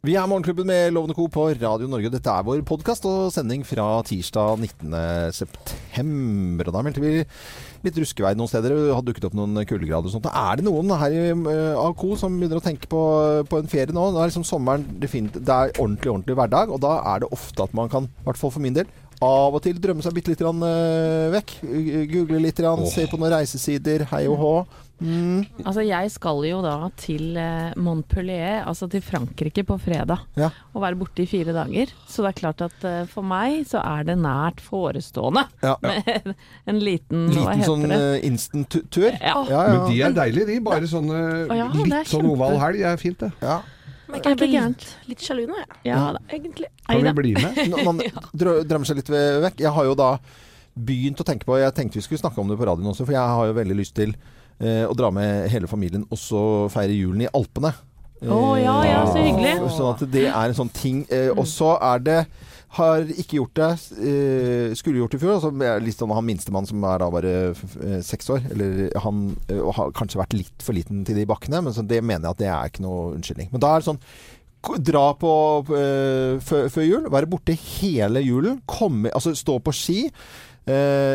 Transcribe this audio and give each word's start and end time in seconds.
Vi 0.00 0.14
er 0.16 0.24
Morgenklubben 0.24 0.64
med 0.64 0.94
Lovende 0.96 1.12
Co. 1.12 1.26
på 1.28 1.50
Radio 1.52 1.84
Norge. 1.84 2.08
Dette 2.08 2.32
er 2.32 2.44
vår 2.46 2.62
podkast 2.64 3.04
og 3.04 3.28
sending 3.34 3.60
fra 3.68 3.98
tirsdag 4.08 4.56
19.9. 4.56 6.64
Og 6.64 6.70
da 6.72 6.80
meldte 6.86 7.02
vi 7.04 7.20
litt 7.84 7.98
ruskevei 8.00 8.32
noen 8.32 8.48
steder. 8.48 8.72
Det 8.72 8.96
har 8.96 9.04
dukket 9.04 9.28
opp 9.28 9.36
noen 9.36 9.60
kuldegrader 9.60 10.08
og 10.08 10.14
sånt. 10.14 10.24
Er 10.32 10.56
det 10.56 10.64
noen 10.64 10.88
her 11.02 11.12
i 11.12 11.28
AKO 11.28 12.14
AK 12.14 12.16
som 12.22 12.32
begynner 12.40 12.62
å 12.62 12.64
tenke 12.64 12.88
på, 12.88 12.96
på 13.44 13.60
en 13.60 13.68
ferie 13.68 13.92
nå? 13.92 14.08
Det 14.16 14.24
er 14.24 14.32
liksom 14.32 14.48
sommeren 14.48 14.88
definitivt, 15.04 15.44
Det 15.44 15.52
er 15.52 15.76
ordentlig, 15.76 16.08
ordentlig 16.14 16.32
hverdag, 16.40 16.72
og 16.72 16.80
da 16.80 17.04
er 17.12 17.20
det 17.20 17.28
ofte 17.36 17.60
at 17.68 17.76
man 17.76 17.92
kan, 17.92 18.08
i 18.08 18.24
hvert 18.30 18.40
fall 18.40 18.56
for 18.56 18.64
min 18.64 18.80
del, 18.80 18.88
av 19.20 19.52
og 19.52 19.60
til 19.66 19.76
drømme 19.84 20.00
seg 20.00 20.16
bitte 20.16 20.32
litt 20.32 20.40
uh, 20.40 21.28
vekk. 21.36 21.60
Google 22.08 22.40
litt, 22.46 22.56
se 22.88 23.04
på 23.04 23.20
noen 23.20 23.36
reisesider, 23.36 24.08
hei 24.14 24.24
og 24.32 24.40
hå. 24.40 24.56
Mm. 25.00 25.64
Altså 25.64 25.82
jeg 25.84 26.10
skal 26.12 26.44
jo 26.44 26.60
da 26.64 26.74
til 27.00 27.36
eh, 27.40 27.72
Montpellier, 27.80 28.60
altså 28.68 28.88
til 28.90 29.02
Frankrike 29.04 29.64
på 29.66 29.78
fredag. 29.80 30.26
Ja. 30.38 30.50
Og 30.74 30.84
være 30.84 30.98
borte 31.00 31.24
i 31.24 31.28
fire 31.30 31.54
dager. 31.56 31.92
Så 32.08 32.24
det 32.24 32.34
er 32.34 32.38
klart 32.40 32.64
at 32.64 32.86
uh, 32.86 33.02
for 33.10 33.26
meg 33.26 33.64
så 33.68 33.80
er 33.82 34.06
det 34.10 34.18
nært 34.20 34.60
forestående. 34.64 35.46
Ja. 35.64 35.76
Med 35.84 36.34
en 36.70 36.80
liten 36.82 37.28
Liten 37.32 37.64
sånn 37.66 37.88
uh, 37.90 38.20
instant-tur? 38.26 39.10
Ja. 39.16 39.40
Men 39.48 39.84
de 39.88 40.02
er 40.04 40.16
deilige, 40.16 40.48
de. 40.52 40.60
Bare 40.64 40.90
sånne 40.90 41.20
litt 41.48 42.12
sånn 42.12 42.28
oval 42.28 42.58
helg 42.60 42.84
er 42.92 43.00
fint, 43.00 43.20
det. 43.24 43.32
Ja. 43.42 43.60
Men 44.10 44.24
jeg 44.26 44.38
blir 44.40 44.50
litt, 44.50 44.86
litt 45.06 45.22
sjalu 45.22 45.44
nå, 45.46 45.56
jeg. 45.60 45.80
Ja, 45.92 45.98
da, 46.16 46.22
egentlig. 46.34 46.70
Kan 46.88 47.04
vi 47.06 47.16
bli 47.20 47.34
med? 47.38 47.58
Man 47.86 48.00
drømmer 48.34 48.88
seg 48.88 48.98
litt 48.98 49.10
vekk. 49.10 49.62
Jeg 49.62 49.74
har 49.76 49.86
jo 49.86 49.96
da 49.98 50.14
begynt 50.74 51.20
å 51.20 51.26
tenke 51.26 51.48
på 51.48 51.58
Jeg 51.58 51.74
tenkte 51.76 51.98
vi 51.98 52.04
skulle 52.04 52.22
snakke 52.22 52.40
om 52.40 52.50
det 52.50 52.58
på 52.58 52.66
radioen 52.68 52.90
også, 52.92 53.06
for 53.06 53.16
jeg 53.16 53.36
har 53.36 53.50
jo 53.50 53.56
veldig 53.56 53.76
lyst 53.78 53.96
til 53.98 54.14
eh, 54.14 54.39
og 54.60 54.92
dra 54.98 55.08
med 55.14 55.46
hele 55.48 55.68
familien 55.70 56.02
og 56.10 56.18
så 56.20 56.42
feire 56.68 56.92
julen 56.92 57.24
i 57.24 57.30
Alpene. 57.32 57.70
Å 58.20 58.36
oh, 58.36 58.56
ja, 58.60 58.74
ja, 58.84 59.04
så 59.08 59.22
hyggelig. 59.22 59.54
Sånn 59.72 59.94
at 59.94 60.02
det 60.12 60.26
er 60.28 60.50
en 60.50 60.56
sånn 60.58 60.72
ting. 60.76 61.04
Eh, 61.08 61.30
og 61.32 61.46
så 61.48 61.72
er 61.80 62.02
det 62.04 62.18
har 62.76 63.08
ikke 63.08 63.40
gjort 63.40 63.56
det. 63.58 63.70
Eh, 63.98 64.74
skulle 64.78 65.00
gjort 65.00 65.14
det 65.14 65.18
i 65.18 65.22
fjor. 65.24 65.38
Altså, 65.38 65.94
sånn 65.96 66.12
han 66.14 66.26
minstemann 66.26 66.68
som 66.68 66.84
er 66.86 67.00
da 67.02 67.08
bare 67.10 67.32
eh, 67.50 68.02
seks 68.06 68.30
år. 68.30 68.44
Eller 68.52 68.92
han 69.02 69.24
eh, 69.50 69.62
har 69.78 69.94
kanskje 69.96 70.20
vært 70.20 70.36
litt 70.38 70.62
for 70.62 70.76
liten 70.76 71.02
til 71.06 71.18
de 71.18 71.26
bakkene, 71.28 71.64
men 71.66 71.74
så 71.74 71.82
det 71.82 72.02
mener 72.04 72.28
jeg 72.28 72.36
at 72.36 72.42
det 72.44 72.52
er 72.52 72.70
ikke 72.70 72.84
noe 72.86 73.16
unnskyldning. 73.16 73.50
Men 73.54 73.64
da 73.64 73.72
er 73.72 73.82
det 73.82 73.90
sånn 73.92 74.04
Dra 74.60 75.14
på 75.16 75.28
før 75.64 76.82
jul, 76.84 77.06
være 77.08 77.30
borte 77.32 77.54
hele 77.56 78.20
julen. 78.20 78.58
Komme, 78.68 79.08
altså 79.08 79.32
stå 79.32 79.54
på 79.64 79.72
ski. 79.72 80.02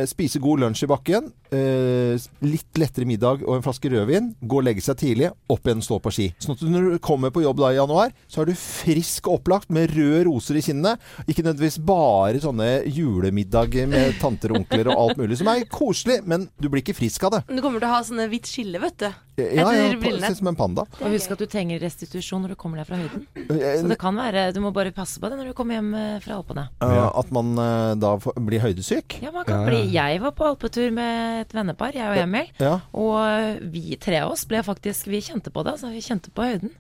Spise 0.09 0.41
god 0.41 0.63
lunsj 0.63 0.87
i 0.87 0.89
bakken. 0.89 1.27
Uh, 1.55 2.19
litt 2.43 2.79
lettere 2.79 3.07
middag 3.07 3.43
og 3.45 3.57
en 3.57 3.65
flaske 3.65 3.89
rødvin. 3.91 4.33
Gå 4.43 4.59
og 4.59 4.67
legge 4.67 4.83
seg 4.83 4.99
tidlig. 4.99 5.31
Opp 5.51 5.67
igjen, 5.67 5.83
og 5.83 5.87
stå 5.87 5.99
på 6.03 6.13
ski. 6.13 6.27
Sånn 6.41 6.57
at 6.57 6.63
når 6.67 6.89
du 6.95 6.97
kommer 7.03 7.31
på 7.33 7.45
jobb 7.45 7.61
da 7.61 7.71
i 7.71 7.79
januar, 7.79 8.13
så 8.27 8.43
er 8.43 8.51
du 8.51 8.57
frisk 8.59 9.29
og 9.29 9.39
opplagt 9.39 9.71
med 9.73 9.93
røde 9.95 10.25
roser 10.27 10.59
i 10.59 10.63
kinnene. 10.65 10.95
Ikke 11.25 11.45
nødvendigvis 11.45 11.79
bare 11.85 12.41
sånne 12.43 12.69
julemiddag 12.91 13.77
med 13.91 14.19
tanter 14.21 14.53
og 14.53 14.63
onkler 14.63 14.91
og 14.91 15.03
alt 15.05 15.21
mulig, 15.21 15.39
som 15.39 15.51
er 15.51 15.67
koselig, 15.71 16.21
men 16.27 16.49
du 16.59 16.69
blir 16.69 16.83
ikke 16.83 16.97
frisk 16.97 17.27
av 17.27 17.37
det. 17.37 17.45
Du 17.51 17.61
kommer 17.61 17.79
til 17.79 17.89
å 17.89 17.95
ha 17.95 18.01
sånne 18.05 18.27
hvitt 18.31 18.49
skille, 18.49 18.81
vet 18.83 18.99
du. 19.05 19.09
Ja, 19.35 19.67
ja, 19.75 19.89
ja 19.91 20.29
som 20.31 20.47
en 20.47 20.55
panda. 20.55 20.85
Og 21.03 21.11
husk 21.11 21.33
at 21.35 21.41
du 21.43 21.47
trenger 21.51 21.81
restitusjon 21.83 22.45
når 22.45 22.53
du 22.53 22.59
kommer 22.59 22.79
deg 22.79 22.87
fra 22.87 22.99
høyden. 23.01 23.25
Eh, 23.35 23.81
så 23.81 23.89
det 23.91 23.97
kan 23.99 24.15
være 24.15 24.47
Du 24.55 24.61
må 24.63 24.71
bare 24.75 24.93
passe 24.95 25.19
på 25.19 25.27
det 25.27 25.35
når 25.35 25.51
du 25.51 25.55
kommer 25.57 25.75
hjem 25.75 25.91
fra 26.23 26.37
Alpene. 26.39 26.65
Uh, 26.79 27.09
at 27.19 27.33
man 27.35 27.51
uh, 27.59 27.91
da 27.99 28.13
blir 28.39 28.63
høydesyk? 28.63 29.17
Ja, 29.25 29.33
man 29.35 29.43
kan 29.47 29.65
bli 29.67 29.81
Jeg 29.91 30.21
var 30.23 30.35
på 30.37 30.47
alpetur 30.47 30.87
med 30.95 31.44
et 31.45 31.55
vennepar, 31.55 31.95
jeg 31.97 32.11
og 32.11 32.21
Emil. 32.21 32.49
Ja. 32.61 32.73
Og 32.97 33.61
vi 33.73 33.97
tre 34.01 34.23
av 34.25 34.33
oss 34.33 34.45
ble 34.49 34.63
faktisk 34.65 35.09
Vi 35.11 35.21
kjente 35.23 35.53
på 35.53 35.63
det, 35.65 35.77
altså. 35.77 35.93
Vi 35.93 36.03
kjente 36.03 36.33
på 36.35 36.47
høyden. 36.49 36.73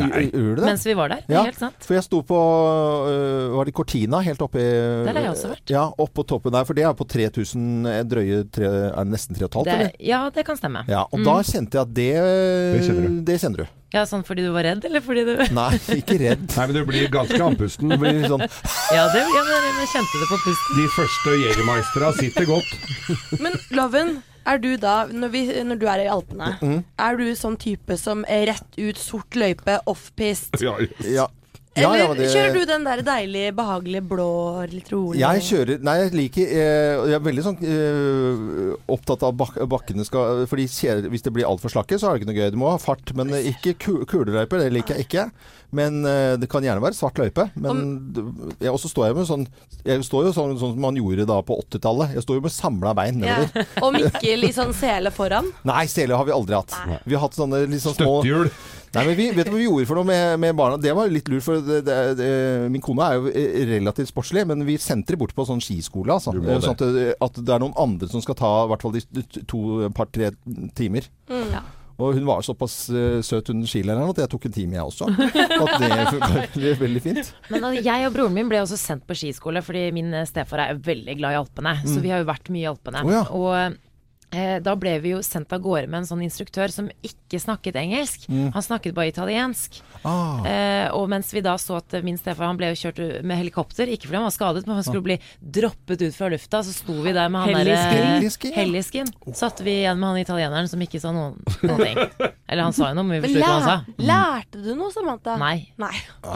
Nei. 0.00 0.22
Gjorde 0.30 0.62
det? 0.62 0.68
Mens 0.70 0.86
vi 0.86 0.94
var 0.96 1.12
der. 1.12 1.24
Ja, 1.28 1.42
helt 1.44 1.58
sant. 1.60 1.84
For 1.84 1.96
jeg 1.96 2.06
sto 2.06 2.22
på 2.24 2.38
uh, 2.38 3.52
Var 3.58 3.68
det 3.68 3.74
Cortina? 3.76 4.22
Helt 4.24 4.40
oppe 4.44 4.62
i 4.62 4.70
Der 5.04 5.12
har 5.12 5.26
jeg 5.26 5.34
også 5.34 5.52
vært. 5.52 5.66
Ja, 5.72 5.84
oppå 6.04 6.24
toppen 6.28 6.54
der. 6.54 6.64
For 6.68 6.78
det 6.78 6.86
er 6.88 6.96
på 6.96 7.06
3000 7.08 7.90
drøye 8.08 8.42
tre, 8.52 8.72
Er 8.88 8.98
det 9.02 9.12
nesten 9.12 9.36
3500, 9.36 9.76
eller? 9.76 9.94
Ja, 10.00 10.24
det 10.32 10.46
kan 10.48 10.58
stemme. 10.60 10.86
Ja, 10.88 11.04
Og 11.10 11.20
mm. 11.20 11.28
da 11.28 11.36
kjente 11.44 11.78
jeg 11.78 11.86
at 11.88 11.94
det 12.00 12.10
Det 12.16 12.82
kjenner 12.88 13.08
du. 13.08 13.22
Det 13.28 13.38
kjenner 13.44 13.64
du. 13.64 13.78
Ja, 13.92 14.06
Sånn 14.08 14.24
fordi 14.24 14.46
du 14.46 14.52
var 14.54 14.64
redd, 14.64 14.86
eller 14.88 15.04
fordi 15.04 15.26
du 15.28 15.32
Nei, 15.52 15.68
ikke 15.98 16.16
redd. 16.22 16.46
Nei, 16.56 16.64
men 16.64 16.76
du 16.78 16.82
blir 16.88 17.10
ganske 17.12 17.36
andpusten. 17.44 17.92
Sånn... 18.32 18.44
ja, 18.96 19.04
det, 19.12 19.20
ja, 19.20 19.42
men 19.44 19.80
jeg 19.82 19.90
kjente 19.92 20.22
det 20.22 20.28
på 20.30 20.38
pusten. 20.46 20.78
De 20.78 20.86
første 20.96 21.34
Jegermeistera 21.42 22.12
sitter 22.16 22.48
godt. 22.48 23.40
men 23.44 23.58
Loven, 23.76 24.14
er 24.48 24.62
du 24.62 24.70
da, 24.80 24.94
når, 25.10 25.32
vi, 25.32 25.44
når 25.66 25.80
du 25.80 25.86
er 25.90 26.04
i 26.04 26.08
Alpene, 26.12 26.54
mm. 26.60 26.80
er 27.06 27.20
du 27.20 27.26
sånn 27.38 27.58
type 27.60 27.96
som 28.00 28.26
er 28.30 28.48
rett 28.52 28.80
ut 28.80 29.00
sort 29.00 29.38
løype, 29.38 29.78
offpist? 29.90 30.58
Ja, 30.62 30.76
ja. 31.06 31.28
Ja, 31.28 31.28
Eller 31.74 32.02
ja, 32.02 32.08
det... 32.12 32.26
kjører 32.28 32.52
du 32.52 32.64
den 32.68 32.82
der 32.84 33.00
deilige, 33.06 33.52
behagelige 33.56 34.04
blå, 34.04 34.28
litt 34.68 34.90
rolig 34.92 35.22
Jeg 35.22 35.44
kjører 35.46 35.84
Nei, 35.86 35.94
jeg 36.02 36.12
liker 36.18 36.50
eh, 36.52 37.04
Jeg 37.08 37.16
er 37.16 37.22
veldig 37.24 37.44
sånn 37.46 37.56
eh, 37.64 38.74
opptatt 38.92 39.24
av 39.24 39.32
bak 39.40 39.56
bakkene 39.72 40.04
skal 40.04 40.44
Fordi 40.50 40.66
hvis 41.08 41.24
det 41.24 41.32
blir 41.32 41.48
altfor 41.48 41.72
slakke, 41.72 41.96
så 41.96 42.10
er 42.10 42.18
det 42.18 42.22
ikke 42.22 42.30
noe 42.32 42.38
gøy. 42.38 42.50
Du 42.52 42.60
må 42.60 42.68
ha 42.74 42.76
fart, 42.80 43.14
men 43.16 43.32
ikke 43.38 43.74
kuleløyper. 43.80 44.60
Det 44.60 44.72
liker 44.74 44.98
jeg 44.98 45.06
ikke. 45.08 45.26
Men 45.72 46.02
eh, 46.04 46.34
det 46.40 46.50
kan 46.52 46.64
gjerne 46.64 46.84
være 46.84 46.96
svart 46.96 47.16
løype. 47.22 47.48
Men 47.56 47.70
Om... 47.72 48.52
jeg, 48.58 48.68
også 48.68 48.90
står 48.92 49.08
jeg 49.08 49.16
med 49.16 49.28
sånn 49.30 49.46
Jeg 49.86 50.04
står 50.04 50.28
jo 50.28 50.34
sånn, 50.36 50.52
sånn 50.60 50.74
som 50.74 50.84
man 50.84 50.98
gjorde 51.00 51.24
da 51.28 51.38
på 51.46 51.56
80-tallet. 51.64 52.12
Jeg 52.18 52.26
står 52.26 52.38
jo 52.38 52.44
med 52.44 52.54
samla 52.54 52.92
bein 52.98 53.22
nedover. 53.22 53.48
Ja. 53.56 53.80
Og 53.86 53.96
Mikkel 53.96 54.48
i 54.48 54.52
sånn 54.52 54.76
sele 54.76 55.14
foran? 55.14 55.48
Nei, 55.72 55.86
sele 55.88 56.20
har 56.20 56.28
vi 56.28 56.36
aldri 56.36 56.58
hatt. 56.58 56.76
Nei. 56.90 57.00
Vi 57.08 57.16
har 57.16 57.24
hatt 57.24 57.40
sånne 57.40 57.64
litt 57.64 57.84
sånn 57.84 57.96
små 57.96 58.20
Støttehjul. 58.20 58.52
Nei, 58.92 59.04
men 59.08 59.16
vi, 59.16 59.26
vet 59.32 59.48
du 59.48 59.54
hva 59.54 59.58
vi 59.60 59.66
gjorde 59.66 59.88
for 59.88 59.98
noe 60.00 60.08
med, 60.08 60.38
med 60.42 60.56
barna? 60.56 60.78
Det 60.80 60.92
var 60.96 61.08
litt 61.08 61.28
lurt, 61.32 61.44
for 61.46 61.62
det, 61.64 61.80
det, 61.86 61.98
det, 62.18 62.30
min 62.72 62.82
kone 62.84 63.06
er 63.06 63.18
jo 63.18 63.30
eh, 63.32 63.60
relativt 63.70 64.10
sportslig, 64.12 64.44
men 64.48 64.66
vi 64.68 64.76
sendte 64.80 65.14
dem 65.14 65.22
bort 65.22 65.32
på 65.36 65.46
sånn 65.48 65.62
skiskole. 65.64 66.12
Altså. 66.12 66.34
Sånn 66.36 66.74
at, 66.76 66.82
at, 67.24 67.38
det 67.40 67.54
er 67.54 67.62
noen 67.62 67.76
andre 67.80 68.08
som 68.12 68.24
skal 68.24 68.36
ta 68.38 68.50
i 68.64 68.72
hvert 68.72 68.84
fall 68.84 68.98
de 68.98 69.24
to, 69.48 69.62
par-tre 69.96 70.34
timer. 70.76 71.08
Mm. 71.30 71.46
Ja. 71.54 71.62
Og 72.02 72.16
hun 72.16 72.26
var 72.26 72.42
såpass 72.44 72.74
uh, 72.90 73.20
søt, 73.24 73.48
hun 73.52 73.62
skilæreren, 73.68 74.10
at 74.10 74.20
jeg 74.24 74.30
tok 74.32 74.48
en 74.48 74.54
time, 74.56 74.76
jeg 74.76 74.84
også. 74.90 75.08
At 75.12 75.76
det 75.78 76.72
var 76.72 76.80
veldig 76.86 77.02
fint. 77.04 77.32
Men 77.52 77.68
altså, 77.68 77.84
jeg 77.86 78.08
og 78.08 78.16
broren 78.16 78.36
min 78.36 78.50
ble 78.50 78.60
også 78.64 78.80
sendt 78.80 79.06
på 79.08 79.16
skiskole, 79.16 79.62
fordi 79.64 79.86
min 79.94 80.12
stefar 80.28 80.66
er 80.66 80.82
veldig 80.82 81.16
glad 81.20 81.36
i 81.36 81.40
Alpene. 81.40 81.78
Mm. 81.80 81.88
Så 81.94 82.04
vi 82.04 82.12
har 82.12 82.24
jo 82.24 82.28
vært 82.28 82.52
mye 82.52 82.66
i 82.66 82.70
Alpene. 82.72 83.04
Oh, 83.06 83.14
ja. 83.14 83.24
Og 83.32 83.52
Eh, 83.62 83.91
da 84.32 84.74
ble 84.80 84.96
vi 85.04 85.12
jo 85.12 85.22
sendt 85.24 85.52
av 85.52 85.60
gårde 85.64 85.90
med 85.90 86.02
en 86.02 86.08
sånn 86.08 86.22
instruktør 86.24 86.72
som 86.72 86.88
ikke 87.04 87.40
snakket 87.42 87.76
engelsk. 87.76 88.24
Mm. 88.32 88.52
Han 88.54 88.64
snakket 88.64 88.96
bare 88.96 89.12
italiensk. 89.12 89.82
Ah. 90.02 90.40
Eh, 90.48 90.88
og 90.96 91.08
mens 91.12 91.30
vi 91.34 91.42
da 91.44 91.54
så 91.60 91.78
at 91.78 91.94
min 92.04 92.18
stefar 92.18 92.48
han 92.48 92.58
ble 92.58 92.72
jo 92.72 92.78
kjørt 92.80 93.00
med 93.22 93.38
helikopter, 93.38 93.90
ikke 93.92 94.08
fordi 94.08 94.18
han 94.18 94.26
var 94.26 94.34
skadet, 94.34 94.64
men 94.66 94.78
han 94.78 94.86
skulle 94.86 95.04
bli 95.06 95.18
droppet 95.40 96.02
ut 96.02 96.16
fra 96.16 96.30
lufta, 96.32 96.62
så 96.64 96.74
sto 96.74 96.96
vi 97.04 97.14
der 97.14 97.30
med 97.32 97.44
han 97.44 97.60
derre 97.60 97.76
Hellisken. 98.56 99.10
Satte 99.36 99.64
vi 99.66 99.78
igjen 99.82 100.00
med 100.00 100.08
han 100.08 100.22
italieneren 100.22 100.70
som 100.70 100.82
ikke 100.82 101.00
sa 101.02 101.12
noen, 101.14 101.36
noen 101.62 101.84
ting. 101.84 102.00
Eller 102.52 102.66
han 102.66 102.74
sa 102.76 102.90
jo 102.90 102.98
noe, 102.98 103.06
men 103.08 103.20
vi 103.20 103.28
forsto 103.28 103.40
ikke 103.40 103.50
hva 103.50 103.58
han 103.58 103.68
sa. 103.68 104.06
Lærte 104.10 104.62
du 104.64 104.72
noe, 104.76 104.92
Samantha? 104.94 105.36
Nei. 105.40 105.54
Nei. 105.80 105.94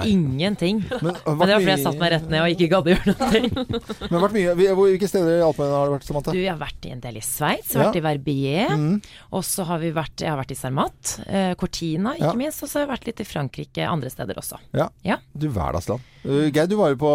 Ingenting. 0.08 0.84
Men, 0.90 1.10
men, 1.12 1.42
det 1.42 1.56
var 1.56 1.60
fordi 1.60 1.72
jeg 1.74 1.82
satte 1.82 2.00
meg 2.00 2.14
rett 2.14 2.30
ned 2.30 2.44
og 2.44 2.54
ikke 2.54 2.70
gadd 2.72 2.88
å 2.88 2.94
gjøre 2.94 3.16
noe. 3.16 3.80
men 4.10 4.24
vært 4.26 4.36
mye, 4.36 4.54
Hvilke 4.76 5.10
steder 5.10 5.40
i 5.40 5.44
Alpene 5.44 5.74
har 5.74 5.90
du 5.90 5.96
vært, 5.96 6.06
Samantha? 6.08 6.34
Du, 6.36 6.40
jeg 6.40 6.52
har 6.52 6.60
vært 6.60 6.88
i 6.88 6.94
en 6.94 7.02
del 7.02 7.20
i 7.20 7.24
Sveits 7.24 7.74
vært 7.86 8.00
i 8.00 8.04
Verbier. 8.04 8.74
Mm. 8.76 8.98
Og 9.36 9.46
så 9.46 9.66
har 9.68 9.80
vi 9.82 9.92
vært 9.96 10.24
Jeg 10.24 10.32
har 10.32 10.40
vært 10.40 10.54
i 10.54 10.58
Cermat. 10.58 11.14
Eh, 11.26 11.52
Cortina, 11.58 12.16
ikke 12.18 12.36
minst. 12.38 12.62
Og 12.62 12.70
så 12.70 12.80
har 12.80 12.86
jeg 12.86 12.92
vært 12.94 13.08
litt 13.10 13.22
i 13.22 13.28
Frankrike, 13.28 13.88
andre 13.88 14.12
steder 14.12 14.42
også. 14.42 14.60
Ja. 14.76 14.90
ja. 15.06 15.20
Du 15.32 15.48
hverdagsland. 15.48 16.04
Uh, 16.26 16.48
Geir, 16.50 16.66
du 16.66 16.74
var 16.74 16.90
jo 16.90 16.98
på, 16.98 17.10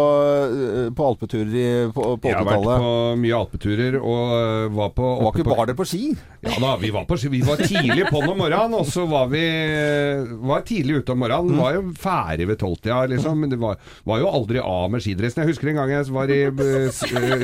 uh, 0.48 0.88
på 0.96 1.06
alpeturer 1.10 1.52
i, 1.52 1.66
på, 1.92 2.04
på 2.16 2.30
80-tallet. 2.30 2.32
Jeg 2.32 2.38
har 2.38 2.46
vært 2.48 2.84
på 2.84 2.92
mye 3.20 3.38
alpeturer 3.38 3.96
og 4.00 4.22
uh, 4.32 4.68
var 4.72 4.92
på 4.96 5.08
Var 5.20 5.36
ikke 5.36 5.48
bare 5.50 5.74
på 5.76 5.86
ski? 5.88 6.04
Ja 6.42 6.56
da, 6.58 6.70
vi 6.80 6.88
var 6.94 7.04
på 7.06 7.18
ski. 7.20 7.28
Vi 7.30 7.42
var 7.44 7.60
tidlig 7.60 8.06
på 8.08 8.22
om 8.22 8.32
morgenen, 8.40 8.74
og 8.78 8.88
så 8.88 9.04
var 9.06 9.28
vi 9.30 9.42
var 10.42 10.64
tidlig 10.66 11.02
ute 11.02 11.14
om 11.14 11.20
morgenen. 11.22 11.52
Mm. 11.52 11.60
Var 11.60 11.76
jo 11.76 11.82
ferdig 12.02 12.48
ved 12.48 12.58
tolvtida, 12.62 13.02
liksom. 13.12 13.36
Men 13.44 13.52
det 13.52 13.58
var, 13.62 13.76
var, 14.08 14.22
jo 14.22 14.30
aldri 14.32 14.62
av 14.62 14.88
med 14.90 15.04
skidressen. 15.04 15.44
Jeg 15.44 15.52
husker 15.52 15.70
en 15.70 15.78
gang 15.82 15.92
jeg 15.92 16.08
var 16.14 16.32
i 16.32 16.40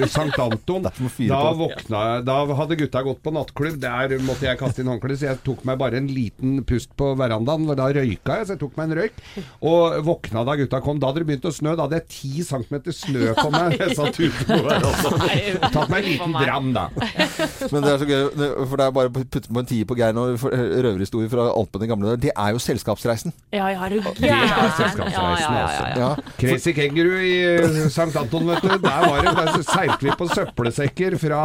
St. 0.09 0.41
Anton. 0.41 0.89
Da 0.89 1.45
våkna 1.59 2.03
Da 2.27 2.39
hadde 2.59 2.79
gutta 2.81 3.05
gått 3.07 3.23
på 3.23 3.35
nattklubb. 3.35 3.79
Der 3.85 4.17
måtte 4.25 4.49
jeg 4.49 4.59
kaste 4.59 4.83
inn 4.83 4.91
håndkleet, 4.91 5.21
så 5.21 5.31
jeg 5.31 5.43
tok 5.47 5.63
meg 5.69 5.79
bare 5.79 6.01
en 6.01 6.11
liten 6.11 6.59
pust 6.67 6.97
på 6.99 7.13
verandaen. 7.21 7.69
Da 7.79 7.93
røyka 7.93 8.41
jeg, 8.41 8.49
så 8.49 8.57
jeg 8.57 8.63
tok 8.65 8.81
meg 8.81 8.89
en 8.89 8.99
røyk. 9.03 9.23
Og 9.69 10.01
våkna 10.09 10.47
da 10.49 10.59
gutta 10.59 10.83
kom. 10.83 10.99
Da 10.99 11.13
hadde 11.13 11.23
det 11.23 11.31
begynt 11.31 11.47
å 11.47 11.55
snø. 11.59 11.75
Da 11.79 11.87
hadde 11.87 11.99
jeg 12.01 12.09
ti 12.15 12.45
centimeter 12.47 12.95
snø 12.97 13.33
på 13.43 13.49
meg. 13.55 13.77
Jeg 13.81 13.97
satt 13.99 14.19
ute 14.19 14.47
på 14.49 14.59
også 14.59 15.13
Tatt 15.75 15.93
meg 15.93 15.99
en 16.03 16.09
liten 16.09 16.37
dram, 16.39 16.71
da. 16.77 16.87
Men 17.73 17.85
det 17.85 17.93
er 17.93 18.03
så 18.03 18.09
gøy, 18.09 18.25
for 18.69 18.77
det 18.81 18.87
er 18.89 18.95
bare 18.99 19.11
å 19.11 19.15
putte 19.19 19.45
på 19.49 19.63
en 19.63 19.69
tier 19.69 19.89
på 19.89 19.97
Geir 19.99 20.15
nå. 20.17 20.27
Røverhistorie 20.39 21.31
fra 21.33 21.49
Alpene 21.53 21.87
i 21.89 21.91
gamle 21.91 22.11
dager. 22.13 22.23
Det 22.29 22.33
er 22.35 22.55
jo 22.57 22.63
Selskapsreisen. 22.63 23.35
Ja, 23.55 23.69
ja, 23.75 23.89
det 23.91 24.01
er 24.01 24.73
Selskapsreisen, 24.79 25.59
altså. 25.59 25.85
Ja. 25.99 26.11
Crazy 26.39 26.73
Kenguru 26.77 27.15
i 27.19 27.35
eh, 27.59 27.79
St. 27.89 28.09
Anton, 28.19 28.47
vet 28.51 28.63
du. 28.65 28.71
Der 28.83 29.05
var 29.09 29.23
det, 29.25 29.35
der 29.39 29.63
seilte 29.67 30.09
vi 30.09 30.15
på 30.19 30.29
søppelsekker 30.31 31.17
fra 31.21 31.41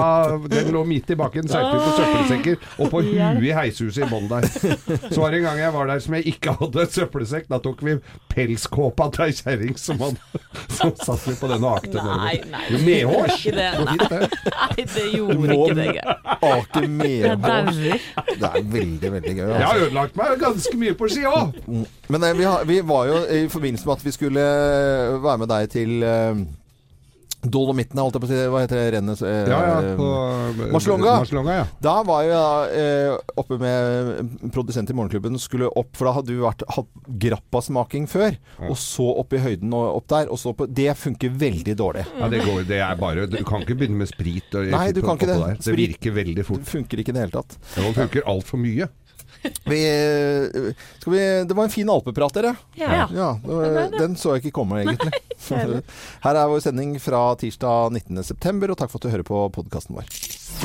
Den 0.52 0.72
lå 0.76 0.84
midt 0.88 1.10
i 1.14 1.18
bakken. 1.20 1.48
seilte 1.50 1.74
vi 1.78 1.84
på 1.84 1.96
søppelsekker 1.98 2.68
og 2.84 2.92
på 2.94 3.02
huet 3.08 3.44
i 3.44 3.54
heishuset 3.56 4.06
i 4.06 4.10
bånn 4.12 4.30
der. 4.32 4.48
Så 5.10 5.20
var 5.22 5.34
det 5.34 5.42
en 5.42 5.48
gang 5.50 5.60
jeg 5.64 5.74
var 5.76 5.90
der 5.90 6.04
som 6.04 6.16
jeg 6.18 6.28
ikke 6.36 6.56
hadde 6.60 6.86
søppelsekk. 6.94 7.50
Da 7.52 7.60
tok 7.64 7.84
vi 7.86 7.98
pelskåpa 8.34 9.10
til 9.14 9.26
ei 9.28 9.36
kjerring 9.38 9.78
som, 9.80 9.93
hadde- 10.00 10.42
som 10.78 10.92
satt 10.98 11.28
vi 11.28 11.34
på 11.40 11.48
denne 11.52 11.70
akten. 11.78 12.00
Nei, 12.08 12.36
nei. 12.52 12.64
Jo, 12.74 12.80
Medhårs. 12.86 13.44
Det, 13.44 13.54
Det 13.54 14.10
det. 14.10 14.30
Nei, 14.54 14.86
det 14.96 15.06
gjorde 15.14 15.58
ikke 15.58 15.76
det. 15.78 15.86
Gøy. 15.94 16.16
Ake 16.50 16.82
Jeg 16.82 16.90
medhårs. 16.90 17.82
Det 18.40 18.50
er 18.50 18.68
veldig, 18.78 19.12
veldig 19.18 19.36
gøy. 19.38 19.44
Jeg 19.44 19.54
Altså. 19.54 19.68
har 19.68 19.86
ødelagt 19.86 20.16
meg 20.20 20.40
ganske 20.42 20.78
mye 20.82 20.98
på 21.00 21.10
ski 21.14 21.24
òg. 21.30 21.62
Men 22.10 22.24
eh, 22.24 22.34
vi, 22.38 22.44
har, 22.50 22.66
vi 22.70 22.82
var 22.82 23.06
jo 23.12 23.22
i 23.38 23.46
forbindelse 23.50 23.86
med 23.88 23.96
at 24.00 24.06
vi 24.06 24.12
skulle 24.16 24.44
eh, 24.44 25.16
være 25.24 25.38
med 25.44 25.52
deg 25.54 25.70
til 25.74 26.04
eh, 26.04 26.44
Dolomittene, 27.44 28.02
holdt 28.06 28.16
jeg 28.16 28.24
på 28.24 28.28
å 28.28 28.32
si. 28.32 28.40
Hva 28.54 28.62
heter 28.64 28.80
det 28.80 28.86
Rennes... 28.96 29.22
eh, 29.22 29.50
Ja, 29.52 29.60
ja. 29.68 29.96
På 30.00 30.08
Marslonga. 30.72 31.16
Marslonga, 31.24 31.56
ja. 31.58 31.66
Da 31.84 31.96
var 32.08 32.24
jeg 32.24 32.32
da 32.32 32.46
eh, 32.72 33.18
oppe 33.42 33.58
med 33.60 34.52
produsent 34.56 34.90
i 34.90 34.96
Morgenklubben 34.96 35.36
skulle 35.42 35.68
opp, 35.68 35.92
for 36.00 36.08
da 36.08 36.16
hadde 36.20 36.32
du 36.32 36.40
vært, 36.44 36.64
hatt 36.72 36.88
grappasmaking 37.24 38.08
før. 38.12 38.38
Og 38.70 38.78
så 38.80 39.06
opp 39.20 39.36
i 39.36 39.42
høyden 39.44 39.74
og 39.76 40.00
opp 40.00 40.08
der. 40.14 40.32
Og 40.34 40.40
så 40.40 40.54
på, 40.58 40.68
det 40.72 40.90
funker 41.00 41.34
veldig 41.44 41.76
dårlig. 41.80 42.06
ja 42.20 42.30
det, 42.32 42.44
går, 42.48 42.64
det 42.70 42.80
er 42.86 42.96
bare 43.00 43.28
Du 43.32 43.40
kan 43.48 43.64
ikke 43.66 43.76
begynne 43.82 44.00
med 44.04 44.12
sprit. 44.12 44.48
Og, 44.56 44.72
Nei, 44.74 44.88
du 44.96 45.02
kan 45.04 45.20
ikke 45.20 45.30
det. 45.34 45.40
Der. 45.44 45.62
Det 45.68 45.78
virker 45.78 46.16
veldig 46.20 46.48
fort. 46.48 46.64
Det 46.64 46.72
funker 46.78 47.04
ikke 47.04 47.14
i 47.14 47.18
det 47.20 47.26
hele 47.28 47.36
tatt. 47.42 47.58
Det 47.76 47.94
funker 47.98 48.28
altfor 48.30 48.62
mye. 48.64 48.88
Vi, 49.68 49.80
skal 51.00 51.14
vi, 51.14 51.22
det 51.50 51.56
var 51.58 51.64
en 51.68 51.74
fin 51.74 51.90
alpeprat, 51.90 52.34
dere. 52.38 52.54
Ja. 52.80 53.08
Ja, 53.12 53.30
det 53.44 53.58
var- 53.60 53.98
Den 54.00 54.16
så 54.20 54.36
jeg 54.36 54.46
ikke 54.46 54.56
komme, 54.62 54.84
egentlig. 54.84 55.12
Her 56.24 56.36
er 56.40 56.48
vår 56.52 56.64
sending 56.64 56.96
fra 57.04 57.24
tirsdag 57.42 57.92
19.9, 57.98 58.70
og 58.72 58.78
takk 58.80 58.92
for 58.94 59.02
at 59.02 59.08
du 59.08 59.14
hører 59.14 59.28
på 59.28 59.44
podkasten 59.58 59.98
vår. 60.00 60.08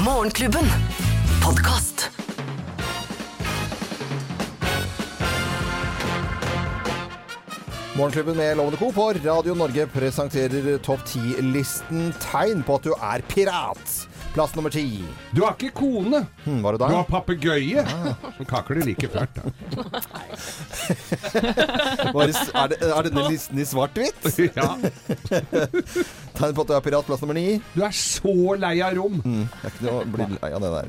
Morgenklubben. 0.07 0.69
Podcast. 1.43 2.09
Morgenklubben 7.97 8.37
med 8.37 8.57
Lovende 8.57 8.79
Co. 8.79 8.93
på 8.93 9.13
Radio 9.25 9.55
Norge 9.59 9.87
presenterer 9.91 10.77
topp 10.87 11.01
10-listen 11.09 12.13
tegn 12.23 12.61
på 12.67 12.77
at 12.79 12.87
du 12.87 12.93
er 12.95 13.25
pirat. 13.31 13.95
Plass 14.39 14.53
nummer 14.55 14.71
ti. 14.71 15.03
Du 15.35 15.41
har 15.43 15.57
ikke 15.59 15.73
kone. 15.75 16.21
Hm, 16.45 16.61
var 16.63 16.77
det 16.77 16.79
Du 16.79 16.85
har 16.95 17.03
da? 17.03 17.11
papegøye. 17.11 17.83
Som 18.37 18.47
kakler 18.47 18.85
like 18.87 19.09
fælt. 19.11 19.35
Da. 19.35 19.43
Er, 22.19 22.69
det, 22.71 22.77
er 22.87 23.03
denne 23.09 23.25
listen 23.29 23.59
i 23.59 23.65
svart-hvitt? 23.67 24.29
Ja. 24.59 24.69
Tegn 26.39 26.55
på 26.55 26.63
at 26.63 26.71
du 26.71 26.75
er 26.77 26.85
pirat. 26.87 27.07
Plass 27.09 27.23
nummer 27.25 27.35
ni. 27.37 27.59
Du 27.75 27.83
er 27.83 27.95
så 27.99 28.35
lei 28.63 28.77
av 28.85 28.95
rom. 28.99 29.19
Det 29.25 29.43
er 29.67 29.73
ikke 29.75 29.87
noe 29.89 30.01
å 30.05 30.09
bli 30.15 30.29
lei 30.39 30.51
av 30.55 30.63
det 30.63 30.71
der. 30.77 30.87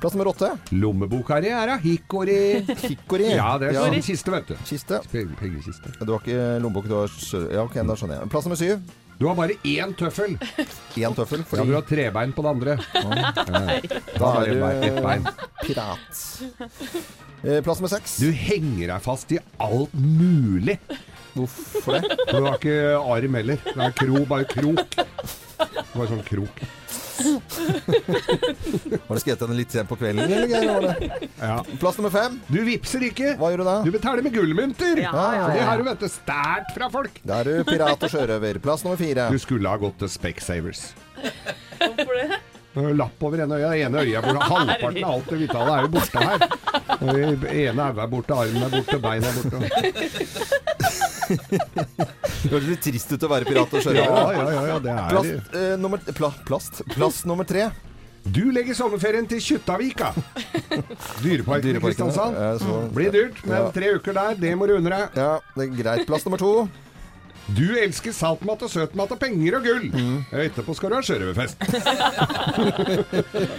Plass 0.00 0.14
nummer 0.16 0.30
åtte. 0.34 0.52
Lommeboka 0.76 1.40
di 1.44 1.50
er 1.56 1.74
av 1.78 1.84
hikori. 1.84 2.38
Kikori. 2.84 3.30
Ja, 3.38 3.54
det 3.60 3.72
er 3.72 3.80
sånn 3.80 4.04
kiste, 4.04 4.32
vet 4.36 4.52
du. 4.52 4.56
Kiste. 4.68 5.00
Penge- 5.12 5.36
Pengekiste. 5.40 5.96
Du 6.04 6.12
har 6.12 6.20
ikke 6.20 6.40
lommebok, 6.64 6.88
du 6.92 6.98
har. 7.00 7.20
Ja, 7.56 7.64
ok, 7.64 7.80
da 7.88 7.96
skjønner 7.96 8.20
jeg. 8.20 8.30
Plass 8.36 8.48
nummer 8.48 8.60
syv. 8.60 8.84
Du 9.20 9.26
har 9.28 9.34
bare 9.36 9.52
én 9.68 9.90
tøffel. 10.00 10.38
Én 10.96 11.12
tøffel. 11.16 11.42
Ja, 11.52 11.64
du 11.68 11.74
har 11.76 11.84
trebein 11.84 12.30
på 12.32 12.40
det 12.46 12.50
andre. 12.54 12.76
Da 14.16 14.30
har 14.32 14.46
er 14.46 14.54
du 14.54 14.64
ett 14.88 15.00
bein. 15.04 15.26
pirat. 15.60 16.22
Eh, 17.44 17.60
Plass 17.64 17.82
med 17.84 17.92
seks. 17.92 18.16
Du 18.20 18.30
henger 18.32 18.94
deg 18.94 19.04
fast 19.04 19.30
i 19.36 19.38
alt 19.60 19.92
mulig. 19.92 20.78
Hvorfor 21.36 22.00
det? 22.00 22.16
Du 22.32 22.40
har 22.46 22.56
ikke 22.56 22.78
arm 22.96 23.36
heller. 23.38 23.60
Du 23.68 23.80
er 23.84 23.92
kro, 24.00 24.24
bare 24.28 24.48
krok. 24.50 24.96
Bare 25.92 26.08
sånn 26.10 26.24
krok. 26.26 26.64
Var 29.06 29.14
det 29.14 29.22
skrevet 29.22 29.42
den 29.44 29.56
litt 29.58 29.74
sent 29.74 29.88
på 29.90 29.96
kvelden, 30.00 30.24
eller? 30.26 30.48
Geir, 30.50 30.68
var 30.72 30.86
det? 30.86 31.28
Ja. 31.40 31.56
Plass 31.82 31.98
nummer 32.00 32.12
fem. 32.14 32.38
Du 32.48 32.60
vipser 32.66 33.04
ikke. 33.10 33.34
Hva 33.40 33.50
gjør 33.52 33.62
du 33.62 33.66
da? 33.68 33.76
Du 33.86 33.90
betaler 33.94 34.24
med 34.26 34.34
gullmynter. 34.34 35.02
Ja, 35.04 35.10
ja, 35.12 35.34
ja. 35.40 35.48
det 35.54 35.66
har 35.68 35.80
du 35.80 35.88
vet 35.88 36.04
du 36.04 36.08
stært 36.10 36.72
fra 36.76 36.90
folk. 36.92 37.20
Da 37.26 37.40
er 37.42 37.50
du 37.50 37.68
pirat 37.68 38.06
og 38.06 38.12
sjørøver. 38.12 38.60
Plass 38.64 38.86
nummer 38.86 39.00
fire. 39.00 39.28
Du 39.32 39.38
skulle 39.42 39.68
ha 39.70 39.80
gått 39.80 40.00
til 40.02 40.10
Specsavers. 40.12 40.90
Hvorfor 41.80 42.16
det? 42.16 42.40
Lapp 42.94 43.22
over 43.26 43.40
ene 43.42 43.56
øya. 43.58 43.70
ene 43.86 43.98
øya 44.04 44.20
er 44.20 44.26
borte. 44.26 44.46
Halvparten 44.46 45.04
av 45.04 45.14
alt 45.16 45.30
det 45.32 45.38
vitale 45.40 45.72
er 45.74 45.86
jo 45.86 45.90
borte 45.96 46.18
her. 46.22 46.38
Og 47.00 47.08
ene 47.10 47.48
øyet 47.50 47.98
er 48.04 48.12
borte, 48.12 48.36
armen 48.44 48.62
er 48.62 48.76
borte, 48.76 48.98
beinet 49.02 49.26
er 49.26 49.34
borte. 49.40 50.69
Det 52.40 52.50
høres 52.50 52.66
litt 52.70 52.82
trist 52.84 53.12
ut 53.14 53.26
å 53.26 53.30
være 53.30 53.48
pirat 53.48 53.76
og 53.76 53.84
sjørøver. 53.84 54.34
ja, 54.34 54.50
ja, 54.56 54.64
ja 54.70 54.80
det 54.82 54.92
er 54.94 55.14
Plast, 55.14 55.54
eh, 55.60 55.72
nummer, 55.80 56.02
pla, 56.16 56.32
plast. 56.48 56.82
Plass 56.94 57.22
nummer 57.28 57.48
tre. 57.48 57.68
Du 58.20 58.42
legger 58.52 58.76
sommerferien 58.76 59.24
til 59.28 59.40
Kjuttaviga. 59.40 60.10
Dyreparken 61.24 61.78
i 61.78 61.80
Kristiansand. 61.80 62.36
Blir 62.96 63.14
dyrt, 63.14 63.40
men 63.48 63.70
tre 63.76 63.94
uker 63.96 64.16
der, 64.16 64.36
det 64.40 64.52
må 64.60 64.68
du 64.68 64.76
unne 64.76 64.92
deg. 64.92 65.18
Ja, 65.20 65.32
det 65.56 65.68
er 65.68 65.76
greit. 65.78 66.06
Plass 66.10 66.26
nummer 66.28 66.40
to. 66.40 66.52
Du 67.56 67.64
elsker 67.80 68.12
saltmat 68.14 68.62
og 68.66 68.70
søtmat 68.72 69.10
og 69.14 69.18
penger 69.20 69.56
og 69.58 69.64
gull. 69.66 69.86
Mm. 69.92 70.16
Etterpå 70.44 70.74
skal 70.78 70.92
du 70.92 70.96
ha 70.98 71.02
sjørøverfest. 71.06 71.56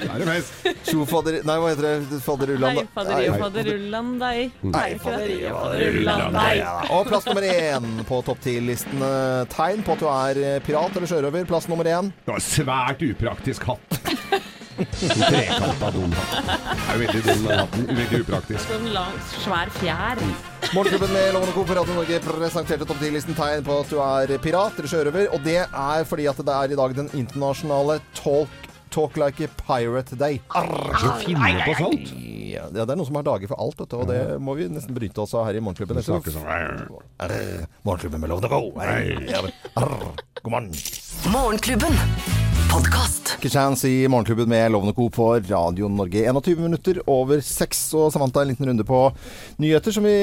Da 0.02 0.14
er 0.16 0.22
det 0.22 0.28
fest. 0.28 0.70
Tjo 0.88 1.06
fadder... 1.10 1.40
Nei, 1.48 1.56
hva 1.62 1.72
heter 1.72 1.86
det? 1.88 2.20
Fadderullan? 2.26 2.80
Nei, 2.82 3.26
fadderullan 3.42 4.12
deg. 4.22 4.56
Nei, 4.72 4.88
fadderullan 5.02 6.36
deg. 6.38 6.62
Og 6.94 7.10
plass 7.10 7.28
nummer 7.30 7.46
én 7.48 7.90
på 8.08 8.22
topp 8.28 8.42
ti-listen. 8.46 9.02
eh, 9.06 9.44
Tegn 9.52 9.84
på 9.88 9.96
at 9.98 10.04
du 10.04 10.08
er 10.12 10.42
eh, 10.56 10.60
pirat 10.66 10.96
eller 10.98 11.10
sjørøver. 11.12 11.48
Plass 11.50 11.70
nummer 11.72 11.88
én. 11.90 12.12
Du 12.28 12.34
har 12.36 12.44
svært 12.46 13.04
upraktisk 13.12 13.68
hatt. 13.72 14.00
Trekanta 14.92 15.92
donhatt. 15.96 16.32
Det 16.42 16.88
er 16.88 16.96
jo 16.96 17.02
veldig 17.04 17.22
dum 17.26 17.46
den 17.48 17.60
hatten. 17.62 17.86
Veldig 17.92 18.22
upraktisk. 18.26 18.66
Sånn 18.70 18.90
lang, 18.96 19.20
svær 19.42 19.72
fjær. 19.80 20.22
Morgenklubben 20.72 21.12
med 21.12 21.34
Lovende 21.36 21.56
Co. 21.56 21.64
på 21.68 21.76
Radio 21.76 21.96
Norge 21.98 22.20
presenterte 22.24 22.86
topp 22.88 23.02
10-listen 23.02 23.36
tegn 23.38 23.66
på 23.66 23.80
at 23.82 23.90
du 23.92 23.98
er 24.04 24.36
pirat 24.44 24.78
eller 24.78 24.92
sjørøver. 24.92 25.30
Og 25.36 25.44
det 25.46 25.60
er 25.66 26.06
fordi 26.08 26.28
at 26.32 26.42
det 26.42 26.58
er 26.58 26.76
i 26.76 26.80
dag 26.80 26.96
den 27.02 27.10
internasjonale 27.18 28.00
Talk, 28.18 28.61
talk 28.92 29.18
Like 29.18 29.44
a 29.46 29.50
Pirate 29.68 30.16
Day. 30.20 30.42
Så 31.02 31.14
finner 31.24 31.64
på 31.66 31.76
sånt. 31.80 32.14
Ja, 32.52 32.68
det 32.68 32.84
er 32.84 32.98
noen 33.00 33.08
som 33.08 33.16
har 33.16 33.24
dager 33.24 33.48
for 33.48 33.64
alt, 33.64 33.80
vet 33.80 33.94
du, 33.94 33.98
og 34.04 34.10
det 34.12 34.20
må 34.44 34.58
vi 34.60 34.68
nesten 34.72 34.96
bryte 34.96 35.24
oss 35.24 35.34
av 35.38 35.48
her 35.48 35.56
i 35.56 35.64
Morgenklubben. 35.64 36.02
Du 36.02 36.04
snakker 36.04 36.36
sånn. 36.36 36.46
Morgenklubben 37.88 38.20
med 38.22 38.34
Lovende 38.34 38.52
Co. 38.52 38.62
Arr, 38.84 39.50
arr, 39.80 39.98
God 40.44 40.52
morgen. 40.52 40.72
Morgenklubben. 41.32 41.96
Podkast. 42.72 43.38
Chance 43.52 43.88
i 43.90 44.08
Morgenklubben 44.12 44.50
med 44.52 44.72
Lovende 44.72 44.94
Co. 44.94 45.10
på 45.10 45.32
Radio 45.40 45.88
Norge. 45.92 46.24
21 46.28 46.60
minutter 46.60 47.02
over 47.08 47.42
seks, 47.44 47.94
og 47.96 48.12
Samantha 48.14 48.44
en 48.44 48.52
liten 48.52 48.68
runde 48.68 48.84
på 48.88 49.06
nyheter, 49.60 49.96
som 49.96 50.04
vi 50.08 50.16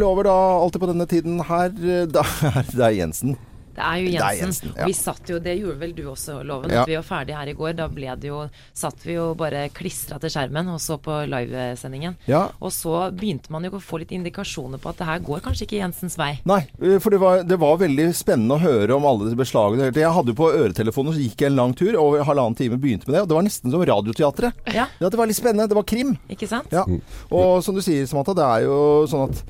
lover 0.00 0.28
da 0.28 0.36
alltid 0.60 0.84
på 0.84 0.92
denne 0.92 1.08
tiden 1.08 1.40
her. 1.48 1.72
Da 2.12 2.24
er 2.52 2.74
det 2.76 2.96
Jensen. 3.00 3.36
Det 3.80 3.86
er 3.88 4.00
jo 4.00 4.10
Jensen. 4.12 4.28
er 4.28 4.40
Jensen. 4.44 4.72
Ja. 4.76 4.86
Vi 4.86 4.94
satt 4.96 5.30
jo, 5.32 5.38
Det 5.40 5.54
gjorde 5.56 5.78
vel 5.80 5.94
du 5.96 6.02
også, 6.10 6.40
Loven. 6.44 6.72
Ja. 6.72 6.82
At 6.82 6.90
vi 6.90 6.96
var 6.98 7.06
ferdige 7.06 7.38
her 7.40 7.50
i 7.50 7.56
går. 7.56 7.74
Da 7.78 7.88
ble 7.88 8.14
det 8.20 8.28
jo, 8.28 8.42
satt 8.76 9.06
vi 9.06 9.16
jo 9.16 9.30
bare 9.38 9.66
klistra 9.74 10.20
til 10.20 10.32
skjermen 10.32 10.68
og 10.74 10.80
så 10.82 10.98
på 11.00 11.20
livesendingen. 11.30 12.16
Ja. 12.30 12.46
Og 12.60 12.74
så 12.74 13.08
begynte 13.16 13.52
man 13.54 13.64
jo 13.64 13.72
å 13.78 13.82
få 13.82 14.02
litt 14.02 14.12
indikasjoner 14.14 14.80
på 14.82 14.92
at 14.92 15.00
det 15.00 15.08
her 15.08 15.22
går 15.24 15.44
kanskje 15.44 15.66
ikke 15.66 15.80
Jensens 15.80 16.18
vei. 16.20 16.32
Nei, 16.48 16.60
eh, 16.82 16.98
for 17.00 17.14
det 17.14 17.20
var, 17.22 17.44
det 17.46 17.58
var 17.60 17.80
veldig 17.80 18.10
spennende 18.16 18.58
å 18.58 18.62
høre 18.62 18.96
om 18.96 19.08
alle 19.08 19.32
beslagene. 19.38 19.90
Jeg 19.94 20.14
hadde 20.16 20.34
jo 20.34 20.38
på 20.40 20.50
øretelefonen, 20.52 21.16
så 21.16 21.24
gikk 21.24 21.46
jeg 21.46 21.52
en 21.52 21.58
lang 21.60 21.74
tur, 21.78 21.96
og 22.00 22.20
halvannen 22.26 22.58
time 22.58 22.78
begynte 22.80 23.08
med 23.08 23.16
det. 23.16 23.24
Og 23.24 23.32
det 23.32 23.38
var 23.38 23.46
nesten 23.46 23.72
som 23.72 23.86
Radioteatret. 23.90 24.60
Ja. 24.74 24.86
det 25.00 25.18
var 25.18 25.30
litt 25.30 25.40
spennende. 25.40 25.68
Det 25.70 25.78
var 25.78 25.88
krim. 25.88 26.14
Ikke 26.30 26.48
sant? 26.50 26.70
Ja. 26.74 26.84
Og 27.30 27.64
som 27.64 27.76
du 27.76 27.82
sier, 27.84 28.06
Samantha, 28.10 28.36
det 28.36 28.46
er 28.46 28.68
jo 28.68 28.78
sånn 29.10 29.28
at 29.30 29.42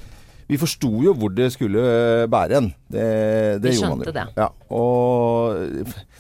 vi 0.51 0.59
forsto 0.59 0.89
jo 1.05 1.13
hvor 1.15 1.31
det 1.31 1.47
skulle 1.55 1.83
bære 2.31 2.57
en. 2.59 2.69
Det, 2.91 3.05
det 3.63 3.71
Vi 3.71 3.77
gjorde 3.79 3.91
man 3.95 4.01
jo. 4.09 4.13
det. 4.17 4.25
Ja. 4.37 4.49
Og 4.75 5.55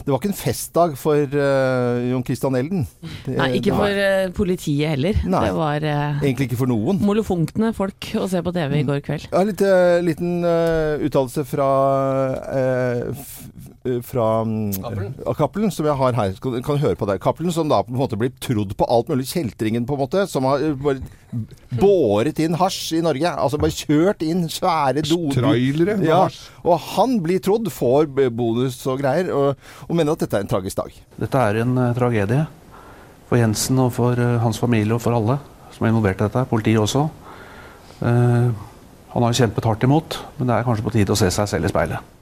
det 0.00 0.06
var 0.06 0.20
ikke 0.20 0.30
en 0.30 0.38
festdag 0.38 0.94
for 1.00 1.18
uh, 1.34 1.98
Jon 2.12 2.22
Christian 2.24 2.54
Elden. 2.60 2.84
Det- 3.26 3.34
Nei, 3.36 3.48
ikke 3.58 3.74
for 3.74 3.90
Nei. 3.90 4.06
eh, 4.06 4.30
politiet 4.36 4.92
heller. 4.94 5.18
Nei. 5.26 5.42
Det 5.48 5.54
var 5.58 5.82
uh, 5.82 6.22
Egentlig 6.22 6.46
ikke 6.50 6.60
for 6.62 6.70
noen. 6.70 7.02
molefonkne 7.04 7.72
folk 7.76 8.12
å 8.22 8.28
se 8.30 8.40
på 8.46 8.54
TV 8.54 8.78
i 8.80 8.86
går 8.86 9.02
kveld. 9.06 9.26
Ja, 9.34 9.42
litt 9.50 9.60
uh, 9.66 9.98
liten 10.06 10.38
uh, 10.46 11.02
uttalelse 11.08 11.44
fra 11.50 11.68
fra 14.04 14.42
mm, 14.44 15.22
Cappelen, 15.38 15.70
som 15.72 15.86
jeg 15.88 15.96
har 15.96 16.16
her. 16.18 16.34
Kan, 16.42 16.58
kan 16.62 16.76
du 16.76 16.82
høre 16.82 16.98
på 17.00 17.06
det? 17.08 17.16
Cappelen 17.24 17.54
som 17.54 17.70
da 17.70 17.80
på 17.86 17.94
en 17.94 18.00
måte 18.00 18.18
blir 18.20 18.32
trodd 18.42 18.74
på 18.76 18.88
alt 18.92 19.08
mulig. 19.08 19.24
Kjeltringen, 19.30 19.86
på 19.88 19.96
en 19.96 20.02
måte. 20.02 20.26
Som 20.28 20.48
har 20.48 20.60
eh, 20.60 20.76
bare 20.76 21.00
båret 21.80 22.42
inn 22.44 22.58
hasj 22.60 22.98
i 22.98 23.02
Norge. 23.06 23.32
Altså 23.32 23.60
bare 23.62 23.76
kjørt 23.76 24.24
inn 24.26 24.44
svære 24.52 25.04
doder. 25.06 25.40
Trailere 25.40 25.96
med 26.00 26.10
Ja, 26.10 26.26
hasj. 26.26 26.42
og 26.64 26.76
han 26.92 27.16
blir 27.24 27.40
trodd, 27.44 27.70
får 27.72 28.10
bonus 28.36 28.82
og 28.90 29.00
greier, 29.00 29.32
og, 29.32 29.72
og 29.88 29.96
mener 29.96 30.12
at 30.12 30.26
dette 30.26 30.36
er 30.36 30.44
en 30.44 30.52
tragisk 30.52 30.82
dag. 30.82 31.00
Dette 31.22 31.46
er 31.48 31.62
en 31.64 31.76
eh, 31.80 31.94
tragedie 31.96 32.44
for 33.30 33.40
Jensen 33.40 33.80
og 33.80 33.94
for 33.96 34.20
eh, 34.20 34.38
hans 34.44 34.60
familie 34.60 34.96
og 34.96 35.04
for 35.04 35.16
alle 35.16 35.40
som 35.72 35.86
er 35.86 35.94
involvert 35.94 36.20
i 36.20 36.26
dette. 36.26 36.46
Politiet 36.50 36.82
også. 36.82 37.08
Uh, 38.00 38.50
han 39.10 39.24
har 39.24 39.32
jo 39.32 39.40
kjempet 39.42 39.66
hardt 39.66 39.84
imot, 39.84 40.16
men 40.38 40.48
det 40.48 40.56
er 40.56 40.64
kanskje 40.66 40.84
på 40.86 40.92
tide 40.94 41.14
å 41.14 41.18
se 41.18 41.28
seg 41.34 41.48
selv 41.50 41.68
i 41.68 41.72
speilet. 41.72 42.16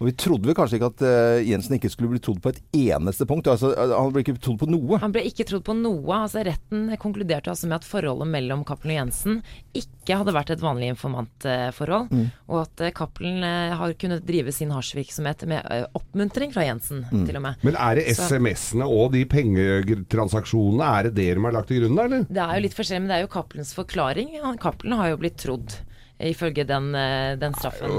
Og 0.00 0.06
vi 0.08 0.12
trodde 0.16 0.48
vel 0.48 0.54
kanskje 0.56 0.78
ikke 0.78 0.88
at 0.94 1.02
eh, 1.04 1.42
Jensen 1.44 1.74
ikke 1.76 1.90
skulle 1.92 2.08
bli 2.14 2.20
trodd 2.24 2.38
på 2.40 2.48
et 2.54 2.60
eneste 2.72 3.26
punkt. 3.28 3.44
Altså, 3.52 3.74
eh, 3.76 3.90
han 3.92 4.12
ble 4.14 4.22
ikke 4.24 4.32
trodd 4.40 4.56
på 4.62 4.68
noe. 4.72 4.96
Han 5.02 5.12
ble 5.12 5.26
ikke 5.28 5.44
trodd 5.44 5.64
på 5.66 5.74
noe. 5.76 6.14
altså 6.22 6.40
Retten 6.46 6.86
konkluderte 7.02 7.52
altså 7.52 7.68
med 7.68 7.76
at 7.82 7.84
forholdet 7.84 8.30
mellom 8.32 8.62
Cappelen 8.64 8.94
og 8.94 9.00
Jensen 9.02 9.42
ikke 9.76 10.16
hadde 10.22 10.32
vært 10.32 10.54
et 10.56 10.62
vanlig 10.64 10.88
informantforhold, 10.94 12.08
Mm. 12.10 12.30
og 12.48 12.62
at 12.62 12.80
eh, 12.86 12.94
Cappelen 12.96 13.44
har 13.76 13.92
kunnet 14.00 14.24
drive 14.24 14.52
sin 14.56 14.72
hasjvirksomhet 14.72 15.44
med 15.46 15.68
oppmuntring 15.94 16.52
fra 16.56 16.64
Jensen, 16.64 17.04
Mm. 17.12 17.26
til 17.28 17.36
og 17.36 17.42
med. 17.42 17.54
Men 17.62 17.76
er 17.76 17.94
det 18.00 18.06
SMS-ene 18.16 18.88
og 18.88 19.12
de 19.12 19.24
pengetransaksjonene, 19.26 20.88
er 20.98 21.02
det 21.10 21.14
det 21.20 21.28
de 21.36 21.44
har 21.44 21.52
lagt 21.52 21.68
til 21.68 21.82
grunn 21.84 21.96
da, 22.00 22.04
eller? 22.08 22.24
Det 22.30 22.42
er 22.46 22.56
jo 22.56 22.64
litt 22.66 22.76
forskjellig, 22.78 23.04
men 23.04 23.12
det 23.12 23.18
er 23.20 23.24
jo 23.26 23.32
Cappelens 23.36 23.74
forklaring. 23.76 24.32
Han- 24.42 24.58
Cappelen 24.58 24.96
har 24.96 25.10
jo 25.12 25.16
blitt 25.20 25.36
trodd 25.36 25.76
ifølge 26.20 26.66
den, 26.66 26.92
den 27.40 27.54
straffen. 27.54 27.90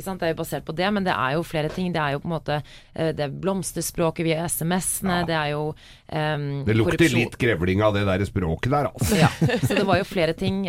Ikke 0.00 0.08
sant? 0.08 0.20
Det 0.22 0.30
er 0.30 0.34
jo 0.34 0.40
basert 0.40 0.64
på 0.66 0.74
det, 0.76 0.88
men 0.96 1.04
det 1.06 1.12
er 1.12 1.36
jo 1.36 1.44
flere 1.44 1.70
ting. 1.72 1.92
Det 1.92 2.00
er 2.00 2.16
jo 2.16 2.22
på 2.24 2.30
en 2.30 2.34
måte 2.34 2.56
eh, 2.60 3.10
det 3.16 3.26
er 3.26 3.34
blomsterspråket 3.42 4.24
via 4.26 4.46
SMS-ene, 4.48 5.20
det 5.28 5.36
er 5.36 5.50
jo 5.52 5.62
um, 5.74 6.46
Det 6.66 6.76
lukter 6.78 7.12
litt 7.12 7.36
grevling 7.40 7.82
av 7.84 7.94
det 7.96 8.06
der 8.08 8.24
språket 8.28 8.72
der, 8.72 8.88
altså. 8.90 9.18
Ja, 9.20 9.28
så 9.66 9.76
det 9.76 9.84
var 9.88 10.00
jo 10.00 10.06
flere 10.08 10.34
ting. 10.38 10.62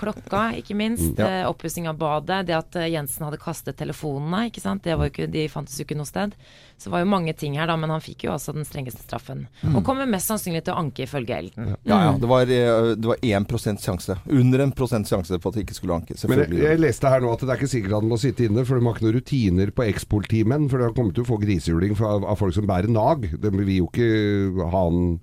Klokka, 0.00 0.46
ikke 0.60 0.76
minst. 0.78 1.18
Ja. 1.20 1.28
eh, 1.42 1.48
Oppussing 1.50 1.88
av 1.90 1.98
badet. 2.00 2.46
Det 2.48 2.56
at 2.56 2.80
eh, 2.80 2.88
Jensen 2.94 3.26
hadde 3.28 3.40
kastet 3.42 3.76
telefonene, 3.80 4.46
ikke 4.50 4.62
sant. 4.64 4.82
Det 4.86 4.96
var 4.96 5.08
jo 5.10 5.14
ikke, 5.14 5.28
de 5.30 5.46
fantes 5.52 5.76
jo 5.78 5.86
ikke 5.86 5.98
noe 5.98 6.08
sted. 6.08 6.34
Så 6.80 6.88
det 6.88 6.94
var 6.94 7.02
jo 7.04 7.10
mange 7.12 7.34
ting 7.36 7.58
her, 7.60 7.68
da. 7.68 7.76
Men 7.76 7.92
han 7.92 8.00
fikk 8.04 8.24
jo 8.24 8.32
altså 8.32 8.54
den 8.56 8.64
strengeste 8.64 9.04
straffen. 9.04 9.44
Og 9.74 9.82
kommer 9.84 10.08
mest 10.08 10.30
sannsynlig 10.32 10.64
til 10.64 10.72
å 10.72 10.80
anke, 10.80 11.04
ifølge 11.04 11.36
Elden. 11.36 11.74
Ja, 11.84 11.98
ja. 12.08 12.14
Det 12.20 12.30
var, 12.30 12.48
det 12.48 13.10
var 13.10 13.20
1 13.20 13.84
sjanse. 13.84 14.16
Under 14.30 14.64
en 14.64 14.72
prosent 14.72 15.08
sjanse 15.10 15.36
på 15.36 15.52
at 15.52 15.58
det 15.58 15.66
ikke 15.66 15.76
skulle 15.76 15.98
anke. 16.00 16.16
Men 16.30 16.46
jeg, 16.46 16.62
jeg 16.64 16.80
leste 16.80 17.10
her 17.12 17.20
nå 17.20 17.34
at 17.34 17.44
det 17.44 17.52
er 17.52 17.60
ikke 17.60 17.70
sikkert 17.74 17.98
han 17.98 18.08
må 18.08 18.16
sitte 18.20 18.46
inne, 18.48 18.64
for 18.70 18.78
de 18.78 18.86
har 18.86 18.96
ikke 18.96 19.06
noen 19.08 19.16
rutiner 19.18 19.72
på 19.74 19.86
ekspolitimenn. 19.88 20.68
For 20.70 20.80
de 20.80 20.88
har 20.88 20.94
kommet 20.96 21.18
til 21.18 21.26
å 21.26 21.30
få 21.32 21.40
grisehjuling 21.42 21.96
av, 21.98 22.24
av 22.24 22.38
folk 22.40 22.56
som 22.56 22.68
bærer 22.70 22.90
nag. 22.92 23.26
De 23.42 23.52
vil 23.56 23.74
jo 23.80 23.90
ikke 23.90 24.62
ha 24.70 24.86
han 24.86 25.18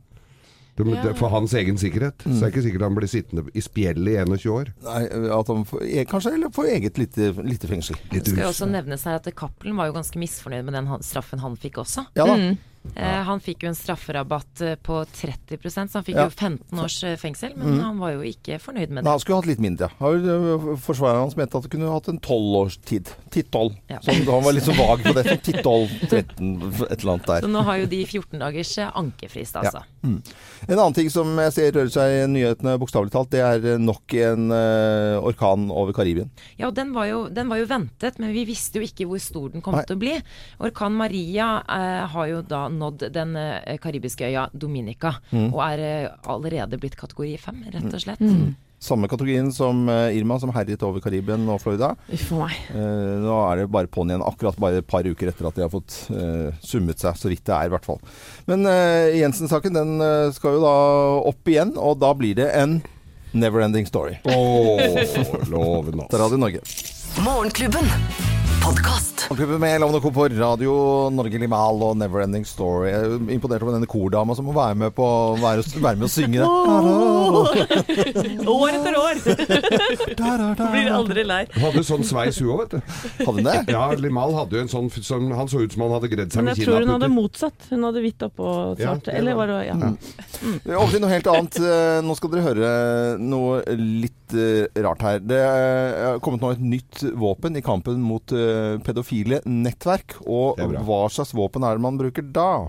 de, 0.78 0.94
ja. 0.94 1.14
For 1.18 1.34
hans 1.34 1.56
egen 1.58 1.78
sikkerhet. 1.82 2.22
Så 2.22 2.36
det 2.36 2.44
er 2.46 2.52
ikke 2.52 2.62
sikkert 2.68 2.84
han 2.86 2.98
blir 2.98 3.10
sittende 3.10 3.48
i 3.58 3.64
spjeldet 3.66 4.14
i 4.14 4.18
21 4.22 4.52
år. 4.54 4.72
Nei, 4.86 5.00
at 5.40 5.50
han 5.50 5.64
får, 5.66 5.84
eh, 5.88 6.06
kanskje 6.06 6.34
eller 6.38 6.54
får 6.54 6.70
eget 6.76 7.00
lite, 7.02 7.32
lite 7.42 7.70
fengsel. 7.72 7.98
Det 8.12 8.28
skal 8.28 8.44
jo 8.44 8.52
også 8.52 8.70
nevnes 8.70 9.06
her 9.10 9.18
at 9.18 9.30
Cappelen 9.34 9.78
var 9.80 9.90
jo 9.90 9.98
ganske 9.98 10.22
misfornøyd 10.22 10.68
med 10.68 10.78
den 10.78 10.92
straffen 11.02 11.42
han 11.42 11.58
fikk 11.58 11.82
også. 11.82 12.06
Ja 12.20 12.30
da. 12.30 12.38
Eh, 12.96 13.22
han 13.28 13.42
fikk 13.44 13.66
jo 13.66 13.70
en 13.72 13.78
strafferabatt 13.78 14.62
eh, 14.66 14.76
på 14.82 15.02
30 15.06 15.60
så 15.70 16.00
han 16.00 16.06
fikk 16.06 16.16
Ja. 16.16 16.26
jo 16.26 16.34
15 16.34 16.80
års 16.80 16.98
eh, 17.04 17.16
fengsel. 17.20 17.54
Men 17.58 17.80
han 17.84 18.00
var 18.00 18.16
jo 18.16 18.22
ikke 18.26 18.60
fornøyd 18.62 18.90
med 18.90 19.04
det. 19.04 19.12
han 19.12 19.20
skulle 19.20 19.42
hatt 19.42 19.50
litt 19.50 19.62
mindre. 19.64 19.90
Forsvareren 20.00 21.26
hans 21.28 21.38
mente 21.38 21.58
at 21.58 21.68
det 21.68 21.72
kunne 21.74 21.92
hatt 21.92 22.10
en 22.12 22.20
tolvårstid. 22.24 23.12
Titt-tolv. 23.34 23.76
Ja. 23.92 24.00
Så 24.02 24.16
han 24.16 24.46
var 24.46 24.56
litt 24.56 24.66
så 24.66 24.76
vag 24.78 25.04
på 25.06 25.14
det. 25.18 25.26
Titt-tolv, 25.46 25.92
13, 26.10 26.54
et 26.90 27.00
eller 27.02 27.14
annet 27.18 27.30
der. 27.30 27.46
Så 27.46 27.52
nå 27.52 27.64
har 27.68 27.82
jo 27.84 27.90
de 27.92 28.02
14 28.06 28.40
dagers 28.42 28.74
ankefrist, 28.88 29.60
altså. 29.62 29.84
En 30.08 30.78
annen 30.80 30.96
ting 30.96 31.10
som 31.12 31.30
jeg 31.42 31.54
ser 31.56 31.74
rører 31.76 31.92
seg 31.92 32.14
i 32.14 32.22
nyhetene, 32.32 32.78
bokstavelig 32.82 33.12
talt, 33.14 33.32
det 33.34 33.42
er 33.44 33.82
nok 33.82 34.14
en 34.24 34.52
uh, 34.54 35.20
orkan 35.28 35.68
over 35.74 35.96
Karibien. 35.96 36.30
Ja, 36.60 36.70
og 36.70 36.76
den 36.78 36.94
var, 36.96 37.10
jo, 37.10 37.26
den 37.34 37.50
var 37.52 37.60
jo 37.62 37.68
ventet, 37.70 38.20
men 38.22 38.32
vi 38.36 38.46
visste 38.48 38.80
jo 38.80 38.88
ikke 38.88 39.08
hvor 39.10 39.22
stor 39.22 39.52
den 39.54 39.64
kom 39.66 39.76
Nei. 39.78 39.84
til 39.88 39.98
å 39.98 40.02
bli. 40.02 40.16
Orkan 40.64 40.96
Maria 40.98 41.50
uh, 41.68 42.08
har 42.14 42.32
jo 42.32 42.42
da 42.48 42.66
nådd 42.80 43.08
den 43.16 43.36
eh, 43.36 43.78
karibiske 43.84 44.28
øya 44.30 44.48
Dominica, 44.54 45.16
Mm. 45.32 45.50
og 45.54 45.60
er 45.66 45.80
eh, 45.84 46.10
allerede 46.30 46.78
blitt 46.80 46.96
kategori 47.00 47.36
fem, 47.42 47.64
rett 47.74 47.94
og 47.94 48.02
slett. 48.04 48.24
Samme 48.80 49.08
kategorien 49.10 49.48
som 49.52 49.88
eh, 49.90 50.14
Irma, 50.20 50.36
som 50.40 50.52
herjet 50.54 50.84
over 50.86 51.02
Karibien 51.02 51.48
og 51.50 51.58
Florida. 51.64 51.96
Uff 52.14 52.28
meg. 52.38 52.54
Eh, 52.70 53.16
nå 53.24 53.38
er 53.52 53.64
det 53.64 53.72
bare 53.74 53.90
på'n 53.90 54.12
igjen, 54.14 54.22
akkurat 54.22 54.60
bare 54.62 54.84
et 54.84 54.88
par 54.88 55.02
uker 55.08 55.32
etter 55.32 55.48
at 55.50 55.58
de 55.58 55.66
har 55.66 55.72
fått 55.74 55.96
eh, 56.14 56.52
summet 56.62 57.02
seg, 57.02 57.18
så 57.18 57.32
vidt 57.32 57.42
det 57.50 57.56
er 57.58 57.66
i 57.66 57.74
hvert 57.74 57.88
fall. 57.90 57.98
Men 58.46 58.68
eh, 58.70 59.18
Jensen-saken 59.18 59.74
den 59.74 59.98
skal 60.38 60.60
jo 60.60 60.62
da 60.62 60.76
opp 61.34 61.50
igjen, 61.50 61.74
og 61.82 61.98
da 62.06 62.14
blir 62.14 62.38
det 62.38 62.52
en 62.54 62.78
never-ending 63.34 63.90
story. 63.90 64.20
Åh, 64.30 65.50
loven, 65.50 65.98
er 65.98 66.06
altså. 66.06 66.22
Radio 66.22 66.38
Norge. 66.46 66.62
Morgenklubben. 67.26 67.90
Podkast. 69.18 69.30
Morgenklubben 69.30 69.60
med 69.60 69.82
Lovende 69.82 70.02
Co. 70.02 70.12
på 70.12 70.28
Radio 70.28 71.10
Norge 71.10 71.38
Limal 71.40 71.82
og 71.84 71.96
Neverending 71.98 72.46
Story. 72.46 72.90
Jeg 72.92 73.02
er 73.08 73.32
imponert 73.34 73.64
over 73.66 73.74
denne 73.74 73.88
kordama 73.90 74.36
som 74.38 74.46
må 74.46 74.54
være 74.56 74.76
med, 74.78 74.94
på, 74.96 75.08
være, 75.42 75.64
være 75.82 75.96
med 75.98 76.06
og 76.06 76.12
synge 76.14 76.38
det. 76.38 76.48
År 78.48 78.70
etter 78.78 78.98
år! 79.00 79.16
Blir 80.78 80.92
aldri 80.94 81.24
lei. 81.26 81.40
Hun 81.56 81.66
hadde 81.66 81.84
sånn 81.88 82.06
sveis 82.08 82.38
hun 82.44 82.52
òg, 82.54 82.62
vet 82.62 82.72
du. 82.78 82.80
Hadde 83.24 83.36
hun 83.40 83.48
det? 83.50 83.56
Ja, 83.74 83.84
Limal 83.98 84.36
hadde 84.38 84.60
jo 84.60 84.66
en 84.68 84.72
sånn 84.72 84.90
som 85.02 85.28
Han 85.38 85.50
så 85.52 85.64
ut 85.66 85.74
som 85.74 85.82
han 85.88 85.96
hadde 85.98 86.12
gredd 86.12 86.34
seg 86.34 86.44
Men 86.46 86.54
jeg 86.54 86.68
tror 86.68 86.86
hun 86.86 86.94
hadde 86.96 87.10
motsatt. 87.14 87.68
Hun 87.72 87.88
hadde 87.90 88.04
hvitt 88.06 88.22
oppå 88.30 88.48
Ja, 88.78 88.94
svart. 88.94 89.06
det 89.10 89.18
Eller 89.18 89.34
var- 89.40 89.48
det 89.48 89.60
ja. 89.68 89.76
Over 90.78 90.92
til 90.94 91.02
noe 91.04 91.12
helt 91.16 91.28
annet. 91.34 91.58
Eh, 91.64 92.00
Nå 92.06 92.14
skal 92.18 92.30
dere 92.36 92.46
høre 92.46 92.72
noe 93.22 93.62
litt 93.78 94.34
eh, 94.38 94.68
rart 94.84 95.02
her. 95.06 95.20
Det 95.24 95.40
er 95.42 96.20
kommet 96.24 96.42
nå 96.44 96.52
et 96.54 96.62
nytt 96.62 97.02
våpen 97.18 97.58
i 97.58 97.64
kampen 97.66 97.98
mot 98.04 98.32
eh, 98.36 98.78
pedofile 99.08 99.42
nettverk. 99.46 100.18
Og 100.28 100.60
hva 100.60 101.08
slags 101.10 101.36
våpen 101.36 101.64
er 101.64 101.78
det 101.78 101.82
man 101.82 101.98
bruker 101.98 102.24
da? 102.24 102.66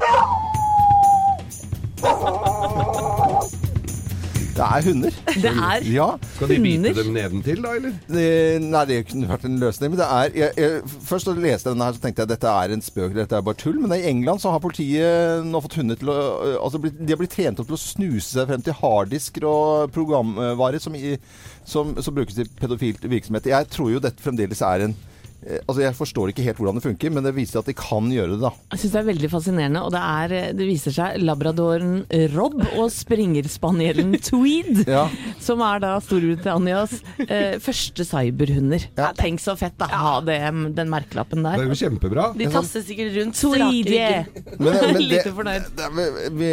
Det 4.58 4.66
er 4.66 4.82
hunder. 4.88 5.14
Det 5.38 5.50
er 5.54 5.84
Ja. 5.86 6.06
Skal 6.34 6.48
de 6.48 6.56
bite 6.58 6.90
dem 6.96 7.12
nedentil, 7.14 7.60
da, 7.62 7.74
eller? 7.78 7.92
Det, 8.08 8.62
nei, 8.64 8.84
det 8.90 8.96
kunne 9.06 9.28
vært 9.28 9.44
en 9.46 9.60
løsning. 9.60 9.92
Men 9.92 10.00
det 10.00 10.08
er 10.10 10.32
jeg, 10.34 10.50
jeg, 10.58 10.80
Først 11.06 11.28
da 11.28 11.34
jeg 11.36 11.44
leste 11.44 11.70
denne 11.70 11.86
her, 11.86 11.92
så 11.94 12.02
tenkte 12.02 12.24
jeg 12.24 12.30
dette 12.32 12.50
er 12.50 12.74
en 12.74 12.82
spøk, 12.82 13.14
dette 13.14 13.36
er 13.38 13.44
bare 13.46 13.54
tull. 13.54 13.78
Men 13.78 13.94
i 13.94 14.02
England 14.10 14.42
så 14.42 14.50
har 14.50 14.58
politiet 14.58 15.46
nå 15.46 15.60
fått 15.62 15.78
hunder 15.78 16.00
til 16.00 16.10
å 16.10 16.18
altså 16.58 16.80
De 16.82 17.06
har 17.12 17.20
blitt 17.20 17.36
trent 17.36 17.62
opp 17.62 17.70
til 17.70 17.78
å 17.78 17.82
snuse 17.84 18.32
seg 18.34 18.50
frem 18.50 18.64
til 18.66 18.74
harddisker 18.80 19.46
og 19.46 19.94
programvarer 19.94 20.82
som, 20.82 20.98
i, 20.98 21.14
som, 21.62 21.94
som 22.02 22.18
brukes 22.18 22.42
i 22.42 22.48
pedofilt 22.58 23.06
virksomhet. 23.06 23.46
Jeg 23.54 23.70
tror 23.70 23.94
jo 23.94 24.02
dette 24.02 24.26
fremdeles 24.26 24.64
er 24.66 24.88
en 24.88 24.98
Altså 25.38 25.80
Jeg 25.84 25.94
forstår 25.94 26.32
ikke 26.32 26.42
helt 26.42 26.58
hvordan 26.58 26.78
det 26.80 26.82
funker, 26.82 27.12
men 27.14 27.22
det 27.24 27.30
viser 27.36 27.60
at 27.60 27.68
de 27.70 27.74
kan 27.78 28.08
gjøre 28.10 28.32
det, 28.34 28.40
da. 28.42 28.50
Jeg 28.74 28.80
syns 28.82 28.94
det 28.96 28.98
er 29.00 29.06
veldig 29.06 29.28
fascinerende, 29.30 29.82
og 29.86 29.92
det, 29.94 30.00
er, 30.02 30.34
det 30.58 30.66
viser 30.66 30.94
seg 30.96 31.20
labradoren 31.22 31.92
Rob 32.34 32.56
og 32.74 32.88
springerspanielen 32.90 34.16
Tweed, 34.28 34.82
Ja. 34.90 35.04
som 35.42 35.62
er 35.62 35.78
da 35.84 35.92
Storbritannias 36.02 36.96
eh, 37.28 37.58
første 37.62 38.04
cyberhunder. 38.08 38.88
Ja. 38.98 39.12
Tenk 39.18 39.40
så 39.42 39.54
fett 39.58 39.78
å 39.84 39.88
ha 39.92 40.14
det, 40.26 40.40
den 40.76 40.90
merkelappen 40.92 41.46
Det 41.46 41.54
er 41.54 41.62
der. 41.62 41.70
jo 41.70 41.78
kjempebra. 41.84 42.26
De 42.38 42.50
tasser 42.52 42.82
sikkert 42.86 43.14
rundt 43.20 43.38
Tweed, 43.38 43.88
Lite 44.98 45.32
fornøyd. 45.36 45.70
det, 45.78 45.86
det, 45.94 46.18
vi, 46.38 46.50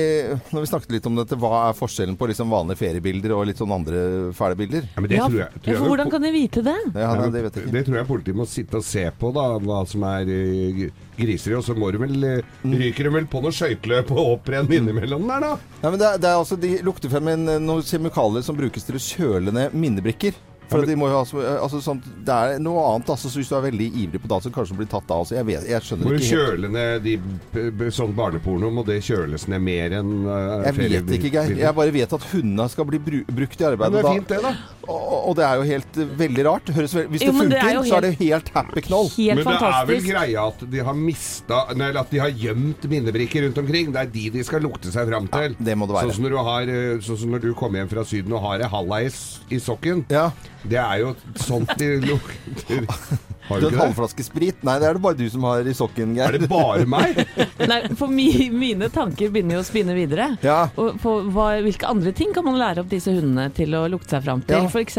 når 0.53 0.61
vi 0.65 0.69
snakket 0.69 0.93
litt 0.97 1.09
om 1.09 1.17
dette, 1.19 1.37
hva 1.41 1.65
er 1.71 1.77
forskjellen 1.77 2.17
på 2.19 2.29
liksom 2.29 2.53
vanlige 2.53 2.79
feriebilder 2.83 3.33
og 3.35 3.47
litt 3.49 3.59
sånn 3.61 3.73
andre 3.75 4.05
fæle 4.37 4.57
bilder? 4.59 4.85
Ja, 4.93 5.01
men 5.01 5.09
det 5.11 5.19
Ja, 5.19 5.27
tror 5.29 5.41
jeg, 5.41 5.49
tror 5.57 5.71
ja, 5.73 5.75
jeg 5.75 5.81
for 5.81 5.93
hvordan 5.95 6.13
kan 6.13 6.25
de 6.25 6.31
vite 6.35 6.63
det? 6.65 6.77
Ja, 6.95 7.11
det, 7.19 7.29
det 7.33 7.43
vet 7.47 7.57
jeg 7.59 7.65
ikke. 7.65 7.75
Det 7.79 7.83
tror 7.89 7.99
jeg 8.01 8.09
politiet 8.13 8.39
må 8.39 8.47
sitte 8.49 8.74
og 8.79 8.83
se 8.85 9.03
på, 9.19 9.31
da, 9.35 9.45
hva 9.59 9.81
som 9.87 10.03
er 10.09 10.29
eh, 10.31 10.71
g- 10.77 10.89
griseri. 11.17 11.55
Og 11.57 11.63
så 11.63 11.75
må 11.77 11.91
du 11.91 11.99
vel, 12.01 12.15
eh, 12.23 12.41
Mm. 12.65 12.73
ryker 12.81 13.03
de 13.03 13.09
vel 13.15 13.25
på 13.31 13.41
noe 13.43 13.51
skøyteløp 13.55 14.11
og 14.11 14.33
opprenn 14.39 14.67
innimellom 14.71 15.27
der, 15.27 15.39
da. 15.39 15.53
Ja, 15.83 15.89
men 15.91 15.99
det, 15.99 16.07
er- 16.07 16.17
det 16.17 16.29
er 16.29 16.39
altså, 16.41 16.59
De 16.59 16.77
lukter 16.83 17.09
frem 17.09 17.27
en, 17.33 17.45
noen 17.65 17.81
kjemikalier 17.85 18.43
som 18.43 18.55
brukes 18.57 18.83
til 18.83 18.95
å 18.95 19.05
kjøle 19.05 19.51
ned 19.53 19.73
minnebrikker. 19.73 20.33
For 20.69 20.79
Ja, 20.79 20.85
men- 20.85 20.89
de 20.89 20.95
må 20.95 21.09
jo 21.09 21.17
ha, 21.17 21.23
så- 21.23 21.61
altså, 21.61 21.81
sånn, 21.81 22.01
Det 22.25 22.33
er 22.33 22.59
noe 22.59 22.81
annet. 22.95 23.07
Altså, 23.07 23.29
så 23.29 23.37
Hvis 23.39 23.49
du 23.49 23.55
er 23.55 23.71
veldig 23.71 23.87
ivrig 23.93 24.21
på 24.21 24.27
data, 24.27 24.49
så 24.49 24.51
kanskje 24.53 24.69
du 24.69 24.85
blir 24.85 24.87
tatt 24.89 25.09
av. 25.11 25.19
Altså, 25.25 25.35
Jeg, 25.35 25.45
vet, 25.45 25.67
jeg 25.67 25.81
skjønner 25.81 26.05
Må 26.05 26.11
ikke 26.15 26.25
helt. 26.25 26.59
kjøle 26.59 26.71
ned 26.71 27.03
de 27.03 27.91
sånn 27.91 28.13
barneporno, 28.15 28.71
må 28.71 28.85
det 28.85 29.01
kjøles 29.03 29.47
ned 29.47 29.61
mer 29.61 29.89
enn 29.91 30.25
uh, 30.25 30.63
Jeg 30.65 30.73
vet 30.75 31.13
ikke, 31.19 31.31
Geir. 31.31 31.55
Jeg 31.57 31.75
bare 31.75 31.91
vet 31.91 32.13
at 32.13 32.21
hundene 32.31 32.69
skal 32.69 32.85
bli 32.85 32.97
bru 32.99 33.23
brukt 33.25 33.59
i 33.59 33.63
Men 33.63 33.77
arbeidet. 33.77 33.91
det 33.93 34.05
er 34.05 34.13
fint, 34.13 34.27
det, 34.27 34.41
da. 34.41 34.55
Og, 34.87 35.29
og 35.29 35.35
det 35.35 35.45
er 35.45 35.55
jo 35.55 35.63
helt 35.63 35.97
uh, 35.97 36.05
veldig 36.17 36.45
rart. 36.45 36.65
Høres 36.75 36.93
hvis 36.93 37.21
Jo, 37.21 37.31
det 37.31 37.35
funker, 37.35 37.49
det 37.49 37.63
er 37.63 37.83
så 37.85 37.97
er 37.97 38.01
det 38.01 38.17
helt 38.19 38.49
happy 38.49 38.81
knoll. 38.81 39.09
Helt 39.09 39.35
Men 39.35 39.45
det 39.45 39.69
er 39.69 39.85
vel 39.85 40.01
greia 40.01 40.47
at 40.47 40.65
de 40.71 40.79
har 40.79 40.93
mista 40.93 41.61
Nei, 41.75 41.89
at 41.95 42.09
de 42.09 42.17
har 42.19 42.29
gjemt 42.31 42.81
minnebrikker 42.89 43.45
rundt 43.45 43.57
omkring. 43.57 43.91
Det 43.91 44.01
er 44.01 44.05
de 44.11 44.29
de 44.29 44.43
skal 44.43 44.61
lukte 44.61 44.91
seg 44.91 45.07
fram 45.09 45.27
til. 45.27 45.55
det 45.59 45.77
må 45.77 45.87
det 45.87 45.95
være. 45.95 46.09
Sånn 46.09 46.15
som 46.15 46.23
når 46.25 46.29
du, 46.29 46.37
har, 46.37 46.61
eh, 46.61 46.97
sånn 46.99 47.17
som 47.17 47.31
når 47.31 47.41
du 47.41 47.53
kommer 47.53 47.79
hjem 47.81 47.89
fra 47.89 48.03
Syden 48.03 48.33
og 48.33 48.41
har 48.41 48.59
ei 48.59 48.69
halvleis 48.69 49.39
i 49.51 49.55
sokken. 49.57 50.05
Ja. 50.09 50.31
Det 50.69 50.79
er 50.81 51.01
jo 51.03 51.13
sånt 51.35 51.75
de 51.79 51.95
lukter. 52.01 52.85
Har 53.47 53.61
Du 53.61 53.67
du 53.69 53.75
en 53.75 53.81
halvflaske 53.83 54.23
sprit? 54.25 54.63
Nei, 54.65 54.77
det 54.81 54.87
er 54.89 54.97
det 54.97 55.01
bare 55.03 55.17
du 55.19 55.25
som 55.29 55.43
har 55.45 55.67
i 55.67 55.73
sokken, 55.77 56.15
Geir. 56.17 56.33
Er 56.33 56.39
det 56.41 56.49
bare 56.49 56.85
meg? 56.89 57.19
Nei, 57.71 57.79
for 57.99 58.09
mi, 58.11 58.27
mine 58.49 58.89
tanker 58.93 59.29
begynner 59.33 59.59
jo 59.59 59.63
å 59.63 59.67
spinne 59.67 59.93
videre. 59.97 60.31
Ja. 60.45 60.63
Og 60.81 60.97
på 61.03 61.13
hva, 61.35 61.51
hvilke 61.65 61.87
andre 61.89 62.13
ting 62.17 62.33
kan 62.35 62.45
man 62.47 62.57
lære 62.59 62.81
opp 62.83 62.89
disse 62.91 63.13
hundene 63.13 63.47
til 63.55 63.75
å 63.77 63.83
lukte 63.91 64.15
seg 64.15 64.25
fram 64.25 64.41
til? 64.47 64.65
Ja. 64.65 64.69
F.eks. 64.71 64.97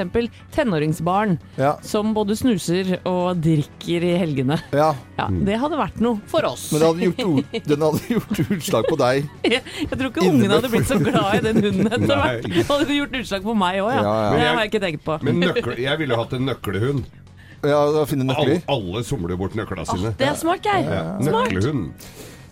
tenåringsbarn 0.54 1.36
Ja. 1.58 1.74
som 1.82 2.14
både 2.16 2.36
snuser 2.38 2.96
og 3.06 3.40
drikker 3.44 4.06
i 4.06 4.14
helgene. 4.22 4.60
ja. 4.72 4.92
Ja, 5.16 5.26
Det 5.32 5.54
hadde 5.56 5.78
vært 5.80 6.00
noe 6.04 6.20
for 6.28 6.44
oss. 6.44 6.66
Men 6.74 6.82
det 6.82 6.88
hadde 6.90 7.06
gjort, 7.24 7.54
den 7.70 7.84
hadde 7.86 8.00
gjort 8.12 8.40
utslag 8.52 8.88
på 8.90 8.98
deg. 9.00 9.28
Jeg, 9.48 9.62
jeg 9.80 9.92
tror 9.94 10.10
ikke 10.10 10.26
ungene 10.28 10.58
hadde 10.58 10.70
blitt 10.74 10.90
så 10.90 10.98
glad 11.00 11.38
i 11.38 11.44
den 11.46 11.62
hunden 11.64 11.88
etter 11.88 12.20
hvert. 12.20 12.48
Det 12.52 12.64
hadde 12.68 12.98
gjort 12.98 13.16
utslag 13.22 13.46
på 13.46 13.54
meg 13.56 13.78
òg, 13.80 13.92
ja. 13.96 14.02
Ja, 14.04 14.16
ja. 14.26 14.34
Det 14.36 14.42
har 14.50 14.60
jeg 14.60 14.70
ikke 14.74 14.82
tenkt 14.84 15.04
på. 15.08 15.16
Men 15.24 15.40
nøkle, 15.40 15.78
jeg 15.80 16.02
ville 16.02 16.18
hatt 16.20 16.36
en 16.36 16.44
nøklehund. 16.50 17.06
Ja, 17.64 17.80
da 17.92 18.04
finne 18.06 18.26
Alle, 18.34 18.58
nøkler. 18.58 18.62
alle 18.68 19.04
somler 19.04 19.36
bort 19.40 19.54
nøklene 19.56 19.86
sine. 19.88 20.12
Det 20.18 20.26
er 20.28 20.34
smart, 20.38 20.62
Geir. 20.62 20.84
Ja. 20.90 21.04
Nøklehund. 21.20 21.92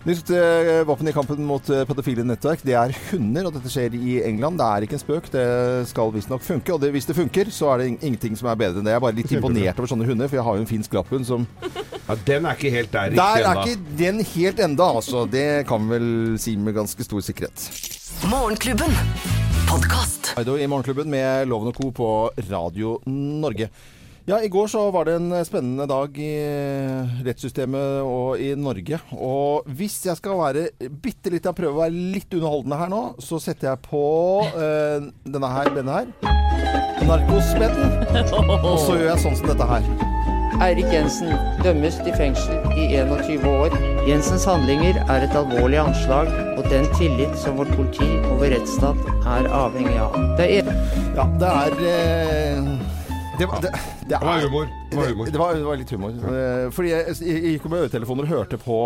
Nytt 0.05 0.29
eh, 0.37 0.83
våpen 0.85 1.07
i 1.09 1.11
kampen 1.15 1.39
mot 1.49 1.65
eh, 1.73 1.79
pedofile 1.89 2.21
nettverk, 2.21 2.61
det 2.61 2.75
er 2.77 2.91
hunder. 3.09 3.47
Og 3.49 3.55
dette 3.55 3.71
skjer 3.73 3.95
i 3.97 4.19
England. 4.27 4.59
Det 4.61 4.65
er 4.67 4.85
ikke 4.85 4.93
en 4.99 5.01
spøk. 5.01 5.29
Det 5.33 5.45
skal 5.89 6.11
visstnok 6.13 6.43
funke. 6.45 6.75
Og 6.75 6.81
det, 6.83 6.91
hvis 6.93 7.07
det 7.09 7.15
funker, 7.17 7.49
så 7.49 7.71
er 7.73 7.81
det 7.81 7.87
ing- 7.89 7.97
ingenting 8.05 8.37
som 8.37 8.51
er 8.51 8.59
bedre 8.59 8.77
enn 8.81 8.85
det. 8.85 8.93
Jeg 8.93 8.99
er 9.01 9.05
bare 9.07 9.17
litt 9.17 9.33
imponert 9.33 9.81
over 9.81 9.89
sånne 9.89 10.05
hunder, 10.05 10.29
for 10.29 10.37
jeg 10.37 10.45
har 10.45 10.59
jo 10.59 10.65
en 10.65 10.69
finsk 10.69 10.93
lapphund 10.93 11.25
som 11.25 11.47
Ja, 12.05 12.13
den 12.27 12.45
er 12.45 12.53
ikke 12.53 12.69
helt 12.75 12.91
der 12.93 13.15
Der 13.17 13.17
riktig 13.17 13.41
er 13.41 13.49
ennå. 13.49 13.63
ikke 13.65 13.97
den 14.03 14.21
helt 14.35 14.59
enda, 14.67 14.91
altså. 14.99 15.25
Det 15.25 15.47
kan 15.71 15.87
vi 15.89 15.95
vel 15.97 16.37
si 16.43 16.53
med 16.55 16.75
ganske 16.77 17.01
stor 17.07 17.25
sikkerhet. 17.25 17.65
Morgenklubben. 18.29 18.93
Podkast. 19.65 20.35
I 20.37 20.67
Morgenklubben 20.69 21.09
med 21.09 21.47
Loven 21.49 21.73
og 21.73 21.75
Co. 21.81 21.89
på 21.89 22.11
Radio 22.51 22.99
Norge. 23.09 23.71
Ja, 24.25 24.39
I 24.41 24.47
går 24.49 24.67
så 24.67 24.79
var 24.89 25.05
det 25.05 25.19
en 25.19 25.33
spennende 25.45 25.85
dag 25.85 26.15
i 26.17 26.31
rettssystemet 27.27 27.99
og 28.01 28.39
i 28.41 28.55
Norge. 28.57 28.97
Og 29.13 29.67
hvis 29.77 29.99
jeg 30.07 30.17
skal 30.17 30.39
være 30.39 30.63
bitte 30.89 31.29
litt, 31.29 31.45
jeg 31.45 31.53
prøver 31.53 31.75
å 31.75 31.83
være 31.83 32.05
litt 32.15 32.33
underholdende 32.33 32.79
her 32.79 32.89
nå, 32.89 33.01
så 33.21 33.37
setter 33.43 33.69
jeg 33.69 33.83
på 33.85 34.01
eh, 34.49 35.05
denne 35.29 35.51
her, 35.53 35.69
denne 35.77 35.99
her. 35.99 36.09
Narkosmedden. 37.05 38.01
Og 38.65 38.79
så 38.81 38.95
gjør 38.97 39.11
jeg 39.11 39.21
sånn 39.27 39.37
som 39.37 39.51
dette 39.51 39.69
her. 39.69 39.85
Eirik 40.65 40.89
Jensen 40.89 41.29
dømmes 41.61 41.99
til 42.01 42.17
fengsel 42.17 42.65
i 42.73 42.87
21 42.95 43.45
år. 43.51 43.77
Jensens 44.09 44.47
handlinger 44.49 44.97
er 45.05 45.27
et 45.27 45.37
alvorlig 45.37 45.83
anslag, 45.83 46.31
og 46.55 46.65
den 46.73 46.89
tillit 46.95 47.37
som 47.43 47.59
vårt 47.61 47.75
politi 47.77 48.09
og 48.23 48.39
vår 48.41 48.55
rettsstat 48.55 49.05
er 49.35 49.51
avhengig 49.53 49.99
av. 50.01 50.17
Det 50.41 50.49
er 50.63 50.73
Ja, 51.15 51.29
det 51.39 51.51
er 51.51 51.77
eh, 51.91 52.74
det, 53.39 53.47
var- 53.51 53.61
det, 53.61 53.71
det 53.71 54.09
Det 54.09 54.19
var 54.21 54.39
humor. 54.45 54.67
Det 54.91 54.97
var 54.99 55.07
humor. 55.11 55.25
Det 55.31 55.39
var, 55.41 55.53
det 55.59 55.65
var 55.65 55.77
litt 55.81 55.91
humor. 55.95 56.09
Eh, 56.11 56.69
Fordi 56.75 56.89
jeg, 56.91 57.15
jeg 57.25 57.43
gikk 57.55 57.65
med 57.71 57.85
øretelefoner 57.85 58.27
og 58.27 58.33
hørte 58.35 58.57
på 58.61 58.77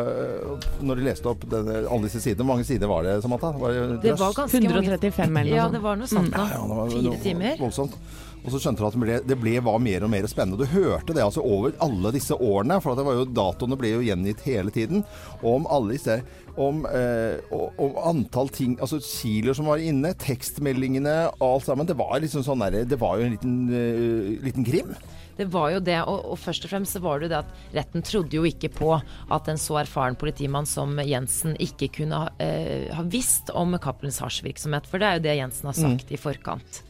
eh, 0.00 0.66
når 0.82 1.00
de 1.02 1.06
leste 1.10 1.30
opp 1.32 1.46
denne, 1.52 1.82
alle 1.86 2.08
disse 2.08 2.20
sidene. 2.24 2.42
Hvor 2.44 2.52
mange 2.54 2.66
sider 2.68 2.90
var 2.90 3.06
det, 3.06 3.18
Samantha? 3.22 3.52
Var 3.62 3.76
det, 3.76 3.86
Det 4.06 4.16
var 4.18 4.34
ganske 4.36 4.60
mange 4.62 4.82
135 4.82 5.40
eller 5.42 5.50
noe 5.50 5.60
Ja, 5.62 5.68
det 5.76 5.82
var 5.84 5.96
noe 6.02 6.10
sånt. 6.10 6.32
Ja, 6.36 6.50
det 6.50 6.98
Fire 6.98 7.22
timer. 7.28 7.56
Voldsomt. 7.62 7.96
Og 8.42 8.50
så 8.50 8.58
skjønte 8.58 8.82
du 8.82 9.06
at 9.06 9.26
det 9.28 9.38
ble, 9.38 9.54
var 9.62 9.78
mer 9.82 10.02
og 10.02 10.10
mer 10.10 10.26
spennende. 10.30 10.58
Du 10.58 10.72
hørte 10.72 11.14
det 11.14 11.22
altså 11.22 11.44
over 11.46 11.76
alle 11.84 12.10
disse 12.14 12.34
årene, 12.34 12.80
for 12.82 12.98
det 12.98 13.06
var 13.06 13.20
jo, 13.20 13.26
datoene 13.30 13.78
ble 13.78 13.92
jo 13.94 14.02
gjengitt 14.02 14.42
hele 14.48 14.74
tiden. 14.74 15.04
Om 15.46 15.68
alle 15.70 15.94
disse 15.94 16.18
om, 16.56 16.82
eh, 16.86 17.38
om 17.52 17.94
antall 18.02 18.50
ting, 18.52 18.76
altså 18.80 19.00
kiloer 19.00 19.56
som 19.56 19.70
var 19.70 19.80
inne, 19.80 20.12
tekstmeldingene 20.18 21.16
alt 21.40 21.68
sammen. 21.68 21.88
Det 21.88 21.96
var 21.96 22.18
liksom 22.20 22.44
sånn 22.44 22.64
der, 22.66 22.82
det 22.84 23.00
var 23.00 23.18
jo 23.18 23.26
en 23.26 23.36
liten, 23.36 23.56
uh, 23.70 24.44
liten 24.44 24.66
krim. 24.66 24.92
Det 25.36 25.46
var 25.52 25.70
jo 25.74 25.80
det, 25.80 25.96
og, 26.02 26.24
og 26.32 26.38
først 26.38 26.64
og 26.66 26.70
fremst 26.74 26.92
så 26.96 27.00
var 27.04 27.18
det 27.22 27.28
jo 27.28 27.32
det 27.32 27.38
at 27.42 27.74
retten 27.76 28.04
trodde 28.04 28.36
jo 28.36 28.44
ikke 28.48 28.68
på 28.74 28.90
at 28.96 29.48
en 29.48 29.60
så 29.60 29.78
erfaren 29.80 30.16
politimann 30.20 30.66
som 30.68 30.94
Jensen 31.02 31.56
ikke 31.62 31.88
kunne 32.00 32.18
ha, 32.24 32.28
eh, 32.42 32.88
ha 32.94 33.02
visst 33.08 33.50
om 33.56 33.74
Cappelens 33.82 34.20
hasjvirksomhet, 34.22 34.86
for 34.90 35.00
det 35.02 35.08
er 35.08 35.18
jo 35.20 35.24
det 35.28 35.36
Jensen 35.40 35.70
har 35.72 35.78
sagt 35.78 36.12
i 36.12 36.20
forkant. 36.20 36.82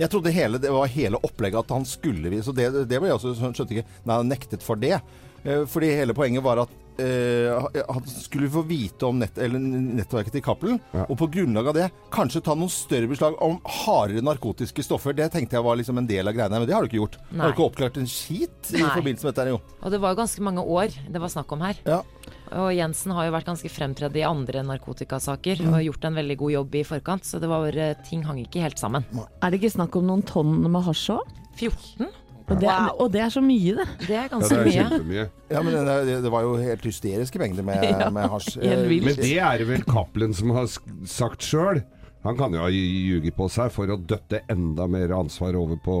Jeg 0.00 0.10
trodde 0.12 0.32
hele, 0.34 0.58
det 0.62 0.72
var 0.72 0.88
hele 0.90 1.20
opplegget 1.22 1.60
at 1.66 1.74
han 1.76 1.84
skulle 1.88 2.32
vi- 2.32 2.40
og 2.40 2.54
det, 2.56 2.70
det 2.88 3.00
var 3.00 3.10
jeg 3.12 3.18
også 3.20 3.34
skjønte 3.38 3.76
ikke 3.76 3.88
Nei, 4.06 4.16
han 4.16 4.28
nektet 4.32 4.62
for 4.64 4.80
det. 4.80 4.96
Eh, 5.44 5.64
Fordi 5.68 5.92
hele 5.96 6.14
poenget 6.16 6.42
var 6.44 6.64
at 6.64 6.72
han 6.98 8.06
skulle 8.06 8.48
få 8.50 8.62
vite 8.66 9.06
om 9.06 9.18
nett, 9.18 9.38
eller 9.38 9.58
nettverket 9.60 10.32
til 10.32 10.42
Cappelen, 10.44 10.80
Ja. 10.92 11.06
og 11.08 11.16
på 11.18 11.28
grunnlag 11.32 11.68
av 11.68 11.74
det 11.74 11.90
kanskje 12.12 12.42
ta 12.44 12.54
noen 12.54 12.68
større 12.70 13.08
beslag 13.08 13.36
om 13.42 13.58
hardere 13.64 14.22
narkotiske 14.22 14.82
stoffer. 14.84 15.12
Det 15.16 15.30
tenkte 15.32 15.56
jeg 15.56 15.64
var 15.64 15.76
liksom 15.76 15.98
en 15.98 16.06
del 16.06 16.28
av 16.28 16.34
greiene, 16.34 16.58
men 16.60 16.66
det 16.68 16.74
har 16.74 16.82
du 16.82 16.88
ikke 16.88 17.00
gjort. 17.00 17.16
Nei. 17.30 17.40
Har 17.40 17.52
du 17.52 17.54
ikke 17.56 17.70
oppklart 17.70 17.96
en 17.96 18.06
skit 18.10 18.72
i 18.74 18.82
Nei. 18.82 18.90
forbindelse 18.90 19.24
med 19.24 19.34
dette? 19.34 19.44
her, 19.44 19.50
Jo. 19.50 19.60
Og 19.82 19.90
det 19.90 20.00
var 20.00 20.14
jo 20.14 20.20
ganske 20.22 20.40
mange 20.42 20.62
år 20.64 20.88
det 21.10 21.20
var 21.20 21.28
snakk 21.28 21.52
om 21.52 21.60
her. 21.60 21.76
Ja. 21.86 22.02
Og 22.52 22.74
Jensen 22.74 23.12
har 23.12 23.26
jo 23.26 23.32
vært 23.32 23.46
ganske 23.46 23.70
fremtredd 23.70 24.16
i 24.16 24.22
andre 24.26 24.62
narkotikasaker 24.66 25.60
og 25.70 25.84
gjort 25.84 26.04
en 26.04 26.14
veldig 26.14 26.36
god 26.36 26.52
jobb 26.52 26.74
i 26.74 26.82
forkant, 26.84 27.22
så 27.24 27.38
det 27.40 27.48
var 27.48 27.68
eh, 27.76 27.94
ting 28.08 28.22
hang 28.24 28.38
ikke 28.44 28.60
helt 28.60 28.78
sammen. 28.78 29.04
Er 29.40 29.50
det 29.50 29.60
ikke 29.62 29.70
snakk 29.78 29.94
om 29.96 30.06
noen 30.06 30.22
tonn 30.26 30.60
med 30.70 30.82
hasj 30.82 31.10
òg? 31.14 31.22
14? 31.56 32.08
Og, 32.50 32.58
det 32.60 32.68
er- 32.68 32.90
og 33.00 33.12
det 33.14 33.20
er 33.22 33.30
så 33.30 33.40
mye, 33.44 33.76
det. 33.78 33.86
Det 34.08 34.16
er 34.16 34.28
Ja, 34.30 34.38
det 34.38 34.76
er 34.76 35.04
mye. 35.04 35.28
ja, 35.50 35.62
men 35.62 35.72
det, 35.74 36.22
det- 36.24 36.30
var 36.32 36.42
jo 36.42 36.56
helt 36.56 36.82
hysteriske 36.82 37.38
mengder 37.38 37.62
med, 37.62 37.82
Ja, 38.00 38.10
med 38.10 38.28
hasj. 38.28 38.56
Men 38.58 39.14
det 39.16 39.38
er 39.38 39.58
det 39.58 39.68
vel 39.68 39.82
Cappelen 39.86 40.34
som 40.34 40.50
har 40.50 40.66
sagt 41.06 41.40
sjøl. 41.46 41.82
Han 42.22 42.36
kan 42.36 42.52
jo 42.52 42.58
ha 42.60 42.68
ljuget 42.68 43.32
på 43.34 43.46
seg 43.48 43.70
for 43.72 43.86
å 43.88 43.96
døtte 43.96 44.42
enda 44.52 44.84
mer 44.86 45.08
ansvar 45.16 45.56
over 45.56 45.78
på 45.80 45.94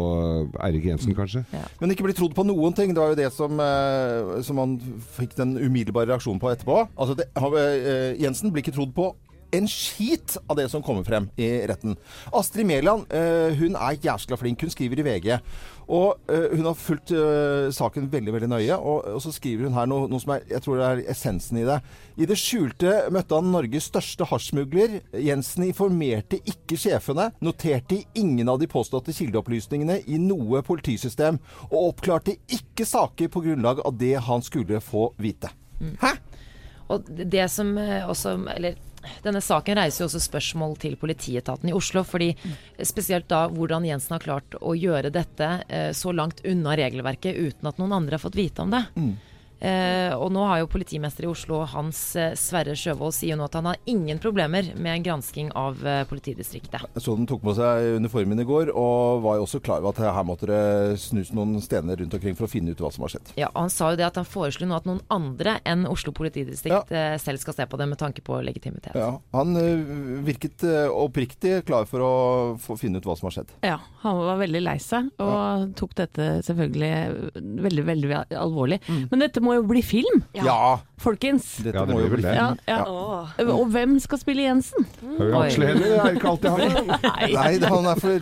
eh, 0.52 0.66
Eirik 0.66 0.84
Jensen, 0.90 1.14
kanskje. 1.16 1.46
Men 1.80 1.94
ikke 1.94 2.04
bli 2.04 2.12
trodd 2.12 2.34
på 2.36 2.44
noen 2.44 2.74
ting. 2.76 2.92
Det 2.92 3.00
var 3.00 3.14
jo 3.14 3.20
det 3.22 3.30
som, 3.32 3.56
eh, 3.58 4.42
som 4.44 4.58
han 4.60 4.74
fikk 5.16 5.32
den 5.38 5.56
umiddelbare 5.56 6.10
reaksjonen 6.12 6.38
på 6.42 6.52
etterpå. 6.52 6.82
Altså, 6.98 7.16
det, 7.16 7.30
eh, 7.32 8.20
Jensen 8.20 8.52
blir 8.52 8.60
ikke 8.66 8.76
trodd 8.76 8.92
på 8.92 9.14
en 9.52 9.64
skit 9.66 10.36
av 10.46 10.54
det 10.60 10.68
som 10.70 10.82
kommer 10.84 11.02
frem 11.08 11.24
i 11.40 11.48
retten. 11.66 11.96
Astrid 12.36 12.68
Mæland 12.68 13.08
eh, 13.10 13.56
hun 13.58 13.74
er 13.74 13.96
jæskla 14.04 14.36
flink. 14.38 14.60
Hun 14.60 14.70
skriver 14.70 15.00
i 15.00 15.08
VG. 15.08 15.40
Og 15.90 16.30
uh, 16.30 16.52
hun 16.54 16.68
har 16.68 16.76
fulgt 16.78 17.10
uh, 17.16 17.66
saken 17.74 18.06
veldig 18.12 18.34
veldig 18.36 18.50
nøye. 18.52 18.76
Og, 18.78 19.08
og 19.16 19.22
så 19.24 19.32
skriver 19.34 19.66
hun 19.66 19.76
her 19.76 19.88
noe, 19.90 20.06
noe 20.10 20.22
som 20.22 20.36
er, 20.36 20.44
jeg 20.52 20.64
tror 20.64 20.82
er 20.86 21.02
essensen 21.10 21.58
i 21.60 21.66
det. 21.66 21.80
I 22.20 22.28
det 22.30 22.38
skjulte 22.38 22.94
møtte 23.14 23.38
han 23.38 23.50
Norges 23.50 23.88
største 23.90 24.28
hasjsmugler. 24.30 25.00
Jensen 25.18 25.66
informerte 25.66 26.38
ikke 26.48 26.78
sjefene, 26.78 27.30
noterte 27.42 28.02
ingen 28.18 28.52
av 28.52 28.60
de 28.62 28.70
påståtte 28.70 29.14
kildeopplysningene 29.16 30.00
i 30.06 30.20
noe 30.22 30.62
politisystem, 30.66 31.40
og 31.70 31.90
oppklarte 31.90 32.38
ikke 32.52 32.86
saker 32.86 33.32
på 33.32 33.42
grunnlag 33.48 33.82
av 33.84 33.98
det 33.98 34.14
han 34.28 34.46
skulle 34.46 34.82
få 34.84 35.10
vite. 35.20 35.50
Hæ? 36.00 36.14
Og 36.90 37.06
det 37.06 37.46
som 37.52 37.76
eh, 37.78 38.02
også 38.08 38.34
Eller 38.56 38.78
denne 39.24 39.40
saken 39.44 39.78
reiser 39.78 40.04
jo 40.04 40.08
også 40.10 40.20
spørsmål 40.24 40.76
til 40.80 40.96
politietaten 41.00 41.70
i 41.70 41.74
Oslo. 41.76 42.04
fordi 42.04 42.34
Spesielt 42.82 43.28
da 43.28 43.46
hvordan 43.48 43.86
Jensen 43.88 44.16
har 44.16 44.24
klart 44.24 44.56
å 44.60 44.74
gjøre 44.76 45.12
dette 45.14 45.50
eh, 45.68 45.90
så 45.96 46.12
langt 46.12 46.44
unna 46.44 46.76
regelverket 46.76 47.36
uten 47.36 47.68
at 47.70 47.80
noen 47.80 47.96
andre 48.00 48.18
har 48.18 48.24
fått 48.24 48.38
vite 48.38 48.62
om 48.62 48.70
det. 48.72 48.84
Eh, 49.60 50.12
og 50.16 50.30
nå 50.32 50.44
har 50.48 50.62
jo 50.62 50.70
politimester 50.72 51.26
i 51.26 51.30
Oslo, 51.30 51.60
Hans 51.68 52.00
eh, 52.16 52.32
Sverre 52.38 52.72
Sjøvold, 52.78 53.12
sier 53.12 53.34
jo 53.34 53.40
nå 53.40 53.48
at 53.48 53.58
han 53.58 53.68
har 53.68 53.80
ingen 53.90 54.20
problemer 54.22 54.70
med 54.76 54.94
en 54.94 55.04
gransking 55.04 55.50
av 55.58 55.82
eh, 55.86 56.02
politidistriktet. 56.08 56.86
Så 56.96 57.14
den 57.18 57.28
tok 57.28 57.44
på 57.44 57.54
seg 57.58 58.00
uniformen 58.00 58.40
i 58.40 58.46
går, 58.48 58.72
og 58.72 59.20
var 59.26 59.36
jo 59.38 59.44
også 59.44 59.60
klar 59.64 59.84
over 59.84 59.92
at 59.92 60.16
her 60.16 60.26
måtte 60.26 60.48
det 60.48 60.62
snus 61.02 61.34
noen 61.36 61.58
stener 61.64 62.00
rundt 62.00 62.16
omkring 62.16 62.38
for 62.38 62.48
å 62.48 62.52
finne 62.52 62.72
ut 62.72 62.80
hva 62.80 62.92
som 62.94 63.04
har 63.04 63.14
skjedd. 63.14 63.34
Ja, 63.40 63.50
Han 63.54 63.72
sa 63.72 63.92
jo 63.92 64.00
det 64.00 64.08
at 64.08 64.16
han 64.16 64.28
foreslo 64.28 64.68
nå 64.68 64.78
at 64.78 64.88
noen 64.88 65.02
andre 65.12 65.58
enn 65.68 65.84
Oslo 65.90 66.14
politidistrikt 66.16 66.92
ja. 66.94 67.18
selv 67.20 67.42
skal 67.42 67.56
se 67.56 67.66
på 67.68 67.78
det 67.80 67.88
med 67.90 68.00
tanke 68.00 68.24
på 68.24 68.38
legitimitet. 68.44 68.96
Ja, 68.96 69.12
han 69.34 69.56
virket 70.24 70.64
oppriktig 70.90 71.60
klar 71.68 71.86
for 71.90 72.04
å 72.04 72.76
finne 72.80 73.00
ut 73.00 73.08
hva 73.08 73.16
som 73.18 73.28
har 73.28 73.36
skjedd. 73.36 73.52
Ja, 73.66 73.76
han 74.04 74.20
var 74.24 74.40
veldig 74.40 74.62
lei 74.64 74.76
seg, 74.82 75.10
og 75.20 75.74
tok 75.78 75.94
dette 75.98 76.28
selvfølgelig 76.46 77.40
veldig, 77.66 77.84
veldig 77.90 78.12
alvorlig. 78.38 78.80
Men 79.10 79.24
dette 79.24 79.42
må 79.44 79.49
jo 79.56 79.62
bli 79.68 79.82
film, 79.82 80.22
Ja! 80.36 80.78
folkens. 81.00 81.46
dette 81.64 81.78
Ja, 81.78 81.84
det 81.88 81.94
må 81.94 82.00
jo 82.02 82.08
vel 82.12 82.18
bli 82.20 82.26
det. 82.26 82.34
Ja, 82.36 82.48
ja. 82.68 82.84
Og 83.54 83.70
hvem 83.72 83.94
skal 84.04 84.20
spille 84.20 84.42
Jensen? 84.44 84.84
Høye 85.18 85.30
aksjehender 85.46 85.94
er 86.04 86.18
ikke 86.18 86.28
alltid 86.28 86.50
han. 86.50 86.90
Nei, 87.38 87.54
han 87.64 87.88
er 87.92 88.02
for 88.02 88.18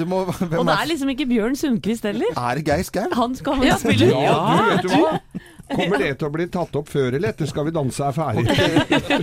du 0.00 0.04
må, 0.08 0.22
hvem 0.30 0.58
Og 0.62 0.66
det 0.70 0.76
er 0.78 0.88
liksom 0.92 1.12
ikke 1.12 1.26
Bjørn 1.28 1.56
Sundquist 1.60 2.08
heller. 2.08 2.32
Er 2.36 2.60
det 2.60 2.64
Geir 2.70 2.86
Skau? 2.88 3.04
Han 3.20 3.36
skal 3.36 3.60
vel 3.60 3.74
spille 3.82 4.08
Ja, 4.14 4.38
du 4.40 4.64
vet 4.70 4.88
jo 4.88 5.02
hva? 5.04 5.18
Kommer 5.66 5.98
det 5.98 6.12
til 6.20 6.28
å 6.28 6.32
bli 6.34 6.46
tatt 6.52 6.76
opp 6.78 6.90
før 6.90 7.16
eller 7.18 7.32
etter 7.32 7.48
Skal 7.50 7.66
vi 7.66 7.72
danse 7.74 8.04
er 8.06 8.14
ferdig? 8.14 8.44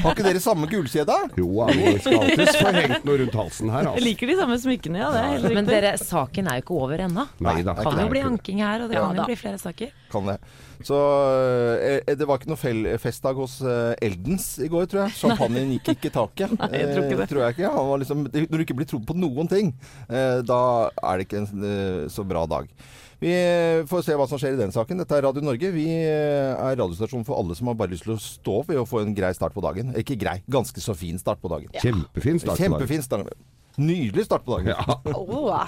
Har 0.04 0.10
ikke 0.12 0.26
dere 0.26 0.42
samme 0.44 0.68
gullkjede? 0.72 1.16
Jo, 1.40 1.48
vi 1.70 1.94
skal 2.04 2.20
alltids 2.20 2.60
få 2.60 2.74
hengt 2.76 3.08
noe 3.08 3.22
rundt 3.22 3.38
halsen 3.40 3.72
her, 3.72 3.88
Altså. 3.88 4.00
Jeg 4.00 4.08
liker 4.10 4.32
de 4.32 4.36
samme 4.40 4.58
smykkene, 4.64 5.00
ja. 5.00 5.10
Det 5.14 5.22
er 5.22 5.32
helt 5.34 5.58
Men 5.60 5.70
dere, 5.70 5.94
saken 6.02 6.50
er 6.52 6.60
jo 6.60 6.66
ikke 6.66 6.78
over 6.82 7.06
ennå. 7.08 7.26
Da. 7.40 7.76
Kan 7.80 8.04
jo 8.04 8.12
bli 8.12 8.24
anking 8.28 8.64
her, 8.64 8.86
og 8.86 8.92
det 8.92 9.00
kan 9.00 9.20
jo 9.22 9.28
bli 9.30 9.40
flere 9.40 9.62
saker. 9.62 9.92
Kan 10.14 10.32
det. 10.32 10.38
Så 10.84 10.98
øh, 11.00 12.16
det 12.20 12.28
var 12.28 12.42
ikke 12.42 12.52
noe 12.52 12.98
festdag 13.00 13.40
hos 13.40 13.60
Eldens 14.04 14.48
i 14.64 14.70
går, 14.72 14.88
tror 14.92 15.06
jeg. 15.06 15.16
Champagnen 15.22 15.72
gikk 15.78 15.94
ikke 15.96 16.12
i 16.12 16.16
taket. 16.18 16.56
Nei, 16.60 16.72
jeg 16.82 16.90
tror 16.92 17.06
ikke 17.06 17.20
det. 17.22 17.28
Eh, 17.28 17.32
tror 17.32 17.46
jeg 17.46 17.56
ikke. 17.58 17.72
Han 17.78 17.90
var 17.92 18.04
liksom, 18.04 18.26
når 18.34 18.52
du 18.58 18.66
ikke 18.66 18.78
blir 18.82 18.90
trodd 18.90 19.08
på 19.08 19.16
noen 19.18 19.52
ting, 19.52 19.72
eh, 20.10 20.42
da 20.44 20.60
er 20.92 21.22
det 21.22 21.28
ikke 21.30 21.44
en 21.44 22.10
så 22.12 22.28
bra 22.28 22.44
dag. 22.50 22.68
Vi 23.24 23.34
får 23.88 24.02
se 24.04 24.16
hva 24.20 24.26
som 24.28 24.40
skjer 24.42 24.58
i 24.58 24.60
den 24.60 24.74
saken. 24.76 25.00
Dette 25.00 25.16
er 25.16 25.24
Radio 25.24 25.44
Norge. 25.46 25.70
Vi 25.72 25.86
eh, 25.88 26.52
er 26.52 26.76
radiostasjon 26.76 27.24
for 27.24 27.40
alle 27.40 27.56
som 27.56 27.70
har 27.72 27.78
bare 27.80 27.94
lyst 27.94 28.04
til 28.04 28.18
å 28.18 28.20
stå 28.20 28.58
opp 28.60 28.72
ved 28.74 28.82
å 28.82 28.88
få 28.88 29.00
en 29.00 29.14
grei 29.16 29.32
start 29.38 29.56
på 29.56 29.64
dagen. 29.64 29.94
Ikke 30.00 30.18
grei, 30.20 30.42
ganske 30.52 30.84
så 30.84 30.96
fin 30.98 31.20
start 31.22 31.40
på 31.40 31.52
dagen. 31.54 31.72
Kjempefin 31.80 32.42
start. 32.44 32.58
på 32.58 32.66
dagen. 32.66 32.74
Kjempefin 32.76 33.06
start. 33.06 33.32
Nydelig 33.80 34.28
start 34.28 34.44
på 34.44 34.58
dagen. 34.58 34.74
Ja. 34.76 35.64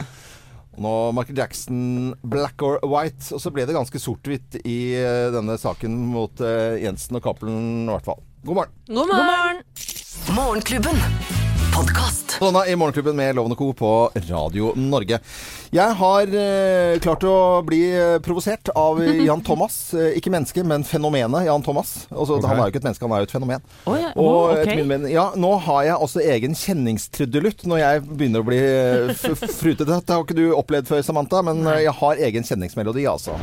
Nå 0.75 0.91
Michael 1.15 1.37
Jackson, 1.39 2.15
'Black 2.19 2.59
or 2.61 2.81
White'. 2.83 3.31
Og 3.31 3.39
så 3.39 3.53
ble 3.55 3.63
det 3.63 3.77
ganske 3.77 4.03
sort-hvitt 4.03 4.59
i 4.65 4.77
eh, 4.99 5.31
denne 5.31 5.55
saken 5.61 5.95
mot 6.11 6.43
eh, 6.43 6.81
Jensen 6.83 7.15
og 7.21 7.23
Cappelen, 7.23 7.87
i 7.87 7.93
hvert 7.93 8.11
fall. 8.11 8.19
God 8.43 8.59
morgen. 8.59 8.75
God 8.91 9.15
morgen! 9.15 9.63
Morgenklubben. 10.35 11.34
Podkast. 11.75 12.39
Donna 12.39 12.67
i 12.67 12.75
Morgenklubben 12.75 13.15
med 13.15 13.35
Lovende 13.35 13.55
Co. 13.55 13.73
på 13.73 14.11
Radio 14.13 14.73
Norge. 14.75 15.19
Jeg 15.75 15.95
har 15.99 16.21
eh, 16.39 16.99
klart 17.03 17.23
å 17.27 17.35
bli 17.67 17.81
eh, 17.91 18.15
provosert 18.23 18.69
av 18.75 19.01
Jan 19.27 19.43
Thomas. 19.43 19.75
Eh, 19.93 20.15
ikke 20.19 20.31
menneske, 20.31 20.63
men 20.63 20.85
fenomenet 20.87 21.47
Jan 21.49 21.65
Thomas. 21.65 22.07
Altså, 22.09 22.37
okay. 22.37 22.47
Han 22.49 22.61
er 22.61 22.69
jo 22.69 22.73
ikke 22.75 22.81
et 22.83 22.87
menneske, 22.87 23.05
han 23.07 23.17
er 23.17 23.23
jo 23.25 23.29
et 23.29 23.35
fenomen. 23.35 23.67
Oh, 23.83 23.97
ja, 23.99 24.13
Og 24.15 24.29
å, 24.29 24.39
ok. 24.53 24.61
etter 24.61 24.79
min 24.79 24.91
mening, 24.93 25.11
ja, 25.17 25.27
nå 25.35 25.51
har 25.67 25.83
jeg 25.89 25.99
også 26.07 26.23
egen 26.23 26.55
kjenningstrudelutt 26.59 27.67
når 27.67 27.83
jeg 27.83 28.05
begynner 28.13 28.45
å 28.45 28.49
bli 28.53 28.61
eh, 28.63 29.13
frutete. 29.59 29.91
Det 29.91 30.15
har 30.15 30.23
ikke 30.23 30.39
du 30.39 30.45
opplevd 30.55 30.93
før, 30.93 31.03
Samantha, 31.07 31.43
men 31.43 31.65
Nei. 31.67 31.81
jeg 31.89 31.97
har 31.99 32.27
egen 32.29 32.47
kjenningsmelodi, 32.47 33.07
altså. 33.11 33.35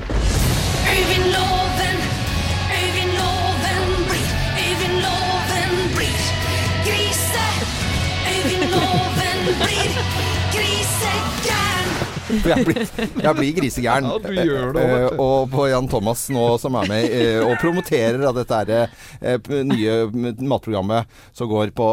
For 12.43 12.51
jeg 12.55 12.67
blir, 12.67 12.83
jeg 13.23 13.35
blir 13.39 13.53
grisegæren. 13.61 14.09
Ja, 14.11 14.19
du 14.19 14.33
gjør 14.35 14.73
det, 14.77 14.83
uh. 14.83 14.95
Eh, 15.13 15.21
Og 15.23 15.51
på 15.53 15.67
Jan 15.71 15.89
Thomas 15.91 16.25
nå, 16.35 16.47
som 16.63 16.75
er 16.81 16.89
med 16.91 17.07
uh, 17.15 17.47
og 17.51 17.57
promoterer 17.63 18.25
av 18.29 18.35
dette 18.39 18.59
her, 18.63 18.91
eh, 19.23 19.51
nye 19.69 19.97
matprogrammet 20.43 21.07
som 21.37 21.49
går 21.51 21.71
på 21.77 21.87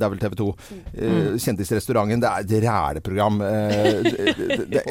Det 0.00 0.06
er 0.06 0.12
vel 0.14 0.22
TV 0.22 0.36
2. 0.40 0.48
eh, 0.94 1.30
Kjendisrestauranten. 1.40 2.22
Det 2.22 2.30
er 2.30 2.46
et 2.46 2.64
ræleprogram. 2.64 3.38
Det- 3.40 4.36
det- 4.48 4.70
det- 4.70 4.84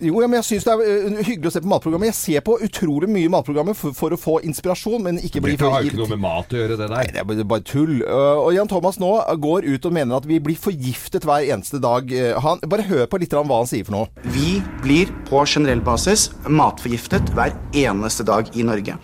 Jo, 0.00 0.20
ja, 0.20 0.26
men 0.28 0.38
jeg 0.42 0.44
syns 0.50 0.64
det 0.64 0.72
er 0.74 1.22
hyggelig 1.24 1.50
å 1.50 1.52
se 1.56 1.60
på 1.64 1.70
matprogrammet. 1.74 2.12
Jeg 2.12 2.14
ser 2.20 2.40
på 2.46 2.58
utrolig 2.62 3.08
mye 3.10 3.28
matprogrammet 3.32 3.76
for, 3.76 3.92
for 3.96 4.10
å 4.14 4.18
få 4.20 4.36
inspirasjon, 4.46 5.02
men 5.02 5.18
ikke 5.18 5.42
bli 5.42 5.56
Dette 5.56 5.70
har 5.70 5.82
jo 5.82 5.90
ikke 5.90 6.02
noe 6.04 6.12
med 6.14 6.22
mat 6.24 6.54
å 6.54 6.60
gjøre, 6.60 6.78
det 6.78 6.90
Nei, 6.90 7.04
der. 7.10 7.24
det 7.24 7.38
er 7.40 7.50
bare- 7.50 7.64
tull. 7.64 8.02
Uh, 8.04 8.44
Og 8.44 8.52
Jan 8.54 8.68
Thomas 8.68 8.98
nå 9.00 9.10
går 9.40 9.64
ut 9.74 9.86
og 9.88 9.92
mener 9.96 10.16
at 10.20 10.26
vi 10.28 10.38
blir 10.38 10.56
forgiftet 10.60 11.24
hver 11.26 11.46
eneste 11.54 11.80
dag. 11.82 12.10
Uh, 12.12 12.40
Han, 12.44 12.60
bare 12.68 12.84
hør 12.86 13.06
på 13.10 13.18
litt 13.22 13.32
hva 13.34 13.44
han 13.48 13.66
sier 13.70 13.84
for 13.86 13.96
noe. 13.96 14.08
Vi 14.34 14.43
blir 14.84 15.10
på 15.28 15.44
generell 15.48 15.82
basis 15.84 16.28
matforgiftet 16.48 17.32
hver 17.36 17.54
eneste 17.84 18.26
dag 18.26 18.50
i 18.54 18.64
Norge. 18.66 18.96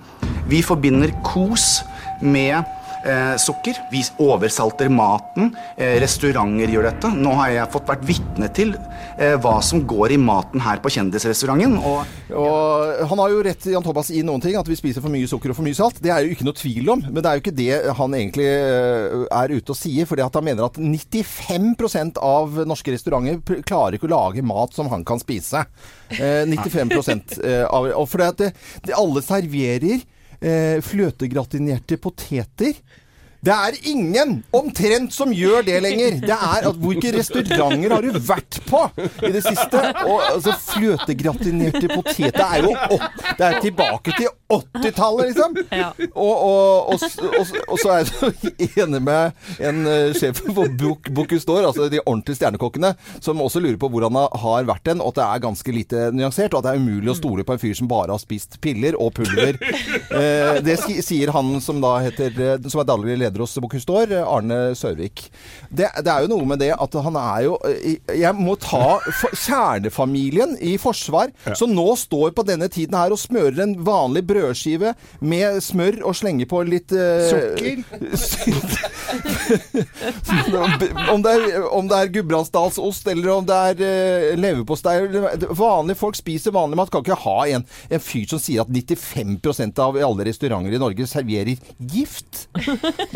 Vi 0.50 0.62
forbinder 0.66 1.12
kos 1.26 1.80
med 2.22 2.66
eh, 3.04 3.36
sukker. 3.40 3.78
Vi 3.90 4.02
oversalter 4.22 4.90
maten. 4.92 5.54
Eh, 5.76 5.98
restauranter 6.02 6.72
gjør 6.72 6.88
dette. 6.90 7.12
Nå 7.16 7.34
har 7.38 7.52
jeg 7.54 7.72
fått 7.74 7.88
vært 7.90 8.06
vitne 8.08 8.50
til 8.56 8.74
eh, 9.18 9.36
hva 9.40 9.56
som 9.64 9.82
går 9.88 10.16
i 10.16 10.20
maten 10.20 10.62
her 10.64 10.82
på 10.82 10.92
Kjendisrestauranten. 10.92 11.78
Og 11.80 12.36
Og 12.36 13.08
Han 13.10 13.18
har 13.18 13.30
jo 13.32 13.42
rett 13.42 13.66
Jan 13.66 13.82
Thomas 13.82 14.10
i 14.10 14.22
noen 14.26 14.42
ting, 14.42 14.56
at 14.56 14.68
vi 14.68 14.78
spiser 14.78 15.02
for 15.02 15.12
mye 15.12 15.28
sukker 15.28 15.52
og 15.52 15.58
for 15.58 15.66
mye 15.66 15.76
salt. 15.76 16.00
Det 16.02 16.12
er 16.12 16.24
jo 16.24 16.34
ikke 16.34 16.46
noe 16.46 16.56
tvil 16.56 16.92
om, 16.92 17.02
men 17.06 17.20
det 17.20 17.30
er 17.30 17.38
jo 17.38 17.42
ikke 17.44 17.56
det 17.56 17.96
han 17.98 18.14
egentlig 18.16 18.46
uh, 18.46 19.24
er 19.40 19.54
ute 19.56 19.74
og 19.74 19.78
sier. 19.78 20.06
fordi 20.06 20.22
han 20.22 20.46
mener 20.46 20.66
at 20.66 20.78
95% 20.78 22.20
av 22.22 22.62
norske 22.68 22.94
restauranter 22.94 23.62
klarer 23.66 23.98
ikke 23.98 24.08
å 24.08 24.14
lage 24.14 24.46
mat 24.46 24.74
som 24.76 24.90
han 24.92 25.04
kan 25.04 25.20
spise. 25.22 25.64
Eh, 26.10 26.46
95 26.46 26.90
eh, 27.44 27.64
av 27.66 27.90
Og 27.94 28.08
fordi 28.10 28.26
at 28.26 28.40
det, 28.40 28.50
det 28.86 28.96
alle 28.98 29.22
serverer 29.24 30.00
eh, 30.00 30.06
fløtegratinerte 30.40 31.98
poteter. 32.00 32.78
Det 33.40 33.54
er 33.54 33.76
ingen 33.88 34.34
omtrent 34.52 35.14
som 35.16 35.30
gjør 35.32 35.62
det 35.64 35.78
lenger. 35.80 36.18
Det 36.20 36.34
er 36.36 36.66
at 36.68 36.76
Hvilke 36.80 37.12
restauranter 37.16 37.94
har 37.94 38.04
du 38.04 38.18
vært 38.20 38.58
på 38.68 38.82
i 39.24 39.30
det 39.32 39.40
siste? 39.46 39.80
Og 40.04 40.18
altså, 40.26 40.52
Fløtegratinerte 40.74 41.88
poteter 41.94 42.42
er 42.44 42.66
jo 42.66 42.74
opp, 42.76 43.22
det 43.38 43.46
er 43.46 43.56
tilbake 43.64 44.12
til 44.18 44.28
80-tallet, 44.50 45.30
liksom. 45.30 45.56
Ja. 45.72 45.88
Og, 46.10 46.34
og, 46.50 46.92
og, 46.92 47.54
og, 47.70 47.76
så 47.80 47.92
er 47.94 48.00
jeg 48.02 48.08
så 48.10 48.30
enig 48.84 49.00
med 49.06 49.62
en 49.70 49.80
eh, 49.86 50.10
sjef 50.18 50.42
Bok- 50.50 51.08
Bocuse 51.14 51.46
altså 51.60 51.86
de 51.92 52.00
ordentlige 52.02 52.40
stjernekokkene, 52.40 52.92
som 53.22 53.40
også 53.44 53.62
lurer 53.62 53.78
på 53.80 53.88
hvor 53.92 54.04
han 54.08 54.18
har- 54.20 54.66
vært 54.70 54.84
den, 54.90 55.00
og 55.00 55.14
at 55.14 55.20
det 55.20 55.24
er 55.28 55.42
ganske 55.46 55.72
lite 55.72 56.04
nyansert, 56.12 56.52
og 56.52 56.60
at 56.60 56.66
det 56.68 56.72
er 56.74 56.82
umulig 56.82 57.12
å 57.14 57.16
stole 57.16 57.44
på 57.46 57.54
en 57.56 57.62
fyr 57.62 57.76
som 57.78 57.88
bare 57.90 58.12
har 58.12 58.20
spist 58.20 58.58
piller 58.60 58.98
og 59.00 59.14
pulver. 59.16 59.56
Eh, 60.10 60.56
det 60.66 60.74
sier 61.06 61.30
han 61.32 61.60
som 61.62 61.78
da 61.82 61.92
heter 62.02 62.34
eh, 62.34 62.64
Som 62.72 62.80
er 62.82 62.86
daglig 62.88 63.14
leder 63.20 63.29
hos 63.38 63.58
Bocuse 63.62 63.86
eh, 64.10 64.24
Arne 64.24 64.74
Sørvik. 64.74 65.30
Det, 65.70 65.88
det 66.02 66.10
er 66.10 66.24
jo 66.24 66.32
noe 66.34 66.48
med 66.50 66.58
det 66.62 66.72
at 66.74 66.94
han 67.04 67.16
er 67.20 67.44
jo 67.46 67.56
eh, 67.68 68.00
Jeg 68.18 68.34
må 68.34 68.56
ta 68.60 68.98
kjernefamilien 69.30 70.56
i 70.60 70.76
forsvar, 70.80 71.30
som 71.54 71.70
nå 71.74 71.86
står 71.96 72.34
på 72.34 72.46
denne 72.48 72.68
tiden 72.72 72.98
her 72.98 73.14
og 73.14 73.20
smører 73.22 73.62
en 73.64 73.76
vanlig 73.86 74.24
brødskive 74.26 74.94
med 75.20 75.60
smør 75.62 76.02
og 76.08 76.16
slenger 76.18 76.50
på 76.50 76.64
litt 76.66 76.90
Sukker? 76.90 77.84
om, 81.10 81.22
det 81.22 81.30
er, 81.32 81.68
om 81.70 81.88
det 81.88 81.96
er 81.98 82.12
gudbrandsdalsost, 82.14 83.08
eller 83.10 83.32
om 83.34 83.46
det 83.46 83.58
er 83.70 83.82
uh, 83.82 84.38
leverpostei 84.38 84.96
Vanlige 85.56 85.98
folk 85.98 86.18
spiser 86.18 86.54
vanlig 86.54 86.78
mat. 86.78 86.90
Kan 86.92 87.04
ikke 87.04 87.18
ha 87.24 87.38
en, 87.56 87.66
en 87.90 88.02
fyr 88.02 88.26
som 88.30 88.42
sier 88.42 88.64
at 88.64 88.70
95% 88.70 89.82
av 89.82 89.98
alle 89.98 90.26
restauranter 90.28 90.76
i 90.76 90.80
Norge 90.80 91.06
serverer 91.10 91.56
gift. 91.78 92.46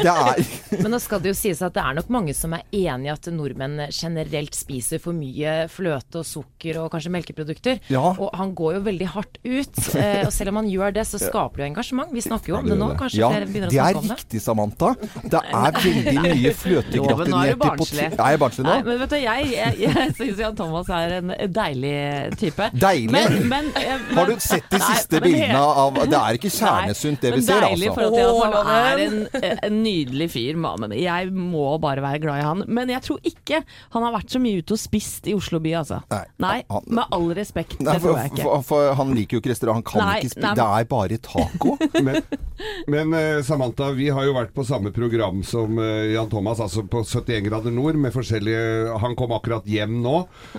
Det 0.04 0.12
er 0.12 0.42
Men 0.84 0.92
nå 0.94 1.00
skal 1.02 1.22
det 1.22 1.32
jo 1.32 1.36
sies 1.38 1.60
at 1.64 1.74
det 1.76 1.82
er 1.82 1.96
nok 1.96 2.10
mange 2.12 2.34
som 2.36 2.54
er 2.56 2.64
enig 2.74 3.08
i 3.08 3.12
at 3.12 3.28
nordmenn 3.32 3.86
generelt 3.88 4.56
spiser 4.56 5.00
for 5.02 5.16
mye 5.16 5.64
fløte 5.72 6.20
og 6.20 6.28
sukker 6.28 6.80
og 6.82 6.90
kanskje 6.92 7.12
melkeprodukter. 7.14 7.80
Ja. 7.92 8.02
Og 8.12 8.32
han 8.36 8.52
går 8.56 8.78
jo 8.78 8.84
veldig 8.90 9.10
hardt 9.16 9.40
ut. 9.44 9.82
Eh, 10.04 10.24
og 10.26 10.32
selv 10.34 10.50
om 10.50 10.58
han 10.58 10.66
gjør 10.68 10.90
det, 10.96 11.04
så 11.06 11.20
skaper 11.20 11.60
det 11.60 11.62
jo 11.62 11.66
engasjement. 11.70 12.10
Vi 12.12 12.22
snakker 12.24 12.50
jo 12.50 12.56
om 12.58 12.66
det 12.66 12.76
nå. 12.76 12.88
Kanskje 12.98 13.20
ja, 13.20 13.28
flere 13.30 13.46
begynner 13.46 13.70
å 13.70 13.72
det 13.72 13.78
er 13.78 13.94
snakke 13.94 14.00
om 14.00 14.08
det. 14.10 14.16
riktig, 14.18 14.40
Samantha. 14.42 14.88
Det 15.22 15.40
er 15.44 15.76
veldig 15.76 16.14
mye 16.18 16.48
er 16.50 16.56
fløtegratinerte 16.58 17.68
poteter. 17.78 18.16
Er 18.18 18.34
jeg 18.34 18.40
barnslig 18.42 18.64
nå? 18.66 18.72
Nei, 18.72 18.80
men 18.88 18.98
vet 19.04 19.14
du, 19.14 19.16
jeg, 19.22 19.46
jeg, 19.54 19.78
jeg 19.84 20.14
syns 20.18 20.42
Jan 20.42 20.58
Thomas 20.58 20.90
er 20.98 21.14
en 21.20 21.32
deilig 21.54 21.94
type. 22.42 22.68
Deilig? 22.74 23.12
Men, 23.14 23.38
men, 23.52 23.70
eh, 23.78 23.94
men, 24.02 24.18
Har 24.18 24.32
du 24.32 24.34
sett 24.42 24.66
de 24.74 24.82
siste 24.82 25.22
bildene 25.24 25.62
av 25.62 26.02
Det 26.02 26.20
er 26.20 26.40
ikke 26.40 26.52
kjernesunt, 26.52 27.22
det 27.22 27.32
vi 27.36 27.38
men 27.38 27.46
ser, 27.46 27.64
Deilig 27.68 27.90
altså. 27.92 28.00
for 28.00 28.10
at 28.10 28.18
jeg, 28.18 28.34
Å, 28.34 28.64
er 28.74 29.04
en, 29.06 29.18
en 29.70 29.80
nydelig 29.94 30.30
fyr. 30.34 30.56
mannen. 30.60 30.92
jeg 30.98 31.30
må 31.32 31.78
bare 31.80 32.02
være 32.02 32.20
glad 32.22 32.40
i 32.40 32.44
han. 32.44 32.64
Men 32.68 32.88
jeg 32.92 33.02
tror 33.06 33.18
ikke 33.24 33.62
han 33.94 34.02
har 34.02 34.12
vært 34.18 34.30
så 34.34 34.40
mye 34.42 34.60
ute 34.62 34.74
og 34.74 34.80
spist 34.80 35.26
i 35.30 35.34
Oslo 35.34 35.60
by, 35.62 35.72
altså. 35.80 36.02
Nei, 36.42 36.62
han- 36.70 36.84
med 36.86 37.04
all 37.14 37.30
respekt. 37.34 37.78
Nei, 37.80 37.92
det 37.94 38.02
for, 38.02 38.12
tror 38.14 38.18
jeg 38.22 38.32
ikke. 38.32 38.42
for, 38.42 38.62
for 38.68 38.94
han 39.00 39.14
liker 39.14 39.36
jo 39.38 39.40
ikke 39.42 39.52
restaurant. 39.54 39.80
Han 39.80 39.86
kan 39.88 40.04
Nei, 40.04 40.18
ikke 40.20 40.32
spise 40.34 40.46
nei, 40.46 40.54
Det 40.54 40.66
er 40.66 40.88
bare 40.90 41.18
taco. 41.24 41.76
Men, 42.04 42.20
men 42.86 43.14
eh, 43.18 43.42
Samantha, 43.42 43.88
vi 43.96 44.08
har 44.14 44.24
jo 44.28 44.34
vært 44.36 44.52
på 44.54 44.62
samme 44.66 44.92
program 44.94 45.40
som 45.46 45.78
eh, 45.82 46.12
Jan 46.14 46.28
Thomas, 46.30 46.60
altså 46.62 46.84
på 46.86 47.00
71 47.02 47.42
grader 47.48 47.72
nord, 47.74 47.96
med 47.98 48.12
forskjellige 48.14 48.94
Han 49.02 49.16
kom 49.18 49.32
akkurat 49.34 49.66
hjem 49.66 49.96
nå. 50.04 50.14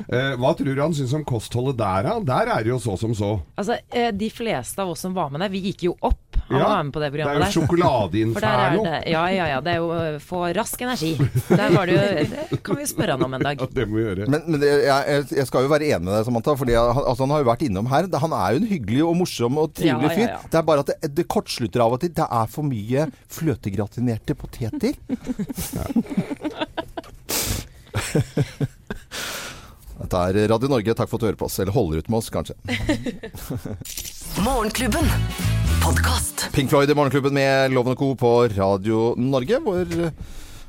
Eh, 0.05 0.33
hva 0.39 0.51
tror 0.57 0.73
du 0.75 0.81
han 0.81 0.95
syns 0.97 1.13
om 1.15 1.23
kostholdet 1.27 1.77
der, 1.79 2.09
da? 2.09 2.17
Der 2.27 2.51
er 2.57 2.65
det 2.67 2.73
jo 2.73 2.79
så 2.83 2.97
som 2.99 3.15
så. 3.15 3.31
Altså, 3.55 3.77
De 4.15 4.29
fleste 4.33 4.81
av 4.83 4.91
oss 4.91 5.05
som 5.05 5.15
var 5.15 5.31
med 5.31 5.43
der, 5.45 5.53
vi 5.53 5.63
gikk 5.69 5.87
jo 5.87 5.95
opp 6.01 6.39
av 6.45 6.51
Ja, 6.51 6.65
å 6.65 6.69
være 6.75 6.83
med 6.89 6.93
på 6.93 7.01
det 7.01 7.07
det 7.07 7.13
programmet 7.15 7.35
jo 7.35 7.39
der. 7.39 7.45
For 7.45 7.45
der 7.45 7.45
er 7.45 7.55
sjokoladeinferno. 7.55 8.83
det, 8.85 8.99
ja, 9.15 9.24
ja, 9.33 9.45
ja. 9.49 9.59
Det 9.65 9.71
er 9.73 9.79
jo 9.81 9.89
eh, 9.95 10.17
få 10.23 10.41
rask 10.57 10.81
energi. 10.85 11.13
Der 11.49 11.69
var 11.73 11.85
det 11.89 11.95
jo 11.95 12.01
Det 12.51 12.59
kan 12.65 12.77
vi 12.79 12.85
spørre 12.89 13.15
han 13.15 13.23
om 13.25 13.33
en 13.37 13.45
dag. 13.45 13.61
Ja, 13.61 13.67
det 13.77 13.85
må 13.89 13.97
vi 13.99 14.03
gjøre. 14.05 14.27
Men, 14.31 14.41
men 14.51 14.61
jeg, 14.65 15.25
jeg 15.39 15.47
skal 15.49 15.65
jo 15.65 15.71
være 15.71 15.87
enig 15.89 16.05
med 16.07 16.13
deg, 16.17 16.25
Samantha. 16.27 16.55
Fordi 16.59 16.73
han, 16.77 16.91
altså, 17.01 17.21
han 17.25 17.33
har 17.35 17.43
jo 17.43 17.49
vært 17.51 17.65
innom 17.67 17.89
her. 17.91 18.09
Han 18.25 18.35
er 18.37 18.55
jo 18.55 18.61
en 18.63 18.69
hyggelig 18.71 19.03
og 19.07 19.15
morsom 19.23 19.57
og 19.61 19.73
trivelig 19.77 20.09
Ja, 20.09 20.13
ja, 20.13 20.15
fyr. 20.19 20.29
ja. 20.33 20.39
Det 20.51 20.61
er 20.61 20.67
bare 20.71 20.85
at 20.85 20.91
det, 20.93 20.97
det 21.19 21.27
kortslutter 21.31 21.85
av 21.85 21.95
og 21.97 22.03
til. 22.03 22.13
Det 22.15 22.27
er 22.29 22.51
for 22.51 22.63
mye 22.67 23.07
fløtegratinerte 23.39 24.37
poteter. 24.39 24.93
Dette 29.95 30.19
er 30.27 30.37
Radio 30.51 30.69
Norge. 30.69 30.93
Takk 30.97 31.09
for 31.09 31.17
at 31.17 31.23
du 31.23 31.27
hører 31.29 31.39
på 31.39 31.47
oss. 31.47 31.57
Eller 31.63 31.75
holder 31.75 32.03
ut 32.03 32.09
med 32.11 32.19
oss, 32.19 32.29
kanskje. 32.33 32.55
Morgenklubben. 34.43 35.05
Podcast. 35.83 36.49
Pink 36.53 36.69
Floyd 36.69 36.89
i 36.89 36.95
Morgenklubben 36.95 37.33
med 37.33 37.71
Loven 37.71 37.93
og 37.93 37.99
Co. 37.99 38.09
på 38.19 38.31
Radio 38.51 39.13
Norge. 39.15 39.61
Hvor 39.63 39.79
eh, 39.85 40.11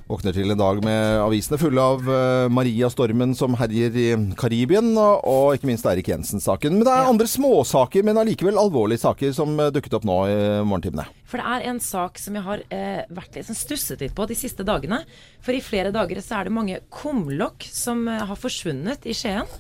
våkner 0.07 0.37
til 0.37 0.55
en 0.55 0.61
dag 0.61 0.79
med 0.87 1.19
avisene 1.25 1.59
fulle 1.59 1.83
av 1.83 2.07
eh, 2.07 2.47
Maria-stormen 2.55 3.35
som 3.35 3.57
herjer 3.59 3.99
i 3.99 4.07
Karibien, 4.39 4.93
og, 4.95 5.27
og 5.27 5.57
ikke 5.57 5.71
minst 5.73 5.89
Eirik 5.91 6.13
Jensen-saken. 6.13 6.79
Men 6.79 6.87
det 6.87 6.95
er 6.95 7.11
andre 7.11 7.27
småsaker, 7.31 8.07
men 8.07 8.23
allikevel 8.23 8.61
alvorlige 8.63 9.03
saker 9.03 9.35
som 9.35 9.59
eh, 9.59 9.73
dukket 9.75 9.99
opp 9.99 10.07
nå 10.07 10.23
i 10.31 10.41
morgentimene. 10.63 11.09
For 11.27 11.43
det 11.43 11.59
er 11.59 11.71
en 11.73 11.83
sak 11.83 12.23
som 12.23 12.39
jeg 12.39 12.47
har 12.47 12.63
eh, 12.71 13.03
vært 13.19 13.35
litt 13.35 13.51
sånn 13.51 13.59
stusset 13.59 14.05
litt 14.05 14.15
på 14.15 14.29
de 14.31 14.39
siste 14.39 14.67
dagene. 14.69 15.03
For 15.43 15.59
i 15.59 15.65
flere 15.65 15.91
dager 15.95 16.23
så 16.23 16.39
er 16.39 16.47
det 16.47 16.55
mange 16.55 16.85
kumlokk 16.95 17.67
som 17.67 18.07
har 18.07 18.39
forsvunnet 18.39 19.11
i 19.11 19.17
Skien. 19.17 19.51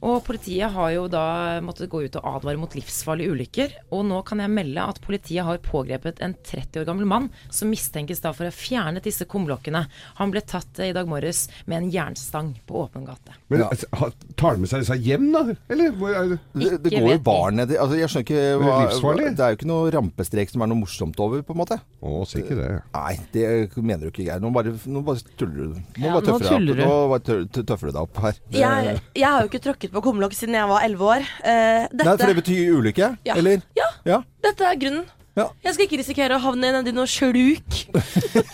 Og 0.00 0.22
politiet 0.24 0.72
har 0.72 0.90
jo 0.94 1.02
da 1.12 1.22
måttet 1.64 1.90
gå 1.92 2.00
ut 2.06 2.14
og 2.16 2.28
advare 2.36 2.56
mot 2.60 2.72
livsfarlige 2.76 3.34
ulykker. 3.34 3.74
Og 3.92 4.06
nå 4.08 4.22
kan 4.24 4.40
jeg 4.40 4.52
melde 4.52 4.80
at 4.88 5.00
politiet 5.04 5.44
har 5.44 5.60
pågrepet 5.64 6.22
en 6.24 6.32
30 6.46 6.80
år 6.82 6.86
gammel 6.88 7.08
mann 7.10 7.26
som 7.52 7.68
mistenkes 7.68 8.22
da 8.24 8.32
for 8.32 8.46
å 8.46 8.52
ha 8.52 8.56
fjernet 8.56 9.04
disse 9.04 9.26
kumblokkene. 9.28 9.82
Han 10.20 10.32
ble 10.32 10.40
tatt 10.48 10.80
eh, 10.80 10.88
i 10.90 10.96
dag 10.96 11.08
morges 11.10 11.42
med 11.68 11.82
en 11.82 11.90
jernstang 11.92 12.54
på 12.68 12.80
åpen 12.86 13.04
gate. 13.04 13.36
Men 13.52 13.66
altså, 13.66 14.10
tar 14.40 14.54
han 14.56 14.62
med 14.64 14.72
seg 14.72 14.86
disse 14.86 14.96
hjem, 15.04 15.28
da? 15.34 15.42
Eller 15.70 15.92
hvor 16.00 16.16
er 16.16 16.32
det? 16.32 16.40
Det, 16.54 16.70
det 16.86 16.94
går 16.96 17.10
jo 17.16 17.20
barn 17.26 17.60
nedi 17.60 17.76
altså, 17.80 17.98
Jeg 18.00 18.08
skjønner 18.12 18.26
ikke 18.26 18.42
hva, 18.62 18.78
Det 19.20 19.26
er. 19.26 19.36
Det 19.36 19.44
er 19.44 19.52
jo 19.54 19.60
ikke 19.60 19.70
noe 19.70 19.92
rampestrek 19.94 20.54
som 20.54 20.64
er 20.64 20.72
noe 20.72 20.80
morsomt 20.80 21.20
over, 21.20 21.44
på 21.44 21.54
en 21.56 21.60
måte. 21.60 21.80
Å, 22.00 22.14
si 22.28 22.40
ikke 22.40 22.56
det. 22.58 22.70
Nei, 22.96 23.12
det 23.36 23.46
mener 23.76 24.06
du 24.06 24.10
ikke, 24.14 24.24
Geir. 24.24 24.40
Nå 24.40 24.52
bare, 24.54 24.72
nå 24.88 25.04
bare 25.04 25.36
tuller 25.36 25.74
du. 25.74 25.78
Nå 26.00 26.06
Ja, 26.06 26.14
bare 26.16 26.24
nå 26.24 26.26
tøffer 26.30 26.46
du 26.46 26.50
tuller 26.54 26.80
deg 26.80 26.80
du. 26.80 26.88
opp. 26.88 26.88
Nå 26.88 27.12
bare 27.12 27.66
tøffer 27.68 27.90
du 27.90 27.92
deg 27.98 28.02
opp 28.06 28.22
her. 28.24 28.40
Jeg, 28.56 28.96
jeg 29.20 29.28
har 29.28 29.44
jo 29.44 29.50
ikke 29.52 29.62
tråkket 29.68 29.89
på 29.94 30.02
kumlokk 30.04 30.34
siden 30.36 30.54
jeg 30.58 30.68
var 30.70 30.84
elleve 30.86 31.08
år. 31.16 31.24
Eh, 31.44 31.86
dette, 31.90 32.04
Nei, 32.06 32.16
for 32.16 32.26
det 32.30 32.36
betyr 32.40 32.76
ulykke? 32.78 33.08
Ja. 33.26 33.38
Eller? 33.40 33.64
Ja. 33.78 33.88
Ja. 34.06 34.20
dette 34.44 34.66
er 34.66 34.78
grunnen. 34.80 35.08
Ja. 35.38 35.46
Jeg 35.62 35.74
skal 35.76 35.86
ikke 35.86 35.98
risikere 36.00 36.36
å 36.36 36.42
havne 36.42 36.72
nedi 36.74 36.92
noe 36.96 37.06
sluk. 37.10 37.76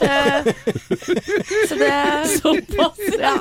Eh, 0.07 0.49
så 1.69 1.77
det 1.81 1.93
Såpass. 2.37 2.99
ja. 3.19 3.37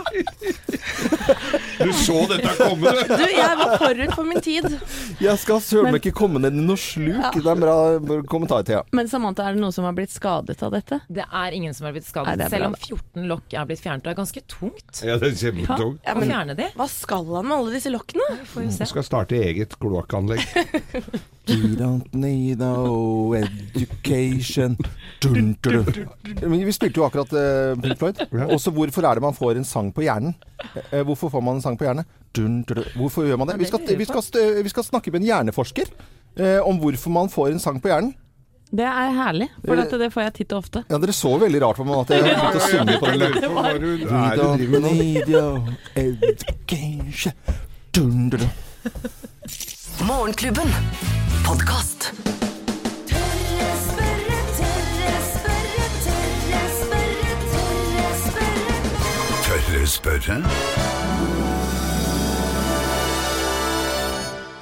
Du 1.80 1.92
så 1.94 2.16
dette 2.30 2.54
komme, 2.58 2.92
du! 2.96 3.02
Du, 3.12 3.26
jeg 3.28 3.58
var 3.60 3.74
forut 3.82 4.14
for 4.16 4.28
min 4.28 4.42
tid. 4.44 4.68
Jeg 5.22 5.36
skal 5.42 5.60
søren 5.64 5.92
meg 5.94 6.00
ikke 6.02 6.16
komme 6.22 6.40
ned 6.44 6.56
i 6.58 6.64
noe 6.64 6.80
sluk. 6.80 7.12
Ja. 7.20 7.32
Det 7.36 7.44
er 7.44 7.52
en 7.54 7.64
bra 7.66 8.20
kommentar, 8.32 8.64
Thea. 8.68 8.82
Men 8.96 9.10
Samantha, 9.12 9.46
er 9.50 9.58
det 9.58 9.64
noen 9.64 9.76
som 9.76 9.88
har 9.88 9.96
blitt 9.98 10.14
skadet 10.16 10.62
av 10.66 10.74
dette? 10.76 11.02
Det 11.12 11.26
er 11.28 11.58
ingen 11.58 11.76
som 11.76 11.90
har 11.90 11.96
blitt 11.96 12.08
skadet, 12.08 12.38
Nei, 12.40 12.48
er 12.48 12.56
selv 12.56 12.72
om 12.72 12.78
14 12.80 13.28
lokk 13.30 13.56
er 13.60 13.68
blitt 13.70 13.84
fjernet. 13.84 14.06
Det 14.08 14.14
er 14.16 14.20
ganske 14.22 14.46
tungt 14.56 15.04
Ja, 15.06 15.20
det 15.22 15.32
er 15.34 15.38
kjempetungt. 15.44 16.02
Ja, 16.08 16.16
men 16.18 16.32
fjerne 16.32 16.58
de. 16.58 16.70
hva 16.80 16.88
skal 16.92 17.28
han 17.36 17.50
med 17.52 17.58
alle 17.60 17.76
disse 17.76 17.92
lokkene? 17.94 18.28
Får 18.54 18.66
vi 18.68 18.74
se. 18.80 18.90
Skal 18.94 19.06
starte 19.08 19.40
eget 19.44 19.76
kloakkanlegg. 19.82 20.44
We 21.46 21.76
don't 21.78 22.10
need 22.18 22.58
no 22.60 23.25
education 23.34 24.76
dun, 25.24 25.56
dun, 25.64 25.86
dun. 25.86 26.10
Men 26.42 26.66
Vi 26.66 26.74
spilte 26.76 27.02
jo 27.02 27.06
akkurat 27.08 27.32
uh, 27.34 27.74
Pink 27.82 27.98
Floyd. 28.00 28.22
Også 28.54 28.74
hvorfor 28.76 29.08
er 29.08 29.18
det 29.18 29.26
man 29.26 29.38
får 29.38 29.62
en 29.62 29.68
sang 29.68 29.94
på 29.96 30.06
hjernen? 30.06 30.36
Eh, 30.92 31.02
hvorfor 31.02 31.34
får 31.34 31.44
man 31.46 31.58
en 31.60 31.64
sang 31.66 31.80
på 31.80 31.88
hjernen? 31.88 32.06
Dun, 32.36 32.62
dun, 32.68 32.84
dun. 32.84 32.92
Hvorfor 33.00 33.26
gjør 33.26 33.40
man 33.42 33.50
det? 33.50 33.58
Vi 33.60 33.72
skal, 33.72 33.82
vi 33.98 34.06
skal, 34.06 34.62
vi 34.64 34.70
skal 34.70 34.88
snakke 34.88 35.12
med 35.12 35.24
en 35.24 35.32
hjerneforsker 35.32 35.90
uh, 36.40 36.62
om 36.68 36.80
hvorfor 36.84 37.14
man 37.16 37.32
får 37.34 37.56
en 37.56 37.64
sang 37.64 37.82
på 37.82 37.92
hjernen. 37.92 38.14
Det 38.76 38.84
er 38.84 39.12
herlig, 39.14 39.46
for 39.62 39.78
dette, 39.78 39.98
det 40.02 40.08
får 40.12 40.24
jeg 40.26 40.34
titt 40.40 40.54
og 40.56 40.64
ofte. 40.66 40.82
Ja, 40.90 40.98
Dere 41.00 41.14
så 41.16 41.36
veldig 41.40 41.60
rart 41.64 41.78
på 41.80 41.86
meg 41.88 42.00
at 42.02 42.12
jeg 42.16 42.26
begynte 42.26 42.58
å 42.58 42.66
synge 42.66 42.98
på 43.00 43.12
den. 43.14 43.22
Hva 43.54 43.74
du 43.78 43.92
We 44.02 44.80
don't 44.82 44.98
need 44.98 45.30
your 45.30 45.62
education. 45.96 47.38
Morgenklubben. 50.04 50.68
Podkast. 51.46 52.12
Spørre. 59.66 59.88
Spørre? 59.88 60.42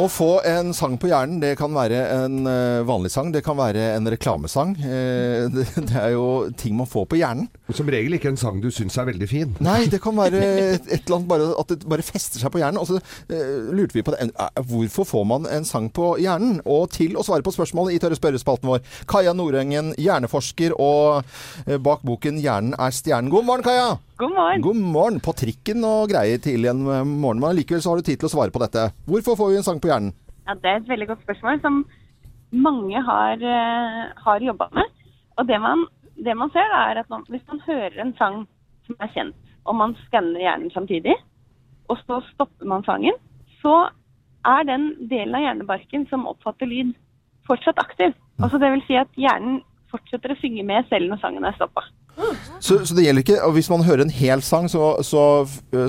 Å 0.02 0.08
få 0.10 0.40
en 0.50 0.72
sang 0.74 0.96
på 1.00 1.08
hjernen, 1.08 1.38
det 1.40 1.54
kan 1.60 1.72
være 1.72 2.00
en 2.16 2.48
eh, 2.50 2.82
vanlig 2.84 3.12
sang, 3.14 3.30
det 3.32 3.44
kan 3.46 3.56
være 3.56 3.92
en 3.94 4.10
reklamesang. 4.10 4.74
Eh, 4.82 5.46
det, 5.54 5.66
det 5.78 6.00
er 6.00 6.16
jo 6.16 6.26
ting 6.60 6.74
man 6.76 6.90
får 6.90 7.06
på 7.12 7.20
hjernen. 7.20 7.46
Som 7.72 7.92
regel 7.94 8.18
ikke 8.18 8.32
en 8.34 8.40
sang 8.40 8.58
du 8.64 8.72
syns 8.74 8.98
er 9.00 9.08
veldig 9.12 9.30
fin. 9.30 9.54
Nei, 9.64 9.86
det 9.92 10.02
kan 10.04 10.18
være 10.18 10.42
et, 10.74 10.90
et 10.90 11.06
eller 11.06 11.20
annet 11.20 11.30
bare, 11.30 11.50
at 11.62 11.72
det 11.72 11.90
bare 11.94 12.06
fester 12.06 12.42
seg 12.42 12.52
på 12.52 12.64
hjernen. 12.64 12.82
Og 12.82 12.90
så 12.90 13.00
uh, 13.00 13.70
lurte 13.72 13.96
vi 13.96 14.04
på 14.04 14.16
det. 14.16 14.32
Hvorfor 14.72 15.08
får 15.08 15.28
man 15.30 15.48
en 15.52 15.68
sang 15.68 15.92
på 15.94 16.16
hjernen? 16.22 16.58
Og 16.66 16.90
til 16.96 17.16
å 17.16 17.24
svare 17.24 17.46
på 17.46 17.54
spørsmålet 17.54 17.96
i 17.96 18.02
Tørre 18.04 18.18
spørrespalten 18.18 18.74
vår, 18.74 18.82
Kaja 19.10 19.36
Nordengen, 19.38 19.94
hjerneforsker 20.02 20.74
og 20.74 21.22
uh, 21.22 21.78
bak 21.78 22.02
boken 22.04 22.42
'Hjernen 22.42 22.74
er 22.76 22.98
stjernen'. 22.98 23.32
God 23.32 23.48
morgen, 23.48 23.68
Kaja! 23.70 23.94
God 24.24 24.32
morgen. 24.32 24.62
God 24.62 24.78
morgen. 24.78 25.18
På 25.20 25.34
trikken 25.36 25.84
og 25.84 26.08
greier 26.08 26.40
tidlig 26.40 26.70
en 26.72 26.86
eh, 26.88 27.02
morgen, 27.04 27.42
men 27.44 27.58
likevel 27.58 27.82
så 27.84 27.92
har 27.92 28.00
du 28.00 28.08
tid 28.08 28.22
til 28.22 28.30
å 28.30 28.32
svare 28.32 28.54
på 28.56 28.62
dette. 28.62 28.86
Hvorfor 29.10 29.36
får 29.36 29.50
vi 29.52 29.58
en 29.60 29.66
sang 29.66 29.82
på 29.84 29.90
hjernen? 29.90 30.14
Ja, 30.48 30.54
Det 30.56 30.70
er 30.70 30.78
et 30.80 30.92
veldig 30.92 31.08
godt 31.10 31.26
spørsmål 31.26 31.60
som 31.64 31.82
mange 32.56 33.02
har, 33.04 33.44
uh, 33.44 34.14
har 34.24 34.46
jobba 34.48 34.70
med. 34.78 34.94
Og 35.36 35.50
det 35.50 35.58
man, 35.60 35.84
det 36.24 36.36
man 36.40 36.54
ser, 36.54 36.70
da, 36.72 36.80
er 36.92 37.02
at 37.02 37.10
man, 37.12 37.26
hvis 37.34 37.44
man 37.52 37.60
hører 37.66 37.98
en 38.00 38.14
sang 38.16 38.38
som 38.88 38.96
er 39.04 39.12
kjent, 39.12 39.52
og 39.68 39.76
man 39.82 39.96
skanner 40.06 40.40
hjernen 40.40 40.72
samtidig, 40.72 41.18
og 41.92 42.00
så 42.06 42.22
stopper 42.30 42.70
man 42.70 42.86
sangen, 42.88 43.18
så 43.60 43.90
er 44.48 44.70
den 44.70 44.94
delen 45.12 45.36
av 45.36 45.44
hjernebarken 45.44 46.08
som 46.12 46.30
oppfatter 46.32 46.72
lyd, 46.72 46.96
fortsatt 47.50 47.82
aktiv. 47.84 48.16
Altså 48.40 48.62
det 48.62 48.72
vil 48.72 48.86
si 48.88 48.96
at 49.00 49.20
hjernen 49.20 49.60
fortsetter 49.92 50.32
å 50.32 50.40
synge 50.40 50.64
med 50.68 50.88
selv 50.88 51.12
når 51.12 51.20
sangen 51.26 51.48
er 51.48 51.60
stoppa. 51.60 51.84
Så, 52.64 52.78
så 52.88 52.96
det 52.96 53.04
gjelder 53.04 53.24
ikke 53.26 53.40
og 53.44 53.56
Hvis 53.58 53.70
man 53.72 53.84
hører 53.84 54.06
en 54.06 54.14
hel 54.14 54.44
sang, 54.46 54.70
så, 54.72 54.96
så, 55.04 55.24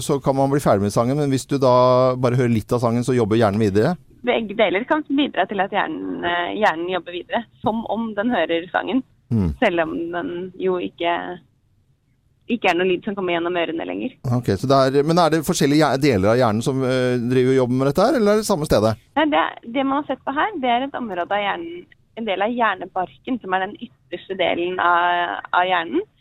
så 0.03 0.19
kan 0.25 0.37
man 0.37 0.51
bli 0.51 0.63
ferdig 0.63 0.83
med 0.87 0.95
sangen. 0.95 1.19
Men 1.21 1.31
hvis 1.31 1.47
du 1.47 1.59
da 1.63 1.75
bare 2.19 2.39
hører 2.41 2.55
litt 2.55 2.73
av 2.75 2.83
sangen, 2.83 3.07
så 3.07 3.15
jobber 3.17 3.39
hjernen 3.39 3.63
videre? 3.63 3.95
Begge 4.25 4.57
deler 4.57 4.87
kan 4.89 5.05
bidra 5.09 5.45
til 5.49 5.61
at 5.61 5.73
hjernen, 5.75 6.25
eh, 6.25 6.55
hjernen 6.57 6.89
jobber 6.95 7.13
videre, 7.13 7.45
som 7.61 7.83
om 7.93 8.09
den 8.17 8.33
hører 8.33 8.65
sangen. 8.73 9.03
Mm. 9.33 9.51
Selv 9.61 9.85
om 9.85 9.93
den 10.15 10.31
jo 10.61 10.79
ikke, 10.81 11.13
ikke 12.55 12.71
er 12.71 12.79
noe 12.79 12.89
lyd 12.89 13.05
som 13.05 13.17
kommer 13.17 13.37
gjennom 13.37 13.59
ørene 13.61 13.87
lenger. 13.89 14.15
Ok, 14.37 14.49
er, 14.55 15.03
Men 15.05 15.21
er 15.21 15.35
det 15.35 15.45
forskjellige 15.45 15.91
deler 16.03 16.33
av 16.33 16.41
hjernen 16.41 16.65
som 16.65 16.81
øh, 16.81 17.19
driver 17.21 17.59
jobben 17.59 17.81
med 17.81 17.91
dette 17.91 18.07
her, 18.07 18.19
eller 18.19 18.33
er 18.33 18.43
det 18.43 18.49
samme 18.49 18.69
stedet? 18.69 18.95
Nei, 19.19 19.29
det, 19.33 19.45
det 19.77 19.85
man 19.85 20.01
har 20.01 20.09
sett 20.09 20.25
på 20.25 20.37
her, 20.37 20.57
det 20.63 20.73
er 20.73 20.89
et 20.89 20.99
område 20.99 21.29
av 21.29 21.45
hjernen, 21.45 21.85
en 22.15 22.29
del 22.29 22.47
av 22.47 22.53
hjernebarken, 22.55 23.41
som 23.43 23.55
er 23.57 23.67
den 23.67 23.79
ytterste 23.83 24.39
delen 24.39 24.81
av, 24.81 25.41
av 25.53 25.69
hjernen, 25.69 26.01
eh, 26.01 26.14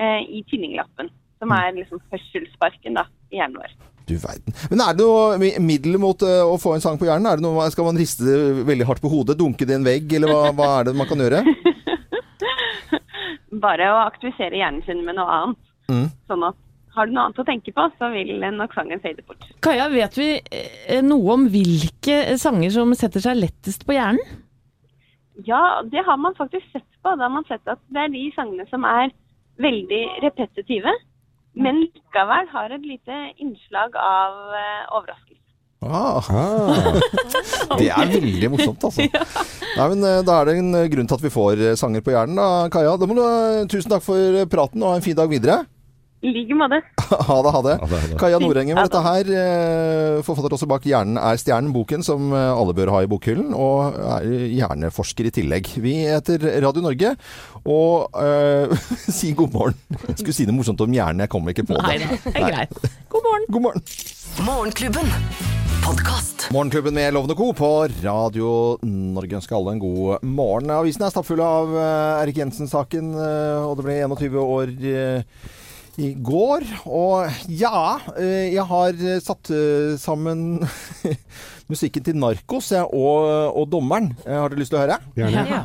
i 0.00 0.42
tynninglappen, 0.50 1.10
Som 1.40 1.52
er 1.56 1.72
liksom 1.76 2.00
hørselsbarken 2.12 2.98
da, 2.98 3.06
i 3.32 3.40
hjernen 3.40 3.60
vår. 3.60 3.76
Du 4.10 4.16
verden. 4.18 4.54
Men 4.72 4.82
er 4.84 4.96
det 4.96 5.06
noe 5.06 5.52
middel 5.62 5.98
mot 6.02 6.22
øh, 6.26 6.42
å 6.50 6.56
få 6.60 6.74
en 6.74 6.82
sang 6.84 6.98
på 6.98 7.06
hjernen? 7.06 7.28
Er 7.30 7.38
det 7.38 7.46
noe, 7.46 7.68
skal 7.72 7.86
man 7.86 8.00
riste 8.00 8.26
det 8.26 8.64
veldig 8.68 8.88
hardt 8.88 9.04
på 9.04 9.12
hodet, 9.12 9.38
dunke 9.38 9.68
det 9.68 9.76
i 9.76 9.78
en 9.78 9.86
vegg, 9.86 10.16
eller 10.18 10.32
hva, 10.32 10.40
hva 10.56 10.70
er 10.78 10.90
det 10.90 10.96
man 10.98 11.08
kan 11.10 11.22
gjøre? 11.22 11.44
Bare 13.64 13.92
å 13.92 14.02
aktivisere 14.08 14.58
hjernen 14.58 14.82
sin 14.86 15.04
med 15.06 15.18
noe 15.20 15.36
annet. 15.36 15.62
Mm. 15.90 16.08
Sånn 16.30 16.44
at 16.48 16.58
har 16.96 17.06
du 17.06 17.14
noe 17.14 17.28
annet 17.28 17.38
å 17.38 17.46
tenke 17.46 17.72
på, 17.74 17.86
så 18.00 18.10
vil 18.10 18.32
nok 18.56 18.74
sangen 18.74 19.02
fade 19.02 19.22
bort. 19.26 19.46
Kaja, 19.62 19.86
vet 19.92 20.16
vi 20.18 20.30
eh, 20.42 21.02
noe 21.06 21.36
om 21.36 21.46
hvilke 21.52 22.22
sanger 22.40 22.72
som 22.74 22.94
setter 22.98 23.22
seg 23.22 23.38
lettest 23.38 23.86
på 23.86 23.94
hjernen? 23.94 24.40
Ja, 25.46 25.80
det 25.86 26.02
har 26.04 26.18
man 26.20 26.34
faktisk 26.36 26.66
sett 26.74 26.88
på. 27.00 27.14
Da 27.14 27.28
har 27.28 27.32
man 27.32 27.46
sett 27.48 27.62
at 27.70 27.80
det 27.94 28.02
er 28.02 28.12
de 28.12 28.26
sangene 28.34 28.66
som 28.68 28.84
er 28.84 29.14
veldig 29.62 30.02
repetitive, 30.24 30.92
men 31.60 31.82
likevel 31.82 32.48
har 32.52 32.76
et 32.76 32.86
lite 32.86 33.18
innslag 33.42 33.96
av 33.98 34.54
eh, 34.54 34.84
overraskelse. 34.98 35.36
Ah. 35.80 36.20
Det 37.80 37.88
er 37.88 38.10
veldig 38.12 38.50
morsomt, 38.52 38.84
altså. 38.84 39.06
Nei, 39.78 39.86
men 39.94 40.02
øh, 40.04 40.18
Da 40.26 40.34
er 40.40 40.50
det 40.50 40.56
en 40.60 40.74
øh, 40.76 40.88
grunn 40.92 41.08
til 41.08 41.16
at 41.16 41.24
vi 41.24 41.32
får 41.32 41.62
sanger 41.80 42.04
på 42.04 42.12
hjernen, 42.12 42.36
da, 42.36 42.68
Kaja. 42.72 42.98
Da 43.00 43.08
må 43.08 43.16
du, 43.16 43.24
tusen 43.72 43.92
takk 43.92 44.04
for 44.04 44.44
praten, 44.52 44.84
og 44.84 44.92
ha 44.92 45.00
en 45.00 45.06
fin 45.06 45.16
dag 45.16 45.30
videre. 45.32 45.62
I 46.20 46.28
like 46.34 46.52
måte. 46.52 46.78
Ha 47.10 47.36
det, 47.42 47.50
ha 47.54 47.60
det. 47.64 47.74
Kaja 48.20 48.38
Nordengen 48.42 48.76
med 48.76 48.90
dette 48.90 49.00
her. 49.00 49.28
eh, 49.40 50.18
Forfatter 50.26 50.52
også 50.52 50.66
bak 50.68 50.84
'Hjernen 50.84 51.16
er 51.16 51.38
stjernen', 51.40 51.72
boken 51.72 52.02
som 52.04 52.26
eh, 52.36 52.50
alle 52.52 52.74
bør 52.76 52.90
ha 52.92 52.98
i 53.02 53.08
bokhyllen. 53.08 53.54
Og 53.56 53.96
er 53.96 54.26
hjerneforsker 54.52 55.30
i 55.30 55.32
tillegg. 55.32 55.70
Vi 55.80 55.94
heter 56.04 56.44
Radio 56.60 56.82
Norge 56.84 57.14
og 57.64 58.10
eh, 58.20 58.76
si 59.18 59.32
god 59.32 59.54
morgen. 59.56 59.78
Jeg 60.10 60.18
skulle 60.20 60.36
si 60.36 60.44
noe 60.44 60.58
morsomt 60.60 60.84
om 60.84 60.92
hjernen, 60.92 61.24
jeg 61.24 61.32
kommer 61.32 61.54
ikke 61.56 61.64
på 61.70 61.78
det. 61.78 61.86
Nei 61.88 61.96
det 62.02 62.34
er 62.36 62.50
greit. 62.52 62.76
God 63.08 63.24
morgen. 63.24 63.48
God 63.56 63.64
morgen. 63.70 63.82
Morgenklubben. 64.44 65.08
Podcast. 65.80 66.50
Morgenklubben 66.52 66.94
med 67.00 67.14
Lovende 67.16 67.34
Co. 67.34 67.48
på 67.56 67.70
Radio 68.04 68.76
Norge 68.84 69.40
ønsker 69.40 69.56
alle 69.56 69.72
en 69.72 69.80
god 69.80 70.20
morgen. 70.28 70.68
Avisen 70.76 71.02
er 71.08 71.10
stappfull 71.16 71.40
av 71.40 71.72
Erik 72.20 72.36
Jensen-saken, 72.44 73.14
og 73.64 73.80
det 73.80 73.88
ble 73.88 73.96
21 74.04 74.36
år 74.44 74.76
i 76.00 76.10
går. 76.16 76.64
Og 76.88 77.44
ja, 77.52 77.98
eh, 78.16 78.48
jeg 78.54 78.64
har 78.70 79.04
satt 79.24 79.50
eh, 79.54 79.96
sammen 80.00 80.62
musikken 81.72 82.06
til 82.06 82.18
Narkos 82.20 82.72
jeg, 82.74 82.86
og, 82.86 83.28
og 83.56 83.68
dommeren. 83.72 84.12
Eh, 84.26 84.36
Har 84.36 84.50
dere 84.52 84.62
lyst 84.62 84.74
til 84.74 84.80
å 84.80 84.84
høre? 84.86 85.00
Gjerne. 85.18 85.46
Ja. 85.50 85.64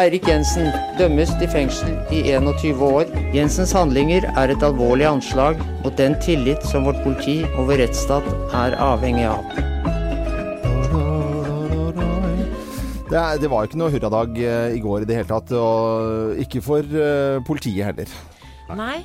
Eirik 0.00 0.24
Jensen 0.24 0.70
dømmes 0.96 1.34
til 1.36 1.50
fengsel 1.52 1.90
i 2.14 2.22
21 2.32 2.80
år. 2.86 3.10
Jensens 3.36 3.74
handlinger 3.76 4.24
er 4.40 4.54
et 4.54 4.64
alvorlig 4.64 5.04
anslag 5.04 5.60
mot 5.82 5.92
den 6.00 6.16
tillit 6.24 6.64
som 6.64 6.88
vårt 6.88 7.02
politi 7.04 7.42
og 7.50 7.68
vår 7.68 7.82
rettsstat 7.84 8.24
er 8.56 8.78
avhengig 8.80 9.28
av. 9.28 9.44
Det, 13.12 13.20
det 13.42 13.50
var 13.52 13.60
jo 13.60 13.68
ikke 13.68 13.82
noe 13.82 13.92
hurradag 13.92 14.38
i 14.72 14.80
går 14.80 15.04
i 15.04 15.08
det 15.10 15.18
hele 15.18 15.28
tatt, 15.28 15.52
og 15.52 16.40
ikke 16.40 16.64
for 16.64 16.94
politiet 17.44 17.90
heller. 17.90 18.14
Nei. 18.72 19.02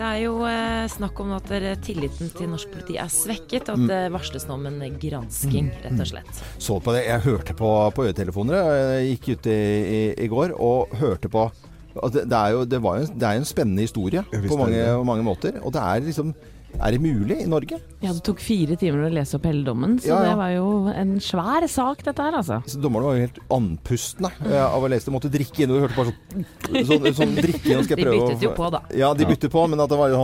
Det 0.00 0.06
er 0.08 0.20
jo 0.22 0.36
eh, 0.48 0.86
snakk 0.88 1.18
om 1.20 1.34
at 1.36 1.50
eh, 1.52 1.74
tilliten 1.84 2.30
til 2.32 2.48
norsk 2.48 2.70
politi 2.72 2.94
er 2.96 3.10
svekket, 3.12 3.68
og 3.68 3.74
at 3.74 3.80
Mm. 3.82 3.88
det 3.90 3.98
varsles 4.14 4.46
nå 4.48 4.54
om 4.56 4.64
en 4.70 4.94
gransking, 5.02 5.66
rett 5.84 6.00
og 6.00 6.08
slett. 6.08 6.38
Så 6.56 6.78
på 6.80 6.94
det. 6.96 7.02
Jeg 7.04 7.20
hørte 7.26 7.52
på, 7.58 7.68
på 7.92 8.06
øretelefoner. 8.08 8.56
Jeg 8.96 9.10
gikk 9.10 9.28
ut 9.34 9.48
i, 9.52 9.58
i, 9.98 10.00
i 10.24 10.28
går 10.32 10.54
og 10.56 10.94
hørte 10.96 11.28
på 11.28 11.50
det, 11.90 12.22
det, 12.30 12.38
er 12.38 12.54
jo, 12.54 12.64
det, 12.64 12.80
var 12.80 13.00
jo, 13.02 13.10
det 13.12 13.26
er 13.28 13.34
jo 13.36 13.42
en 13.42 13.48
spennende 13.50 13.82
historie 13.84 14.22
på 14.30 14.56
mange, 14.56 15.04
mange 15.04 15.26
måter. 15.26 15.60
Og 15.60 15.72
det 15.74 15.82
er 15.82 16.00
liksom 16.06 16.32
Er 16.78 16.90
det 16.94 17.00
mulig 17.02 17.36
i 17.42 17.46
Norge? 17.50 17.76
Ja, 18.00 18.12
det 18.16 18.22
tok 18.24 18.38
fire 18.40 18.76
timer 18.80 19.02
å 19.04 19.10
lese 19.12 19.36
opp 19.36 19.44
hele 19.44 19.60
dommen, 19.66 19.98
så 20.00 20.06
Ja, 20.08 20.16
ja. 20.22 20.28
det 20.30 20.36
var 20.38 20.50
jo 20.54 20.68
en 20.94 21.10
svær 21.20 21.66
sak 21.68 22.00
dette 22.06 22.22
her, 22.24 22.32
altså. 22.38 22.60
Så 22.70 22.78
Dommerne 22.80 23.04
var 23.10 23.14
jo 23.18 23.24
helt 23.26 23.38
andpustne 23.52 24.30
eh, 24.46 24.64
av 24.64 24.82
å 24.82 24.88
lese 24.88 25.04
det. 25.10 25.14
Måtte 25.16 25.28
drikke 25.34 25.62
inn. 25.66 25.70
Og 25.74 25.76
du 25.76 25.82
hørte 25.84 25.98
bare 25.98 26.12
sånn, 26.14 26.44
sånn, 26.88 27.04
sånn 27.18 27.34
drikke 27.44 27.68
inn. 27.74 27.84
Skal 27.84 27.96
jeg 27.96 27.98
De 27.98 28.04
prøve 28.06 28.16
å- 28.16 28.18
byttet 28.30 28.42
jo 28.48 28.52
på, 28.56 28.66
da. 28.72 28.80
Ja, 28.96 29.12
de 29.18 29.24
byttet 29.28 29.50
på, 29.52 29.60
men 29.68 29.76
at 29.84 29.90
det 29.92 29.98
var 30.00 30.08
jo 30.14 30.20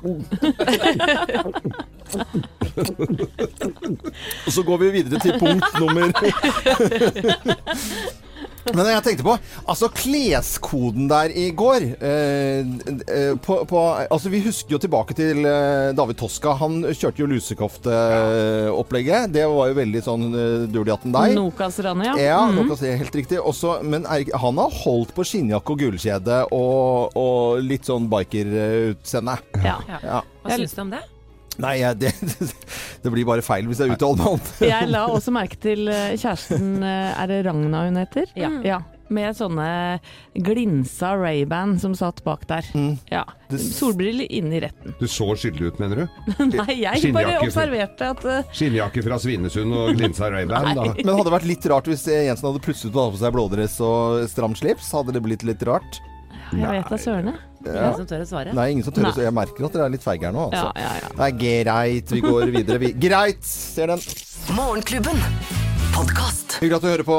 Og 4.46 4.52
så 4.54 4.62
går 4.64 4.78
vi 4.84 4.88
videre 4.94 5.18
til 5.20 5.32
punkt 5.40 5.80
nummer 5.80 6.12
Men 8.74 8.88
jeg 8.90 9.02
tenkte 9.06 9.24
på 9.24 9.34
Altså, 9.70 9.88
kleskoden 9.96 11.06
der 11.10 11.32
i 11.32 11.46
går 11.56 11.84
eh, 11.96 12.60
eh, 12.60 13.32
på, 13.42 13.60
på, 13.70 13.80
Altså, 14.10 14.28
Vi 14.32 14.40
husker 14.44 14.74
jo 14.76 14.80
tilbake 14.82 15.14
til 15.16 15.44
eh, 15.48 15.92
David 15.96 16.18
Toska. 16.20 16.52
Han 16.60 16.80
kjørte 16.90 17.22
jo 17.22 17.28
lusekofteopplegget. 17.30 19.30
Det 19.34 19.46
var 19.48 19.70
jo 19.70 19.76
veldig 19.78 20.02
sånn 20.04 20.26
uh, 20.34 20.66
Duljatten 20.70 21.14
deg. 21.14 21.34
Nokas-ranet, 21.38 22.10
ja. 22.10 22.14
Ja, 22.20 22.40
Mhm. 22.50 22.56
Nokas 22.60 22.82
er 22.86 22.98
helt 23.00 23.14
riktig. 23.16 23.38
Også, 23.40 23.78
men 23.86 24.04
Erik, 24.10 24.32
han 24.34 24.58
har 24.60 24.70
holdt 24.82 25.14
på 25.16 25.24
skinnjakke 25.26 25.74
og 25.74 25.80
gullkjede 25.84 26.38
og, 26.56 27.16
og 27.18 27.62
litt 27.64 27.86
sånn 27.88 28.08
bikerutseende. 28.10 29.36
Ja. 29.64 29.78
Ja. 30.02 30.20
Hva 30.44 30.56
syns 30.56 30.74
du 30.76 30.82
om 30.84 30.92
det? 30.94 31.02
Nei, 31.60 31.74
jeg, 31.80 31.98
det, 32.00 32.12
det 33.02 33.12
blir 33.12 33.26
bare 33.28 33.44
feil 33.44 33.68
hvis 33.70 33.82
jeg 33.82 33.96
uttaler 33.96 34.20
meg 34.20 34.36
om 34.36 34.40
det. 34.46 34.70
Jeg 34.70 34.88
la 34.92 35.02
også 35.10 35.34
merke 35.34 35.58
til 35.60 35.90
eh, 35.90 36.14
kjæresten 36.14 36.80
eh, 36.86 37.10
Er 37.16 37.30
det 37.30 37.44
Ragna 37.48 37.84
hun 37.88 38.00
heter? 38.00 38.30
Ja. 38.38 38.80
Med 39.10 39.34
sånne 39.34 39.66
glinsa 40.38 41.16
Ray-Ban 41.18 41.72
som 41.82 41.96
satt 41.98 42.20
bak 42.22 42.44
der. 42.46 42.66
Mm. 42.78 42.92
Ja. 43.10 43.24
Solbriller 43.50 44.28
inne 44.30 44.54
i 44.54 44.60
retten. 44.62 44.94
Du 45.00 45.08
så 45.10 45.26
skyldig 45.34 45.72
ut, 45.72 45.80
mener 45.82 46.04
du? 46.04 46.20
Nei, 46.52 46.76
jeg 46.84 47.10
bare 47.16 47.40
observerte 47.42 48.12
at 48.14 48.22
uh... 48.22 48.52
Skinnjakke 48.54 49.02
fra 49.02 49.18
Svinesund 49.18 49.74
og 49.74 49.98
glinsa 49.98 50.30
Ray-Ban. 50.30 50.70
da. 50.78 50.86
Men 51.00 51.10
hadde 51.10 51.26
det 51.26 51.34
vært 51.34 51.50
litt 51.50 51.66
rart 51.74 51.90
hvis 51.90 52.06
Jensen 52.06 52.52
hadde 52.52 52.62
plutselig 52.62 52.94
tatt 52.94 53.16
på 53.16 53.22
seg 53.24 53.34
blådress 53.34 53.76
og 53.82 54.30
stramt 54.30 54.62
slips? 54.62 54.94
Hadde 54.94 55.18
det 55.18 55.26
blitt 55.26 55.46
litt 55.48 55.66
rart? 55.66 55.98
Jeg 56.56 56.70
vet 56.74 56.90
da 56.90 56.98
søren. 56.98 57.30
jeg. 57.32 57.46
Ingen 57.70 57.96
som 57.96 58.06
tør 58.08 58.24
å 58.24 58.28
svare? 58.28 58.54
Nei, 58.56 58.68
ingen 58.74 58.84
som 58.84 58.94
tør 58.96 59.08
å 59.08 59.14
svare. 59.14 59.26
Jeg 59.28 59.36
merker 59.36 59.66
at 59.68 59.76
dere 59.76 59.88
er 59.88 59.94
litt 59.94 60.04
feige 60.04 60.26
her 60.28 60.34
nå, 60.34 60.48
altså. 60.50 60.72
Ja, 60.74 60.82
ja, 60.82 60.92
ja. 61.04 61.14
Det 61.16 61.28
er 61.28 61.64
greit, 61.64 62.14
vi 62.16 62.20
går 62.24 62.54
videre. 62.56 62.78
Vi. 62.82 62.92
Greit! 63.08 63.42
Ser 63.46 63.94
den. 63.94 64.06
Morgenklubben. 64.56 65.69
Podkast. 65.94 66.56
Hyggelig 66.60 66.76
at 66.76 66.84
du 66.84 66.88
hører 66.90 67.06
på 67.06 67.16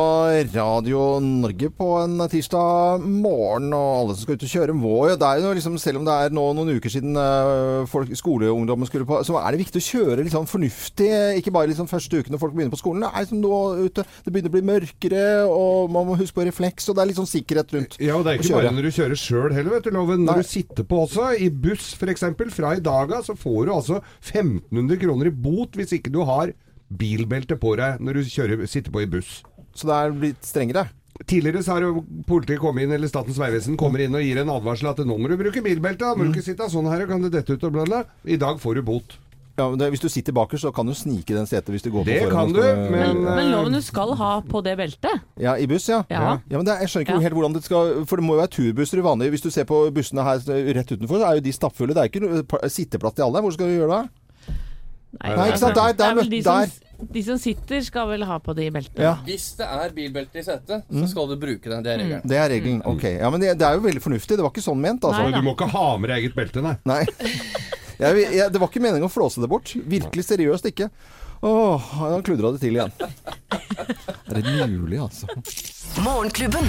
Radio 0.53 1.01
Norge 1.23 1.69
på 1.73 1.87
en 2.01 2.21
tirsdag 2.29 3.03
morgen, 3.03 3.71
og 3.73 3.89
alle 3.99 4.15
som 4.15 4.25
skal 4.25 4.37
ut 4.37 4.45
og 4.45 4.51
kjøre 4.51 4.75
må 4.77 4.93
jo. 5.09 5.17
Det 5.19 5.27
er 5.27 5.41
jo 5.43 5.53
liksom, 5.57 5.77
selv 5.81 6.01
om 6.01 6.07
det 6.07 6.15
er 6.15 6.35
nå 6.35 6.43
noen 6.57 6.71
uker 6.77 6.93
siden 6.93 7.17
uh, 7.17 7.87
folk, 7.89 8.11
skoleungdommen 8.17 8.89
skulle 8.89 9.07
på, 9.09 9.19
så 9.27 9.35
er 9.41 9.53
det 9.53 9.63
viktig 9.63 9.81
å 9.81 9.87
kjøre 9.87 10.25
liksom 10.27 10.47
fornuftig. 10.51 11.09
Ikke 11.41 11.53
bare 11.55 11.71
liksom 11.71 11.89
første 11.91 12.21
ukene 12.21 12.39
folk 12.41 12.55
begynner 12.55 12.75
på 12.75 12.81
skolen. 12.81 13.05
Det 13.05 13.11
er 13.11 13.27
liksom 13.27 13.43
nå 13.43 13.61
ute, 13.81 14.07
det 14.25 14.33
begynner 14.35 14.53
å 14.53 14.57
bli 14.57 14.65
mørkere, 14.71 15.27
og 15.49 15.91
man 15.97 16.09
må 16.09 16.17
huske 16.21 16.39
på 16.39 16.47
refleks, 16.47 16.89
og 16.89 16.97
det 16.97 17.05
er 17.05 17.11
litt 17.11 17.21
sånn 17.21 17.31
sikkerhet 17.33 17.77
rundt 17.77 18.01
Ja, 18.01 18.17
og 18.17 18.25
det 18.27 18.35
er 18.35 18.41
ikke 18.41 18.61
bare 18.61 18.73
når 18.77 18.89
du 18.89 18.95
kjører 19.01 19.23
sjøl 19.25 19.55
heller, 19.57 19.77
vet 19.77 19.87
du, 19.89 19.93
Loven. 19.97 20.25
Når 20.25 20.41
Nei. 20.41 20.47
du 20.47 20.53
sitter 20.53 20.87
på 20.87 21.05
også, 21.05 21.31
i 21.37 21.51
buss 21.53 21.93
f.eks., 21.97 22.27
fra 22.51 22.75
i 22.77 22.83
dag 22.83 23.15
av, 23.17 23.23
så 23.25 23.37
får 23.37 23.61
du 23.67 23.77
altså 23.77 24.03
1500 24.21 25.01
kroner 25.01 25.29
i 25.29 25.39
bot 25.47 25.77
hvis 25.79 25.97
ikke 25.97 26.13
du 26.13 26.21
har 26.27 26.53
bilbelte 26.97 27.57
på 27.59 27.75
deg 27.79 27.99
når 28.03 28.13
du 28.13 28.21
kjører, 28.31 28.65
sitter 28.67 28.91
på 28.91 29.01
i 29.03 29.09
buss. 29.11 29.41
Så 29.75 29.87
det 29.87 29.95
er 29.99 30.11
blitt 30.11 30.43
strengere? 30.43 30.89
Tidligere 31.27 31.61
så 31.63 31.75
har 31.75 31.81
jo 31.85 32.03
politiet 32.27 32.59
kommet 32.59 32.83
inn, 32.87 32.91
eller 32.95 33.07
Statens 33.07 33.37
vegvesen 33.37 33.77
kommer 33.77 34.01
inn 34.01 34.15
og 34.17 34.23
gir 34.25 34.39
en 34.41 34.49
advarsel 34.49 34.89
at 34.89 34.97
nå 35.05 35.17
må 35.21 35.29
du 35.29 35.37
bruke 35.37 35.61
bilbelte, 35.63 35.99
da 36.01 36.15
må 36.15 36.23
Mm. 36.25 36.31
du 36.33 36.39
ikke 36.39 36.47
sitte 36.49 36.69
sånn 36.71 36.89
her, 36.89 37.05
kan 37.05 37.21
det 37.21 37.31
dette 37.31 37.53
ut 37.53 37.63
og 37.63 37.73
bla 37.73 37.83
bla. 37.85 38.03
I 38.25 38.37
dag 38.37 38.57
får 38.59 38.75
du 38.75 38.81
bot. 38.81 39.17
Ja, 39.59 39.69
men 39.69 39.77
det, 39.77 39.91
hvis 39.91 39.99
du 40.01 40.07
sitter 40.09 40.31
bakerst, 40.33 40.63
så 40.63 40.73
kan 40.73 40.85
du 40.87 40.93
snike 40.95 41.35
den 41.35 41.45
setet 41.45 41.67
hvis 41.69 41.83
du 41.83 41.91
går 41.91 42.01
på 42.01 42.05
Det 42.07 42.21
foran 42.23 42.31
kan 42.31 42.53
du, 42.53 42.61
skal- 42.61 42.89
men, 42.89 43.23
Men 43.23 43.51
loven 43.51 43.73
du 43.73 43.81
skal 43.81 44.15
ha 44.15 44.41
på 44.41 44.63
det 44.63 44.77
beltet. 44.79 45.21
Ja, 45.37 45.53
I 45.59 45.67
buss, 45.67 45.87
ja. 45.89 46.03
Ja. 46.09 46.39
men 46.49 46.65
det, 46.65 46.79
Jeg 46.79 46.87
skjønner 46.89 47.05
ikke 47.05 47.13
Ja. 47.13 47.19
helt 47.19 47.33
hvordan 47.35 47.53
det 47.53 47.63
skal 47.65 48.05
For 48.05 48.15
det 48.15 48.25
må 48.25 48.33
jo 48.33 48.41
være 48.41 48.49
turbusser 48.49 48.97
i 48.97 49.01
vanlig. 49.05 49.29
Hvis 49.29 49.41
du 49.43 49.49
ser 49.51 49.65
på 49.65 49.91
bussene 49.93 50.23
her 50.23 50.39
rett 50.73 50.87
utenfor, 50.95 51.19
så 51.19 51.29
er 51.29 51.35
jo 51.35 51.41
de 51.41 51.51
stappfulle. 51.51 51.93
Det 51.93 51.97
er 51.97 52.09
ikke 52.09 52.69
sitteplass 52.71 53.13
til 53.13 53.23
alle. 53.25 53.41
Hvor 53.43 53.51
skal 53.53 53.67
du 53.67 53.77
gjøre 53.77 54.01
det? 54.01 54.09
Nei, 55.19 55.49
ikke 55.51 55.59
sant? 55.59 55.75
Der, 55.75 55.93
der, 55.99 56.21
er 56.21 56.29
de, 56.31 56.39
der. 56.45 56.71
som, 56.71 57.07
de 57.11 57.23
som 57.27 57.37
sitter, 57.41 57.81
skal 57.83 58.07
vel 58.13 58.23
ha 58.29 58.37
på 58.39 58.53
de 58.55 58.69
beltene. 58.71 59.03
Ja. 59.03 59.13
Hvis 59.27 59.49
det 59.59 59.67
er 59.67 59.91
bilbelte 59.95 60.39
i 60.39 60.43
setet, 60.45 60.85
Mm. 60.87 61.01
så 61.03 61.09
skal 61.11 61.27
du 61.27 61.35
bruke 61.41 61.67
den. 61.69 61.83
Det 61.83 61.91
er 61.93 61.99
regelen. 62.03 62.21
Det 62.31 62.37
er 62.39 62.49
regelen. 62.53 62.81
Ok. 62.87 63.03
Ja, 63.19 63.29
Men 63.29 63.41
det, 63.43 63.57
det 63.59 63.67
er 63.67 63.75
jo 63.75 63.83
veldig 63.87 64.01
fornuftig. 64.05 64.37
Det 64.39 64.45
var 64.45 64.53
ikke 64.53 64.63
sånn 64.63 64.79
ment, 64.79 65.03
altså. 65.03 65.23
Men 65.27 65.35
du 65.35 65.41
må 65.49 65.55
ikke 65.57 65.67
ha 65.73 65.97
med 65.97 66.09
deg 66.13 66.23
eget 66.23 66.35
belte, 66.37 66.63
nei. 66.63 66.75
Nei. 66.85 67.01
Jeg, 68.01 68.17
jeg, 68.33 68.47
det 68.49 68.57
var 68.61 68.69
ikke 68.71 68.81
meningen 68.81 69.05
å 69.05 69.11
flåse 69.13 69.41
det 69.43 69.49
bort. 69.51 69.75
Virkelig 69.85 70.23
seriøst 70.25 70.65
ikke. 70.71 70.87
Åh, 71.43 71.77
han 71.97 72.21
kludra 72.23 72.51
det 72.53 72.59
til 72.61 72.75
igjen. 72.77 72.91
Er 74.29 74.37
det 74.37 74.67
mulig, 74.69 74.99
altså? 75.01 75.25
Morgenklubben. 76.05 76.67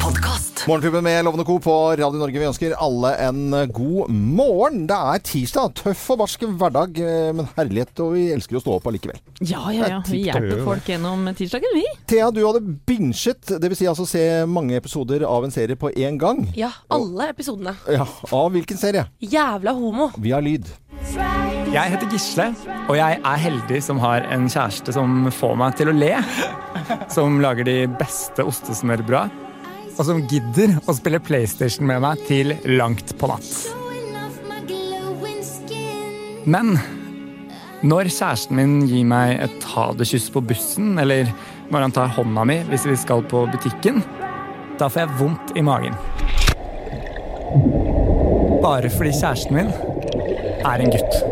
Podcast. 0.00 0.62
Morgenklubben 0.64 1.04
med 1.04 1.24
Lovende 1.26 1.44
Co. 1.44 1.58
på 1.60 1.74
Radio 2.00 2.16
Norge. 2.22 2.40
Vi 2.40 2.46
ønsker 2.48 2.72
alle 2.80 3.10
en 3.26 3.52
god 3.76 4.08
morgen. 4.08 4.86
Det 4.88 4.96
er 4.96 5.20
tirsdag. 5.28 5.74
Tøff 5.82 6.06
og 6.14 6.22
barsk 6.22 6.46
hverdag, 6.48 6.96
eh, 6.96 7.28
men 7.36 7.50
herlighet, 7.58 7.92
og 8.00 8.14
vi 8.16 8.24
elsker 8.32 8.56
å 8.56 8.64
stå 8.64 8.78
opp 8.78 8.88
allikevel. 8.88 9.20
Ja, 9.44 9.66
ja, 9.68 9.92
ja. 9.98 10.00
Vi 10.08 10.22
hjelper 10.30 10.64
folk 10.64 10.88
gjennom 10.88 11.28
tirsdagen, 11.36 11.76
vi. 11.76 11.84
Thea, 12.08 12.30
du 12.32 12.40
hadde 12.46 12.64
binsjet, 12.88 13.52
dvs. 13.60 13.82
Si 13.82 13.90
altså 13.92 14.08
se 14.08 14.24
mange 14.48 14.80
episoder 14.80 15.28
av 15.28 15.44
en 15.44 15.52
serie 15.52 15.76
på 15.76 15.92
én 15.92 16.16
gang. 16.20 16.46
Ja, 16.56 16.72
alle 16.88 17.28
episodene. 17.34 17.76
Ja, 17.84 18.08
Av 18.32 18.48
hvilken 18.56 18.80
serie? 18.80 19.10
Jævla 19.20 19.76
homo. 19.76 20.08
Via 20.16 20.40
lyd. 20.40 20.72
Jeg 21.70 21.92
heter 21.92 22.08
Gisle, 22.10 22.46
og 22.90 22.96
jeg 22.98 23.18
er 23.18 23.42
heldig 23.44 23.80
som 23.82 24.00
har 24.02 24.26
en 24.30 24.48
kjæreste 24.50 24.94
som 24.94 25.26
får 25.34 25.56
meg 25.58 25.76
til 25.78 25.90
å 25.90 25.94
le. 25.96 26.12
Som 27.10 27.40
lager 27.42 27.66
de 27.66 27.76
beste 28.00 28.44
ostesmørbrød. 28.46 29.34
Og 29.96 30.06
som 30.06 30.22
gidder 30.30 30.78
å 30.88 30.94
spille 30.96 31.20
PlayStation 31.22 31.86
med 31.88 32.02
meg 32.04 32.22
til 32.28 32.54
langt 32.78 33.14
på 33.18 33.30
natt. 33.30 33.50
Men 36.50 36.78
når 37.84 38.10
kjæresten 38.12 38.56
min 38.56 38.74
gir 38.88 39.06
meg 39.08 39.36
et 39.44 39.66
ha 39.74 39.90
det-kyss 39.96 40.30
på 40.34 40.42
bussen, 40.44 40.94
eller 41.00 41.28
når 41.70 41.86
han 41.86 41.94
tar 41.96 42.14
hånda 42.16 42.46
mi 42.48 42.58
hvis 42.70 42.86
vi 42.88 42.96
skal 42.98 43.22
på 43.28 43.44
butikken, 43.52 44.02
da 44.80 44.88
får 44.88 45.04
jeg 45.04 45.18
vondt 45.20 45.54
i 45.58 45.64
magen. 45.64 45.96
Bare 48.60 48.90
fordi 48.92 49.12
kjæresten 49.16 49.56
min 49.56 49.72
er 50.64 50.80
en 50.84 50.90
gutt. 50.90 51.22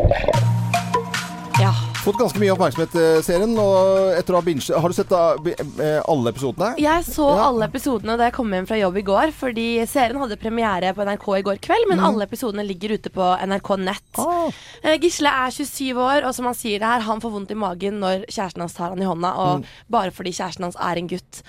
Ja. 1.59 1.73
Fått 2.05 2.15
ganske 2.15 2.39
mye 2.39 2.53
oppmerksomhet, 2.53 2.93
eh, 2.95 3.17
serien. 3.21 3.51
Og 3.59 4.13
etter 4.15 4.31
å 4.33 4.39
ha 4.39 4.45
binsjet 4.45 4.77
Har 4.79 4.87
du 4.89 4.95
sett 4.95 5.09
da, 5.11 5.33
eh, 5.35 5.99
alle 6.07 6.31
episodene? 6.31 6.69
Jeg 6.79 7.03
så 7.03 7.25
Ja. 7.35 7.49
alle 7.49 7.67
episodene 7.67 8.15
da 8.17 8.23
jeg 8.29 8.33
kom 8.33 8.49
hjem 8.49 8.65
fra 8.65 8.77
jobb 8.77 8.97
i 8.97 9.01
går, 9.01 9.33
fordi 9.33 9.85
serien 9.85 10.15
hadde 10.17 10.37
premiere 10.39 10.93
på 10.95 11.03
NRK 11.03 11.27
i 11.39 11.41
går 11.43 11.59
kveld, 11.59 11.89
men 11.89 11.99
Mm. 11.99 12.05
alle 12.05 12.25
episodene 12.25 12.65
ligger 12.65 12.93
ute 12.97 13.09
på 13.11 13.37
NRK 13.43 13.75
Nett. 13.77 14.17
Ah. 14.17 14.49
Eh, 14.83 14.97
Gisle 14.97 15.27
er 15.27 15.51
27 15.51 15.93
år, 15.97 16.23
og 16.25 16.33
som 16.33 16.45
han 16.45 16.53
sier 16.55 16.79
det 16.79 16.87
her, 16.87 17.01
han 17.01 17.19
får 17.19 17.31
vondt 17.33 17.51
i 17.51 17.55
magen 17.55 17.99
når 17.99 18.25
kjæresten 18.27 18.59
hans 18.61 18.73
tar 18.73 18.89
han 18.89 19.01
i 19.01 19.05
hånda, 19.05 19.35
og 19.37 19.59
Mm. 19.59 19.65
bare 19.89 20.11
fordi 20.11 20.31
kjæresten 20.31 20.63
hans 20.63 20.75
er 20.79 20.97
en 20.97 21.07
gutt. 21.09 21.43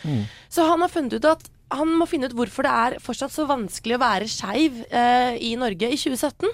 Så 0.50 0.66
han 0.68 0.80
har 0.80 0.88
funnet 0.88 1.12
ut 1.14 1.24
at 1.24 1.48
han 1.70 1.92
må 2.00 2.06
finne 2.10 2.26
ut 2.26 2.34
hvorfor 2.36 2.66
det 2.66 2.72
er 2.74 2.96
fortsatt 3.02 3.32
så 3.34 3.46
vanskelig 3.48 3.96
å 3.96 4.02
være 4.02 4.28
skeiv 4.30 4.80
eh, 4.88 5.36
i 5.50 5.52
Norge 5.58 5.86
i 5.86 5.98
2017. 5.98 6.48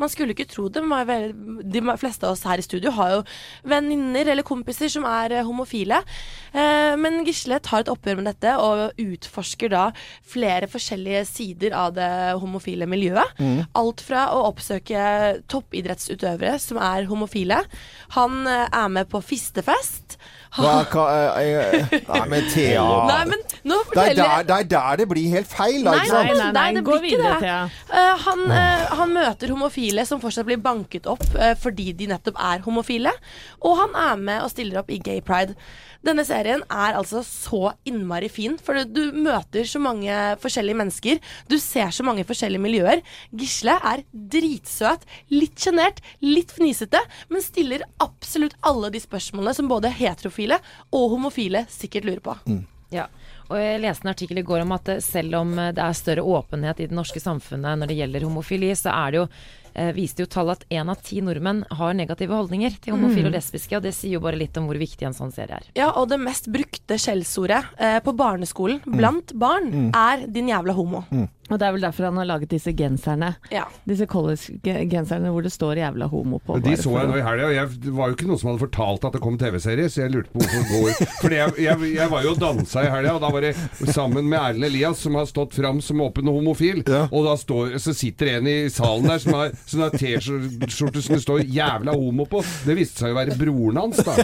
Man 0.00 0.12
skulle 0.12 0.34
ikke 0.34 0.48
tro 0.50 0.66
det, 0.72 0.82
men 0.84 1.62
de 1.64 1.82
fleste 2.00 2.28
av 2.28 2.36
oss 2.36 2.44
her 2.46 2.60
i 2.60 2.66
studio 2.66 2.92
har 2.98 3.14
jo 3.16 3.22
venninner 3.68 4.28
eller 4.28 4.46
kompiser 4.46 4.92
som 4.92 5.06
er 5.08 5.38
eh, 5.38 5.46
homofile. 5.46 6.02
Eh, 6.52 6.94
men 7.00 7.22
Gisle 7.26 7.60
tar 7.64 7.84
et 7.84 7.92
oppgjør 7.92 8.20
med 8.20 8.28
dette 8.30 8.54
og 8.60 9.00
utforsker 9.00 9.72
da 9.72 9.86
flere 10.28 10.68
forskjellige 10.70 11.24
sider 11.30 11.76
av 11.76 11.96
det 11.96 12.10
homofile 12.38 12.88
miljøet. 12.90 13.40
Mm. 13.40 13.64
Alt 13.78 14.04
fra 14.04 14.28
å 14.36 14.44
oppsøke 14.50 15.38
toppidrettsutøvere 15.48 16.58
som 16.62 16.80
er 16.82 17.08
homofile. 17.08 17.62
Han 18.18 18.42
eh, 18.44 18.66
er 18.68 18.92
med 18.92 19.08
på 19.08 19.24
fistefest. 19.24 20.18
Hva, 20.56 20.78
hva, 20.88 21.02
jeg, 21.12 21.48
jeg, 21.52 21.80
jeg, 21.92 22.04
nei, 22.08 22.22
men 22.30 22.46
Thea 22.48 22.84
Nei, 23.04 23.18
men 23.28 23.42
nå 23.68 23.76
er 23.82 23.88
forteller 23.90 24.46
det 24.48 24.54
er 24.60 24.68
der 24.70 25.00
det 25.02 25.08
blir 25.10 25.30
helt 25.32 25.48
feil, 25.50 25.80
da, 25.86 25.96
Nei, 25.96 26.06
sant? 26.10 26.28
nei, 26.28 26.36
nei, 26.38 26.52
Nei, 26.58 26.68
det 26.78 26.84
gå 26.86 27.00
videre. 27.02 27.34
Thea. 27.42 27.58
Eh, 27.88 28.24
han, 28.26 28.44
eh, 28.52 28.86
han 29.00 29.12
møter 29.14 29.52
homofile 29.54 30.04
som 30.08 30.20
fortsatt 30.22 30.46
blir 30.48 30.60
banket 30.62 31.06
opp 31.10 31.24
eh, 31.38 31.54
fordi 31.58 31.92
de 31.98 32.08
nettopp 32.12 32.38
er 32.50 32.64
homofile. 32.66 33.12
Og 33.64 33.76
han 33.82 33.94
er 34.08 34.24
med 34.30 34.42
og 34.44 34.50
stiller 34.52 34.82
opp 34.82 34.90
i 34.94 35.00
Gay 35.02 35.20
Pride. 35.24 35.56
Denne 36.06 36.22
serien 36.22 36.60
er 36.70 36.94
altså 36.94 37.24
så 37.26 37.72
innmari 37.88 38.28
fin, 38.30 38.54
for 38.62 38.78
du 38.86 39.08
møter 39.18 39.66
så 39.66 39.80
mange 39.82 40.14
forskjellige 40.38 40.78
mennesker. 40.78 41.18
Du 41.50 41.56
ser 41.58 41.90
så 41.94 42.06
mange 42.06 42.22
forskjellige 42.28 42.62
miljøer. 42.62 43.02
Gisle 43.34 43.74
er 43.82 44.04
dritsøt, 44.12 45.02
litt 45.34 45.58
sjenert, 45.58 45.98
litt 46.22 46.54
fnisete, 46.54 47.02
men 47.32 47.42
stiller 47.42 47.82
absolutt 48.04 48.54
alle 48.62 48.92
de 48.94 49.02
spørsmålene 49.02 49.56
som 49.58 49.70
både 49.70 49.90
heterofile 49.98 50.60
og 50.94 51.16
homofile 51.16 51.66
sikkert 51.72 52.06
lurer 52.06 52.22
på. 52.30 52.38
Ja, 52.94 53.08
og 53.50 53.56
jeg 53.58 53.80
leste 53.80 54.04
en 54.06 54.12
artikkel 54.14 54.38
i 54.38 54.42
går 54.42 54.60
om 54.62 54.72
at 54.72 54.88
eh, 54.88 55.00
selv 55.00 55.34
om 55.40 55.58
eh, 55.58 55.72
det 55.72 55.82
er 55.84 55.92
større 55.96 56.22
åpenhet 56.24 56.80
i 56.80 56.86
det 56.86 56.96
norske 56.96 57.20
samfunnet 57.20 57.78
når 57.78 57.86
det 57.88 57.96
gjelder 57.96 58.26
homofili, 58.28 58.70
så 58.76 58.90
er 58.92 59.10
det 59.10 59.18
jo 59.22 59.28
eh, 59.78 59.92
viste 59.94 60.20
jo 60.24 60.26
tall 60.26 60.50
at 60.50 60.64
én 60.74 60.88
av 60.90 60.96
ti 61.06 61.20
nordmenn 61.22 61.64
har 61.70 61.94
negative 61.94 62.34
holdninger 62.34 62.78
til 62.82 62.94
homofile 62.96 63.28
Mm. 63.28 63.30
og 63.30 63.36
lesbiske, 63.36 63.76
og 63.76 63.82
det 63.82 63.94
sier 63.94 64.12
jo 64.16 64.20
bare 64.20 64.36
litt 64.40 64.56
om 64.58 64.66
hvor 64.66 64.78
viktig 64.80 65.06
en 65.06 65.14
sånn 65.14 65.32
serie 65.32 65.54
er. 65.60 65.66
Ja, 65.76 65.90
og 65.92 66.08
det 66.10 66.18
mest 66.20 66.48
brukte 66.50 66.98
skjellsordet 66.98 67.64
eh, 67.78 68.00
på 68.00 68.14
barneskolen 68.16 68.80
Mm. 68.84 68.96
blant 68.98 69.32
barn 69.38 69.70
Mm. 69.70 69.90
er 69.94 70.26
'din 70.26 70.48
jævla 70.48 70.74
homo'. 70.74 71.28
Og 71.48 71.58
det 71.58 71.66
er 71.66 71.74
vel 71.76 71.84
derfor 71.86 72.08
han 72.08 72.18
har 72.20 72.28
laget 72.28 72.52
disse 72.52 72.72
genserne. 72.76 73.32
Ja. 73.52 73.64
Disse 73.88 74.06
college-genserne 74.08 75.32
hvor 75.32 75.44
det 75.44 75.52
står 75.52 75.80
'jævla 75.80 76.08
homo' 76.12 76.40
på. 76.44 76.58
De 76.64 76.76
så 76.76 76.92
jeg 76.98 77.08
nå 77.08 77.16
i 77.16 77.24
helga, 77.24 77.48
og 77.48 77.54
jeg, 77.54 77.94
var 77.96 78.10
jo 78.10 78.16
ikke 78.16 78.28
noen 78.28 78.40
som 78.42 78.50
hadde 78.50 78.64
fortalt 78.66 79.06
at 79.08 79.16
det 79.16 79.22
kom 79.24 79.38
TV-serie, 79.40 79.88
så 79.88 80.04
jeg 80.04 80.14
lurte 80.14 80.32
på 80.32 80.42
hvorfor 80.42 80.58
det 80.58 80.68
går 80.72 81.08
For 81.22 81.34
jeg, 81.34 81.54
jeg, 81.64 81.92
jeg 81.94 82.10
var 82.12 82.26
jo 82.26 82.34
og 82.34 82.42
dansa 82.42 82.84
i 82.84 82.90
helga, 82.92 83.14
og 83.16 83.22
da 83.24 83.30
var 83.32 83.46
det 83.46 83.54
sammen 83.94 84.28
med 84.28 84.38
Erlend 84.38 84.68
Elias, 84.68 85.00
som 85.02 85.16
har 85.18 85.28
stått 85.30 85.56
fram 85.56 85.80
som 85.84 86.02
åpen 86.04 86.28
homofil. 86.28 86.82
Og 87.08 87.24
da 87.24 87.34
står, 87.40 87.78
så 87.82 87.94
sitter 87.96 88.34
en 88.36 88.50
i 88.50 88.56
salen 88.72 89.08
der 89.08 89.22
som 89.22 89.36
har 89.38 89.54
sånn 89.64 89.96
T-skjorte 89.96 91.02
som 91.02 91.16
det 91.16 91.22
står 91.24 91.44
'jævla 91.46 91.96
homo' 91.96 92.28
på. 92.28 92.42
Det 92.66 92.76
viste 92.76 93.04
seg 93.04 93.14
å 93.14 93.18
være 93.18 93.38
broren 93.40 93.80
hans, 93.80 94.02
da. 94.04 94.18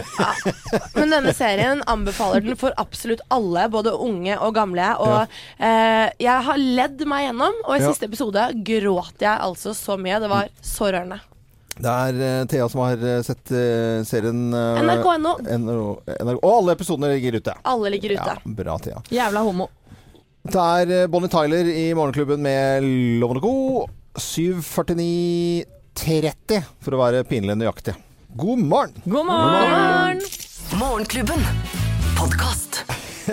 Men 0.95 1.13
denne 1.13 1.33
serien 1.35 1.81
anbefaler 1.89 2.45
den 2.45 2.59
for 2.59 2.75
absolutt 2.77 3.23
alle, 3.33 3.67
både 3.73 3.95
unge 3.97 4.37
og 4.37 4.55
gamle. 4.55 4.91
Og 5.01 5.35
eh, 5.57 6.11
jeg 6.21 6.47
har 6.47 6.61
ledd 6.61 7.05
meg 7.09 7.14
gjennom, 7.23 7.53
og 7.65 7.73
i 7.75 7.79
Ja. 7.81 7.87
siste 7.91 8.05
episode 8.09 8.41
gråt 8.67 9.17
jeg 9.23 9.37
altså 9.47 9.69
så 9.77 9.93
mye. 9.97 10.19
Det 10.19 10.29
var 10.29 10.47
så 10.61 10.85
rørende. 10.91 11.19
Det 11.75 11.91
er 11.91 12.13
uh, 12.41 12.45
Thea 12.47 12.69
som 12.71 12.79
har 12.85 12.95
uh, 13.03 13.21
sett 13.25 13.51
uh, 13.51 14.03
serien 14.07 14.45
NRK.no. 14.51 15.31
Og 16.39 16.53
alle 16.53 16.71
episodene 16.77 17.07
ligger 17.15 17.35
ute. 17.41 17.53
Alle 17.67 17.89
ligger 17.91 18.09
ute. 18.15 18.31
Ja, 18.31 18.35
bra, 18.45 18.77
Thea. 18.79 19.01
Jævla 19.11 19.39
homo. 19.43 19.67
Det 20.45 20.61
er 20.61 21.07
Bonnie 21.09 21.29
Tyler 21.33 21.65
i 21.67 21.89
Morgenklubben 21.97 22.39
med 22.45 22.83
Lovende 23.19 23.41
Co. 23.41 23.87
7.49,30 24.15 26.61
for 26.85 26.93
å 26.95 26.97
være 27.01 27.23
pinlig 27.27 27.55
nøyaktig. 27.59 27.93
God 28.35 28.59
morgen! 28.59 28.93
God 29.05 29.25
morgen! 29.27 30.21
Morgenklubben. 30.79 31.39
Podkast. 32.17 32.64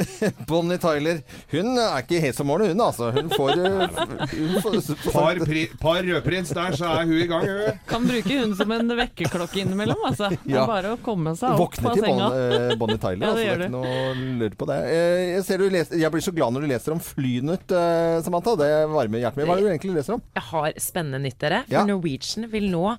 Bonnie 0.49 0.78
Tyler, 0.82 1.20
hun 1.53 1.72
er 1.78 2.03
ikke 2.03 2.20
helt 2.22 2.36
som 2.38 2.49
målet, 2.49 2.72
hun 2.72 2.80
altså. 2.84 3.11
Hun 3.14 3.28
får, 3.32 3.51
eh, 3.61 4.03
hun 4.32 4.57
får 4.64 4.78
Par, 5.12 5.40
pri, 5.47 5.64
par 5.80 6.01
rødprins 6.07 6.53
der, 6.57 6.76
så 6.78 6.88
er 6.90 7.07
hun 7.09 7.16
i 7.20 7.26
gang, 7.30 7.47
hun. 7.49 7.80
Kan 7.90 8.07
bruke 8.09 8.38
hun 8.40 8.55
som 8.59 8.72
en 8.76 8.95
vekkerklokke 8.99 9.62
innimellom, 9.64 10.03
altså. 10.09 10.30
Det 10.32 10.53
Ja. 10.53 10.62
er 10.64 10.70
bare 10.70 10.95
å 10.97 11.01
komme 11.05 11.34
seg 11.38 11.53
opp 11.55 11.62
Våkne 11.62 11.95
til 11.95 12.03
senga. 12.07 12.28
Bon, 12.28 12.38
eh, 12.70 12.76
Bonnie 12.80 12.99
Tyler. 13.03 13.26
Ja, 13.26 13.32
altså, 13.32 13.43
det 13.43 13.53
det 13.53 13.53
er 13.53 13.66
ikke 13.66 13.74
noe 13.76 14.38
lurt 14.43 14.57
på 14.59 14.66
det. 14.72 14.78
Eh, 14.93 15.22
Jeg, 15.32 15.45
ser 15.47 15.59
du 15.59 15.68
leser, 15.70 15.99
jeg 16.01 16.11
blir 16.12 16.22
så 16.24 16.34
glad 16.34 16.53
når 16.57 16.61
du 16.66 16.70
leser 16.72 16.93
om 16.97 17.01
Flynytt, 17.03 17.72
eh, 17.72 18.20
Samantha. 18.26 18.57
Det 18.57 18.70
varmer 18.93 19.22
hjertet 19.22 19.36
mitt. 19.43 19.47
Hva 19.47 19.57
er 19.57 19.61
det 19.61 19.66
du 19.66 19.72
egentlig 19.72 19.97
leser 20.01 20.14
om? 20.18 20.22
Jeg 20.34 20.43
har 20.53 20.72
spennende 20.82 21.20
nytt, 21.22 21.38
dere. 21.38 21.62
For 21.68 21.74
Ja. 21.74 21.84
Norwegian 21.86 22.51
vil 22.51 22.68
nå 22.70 22.97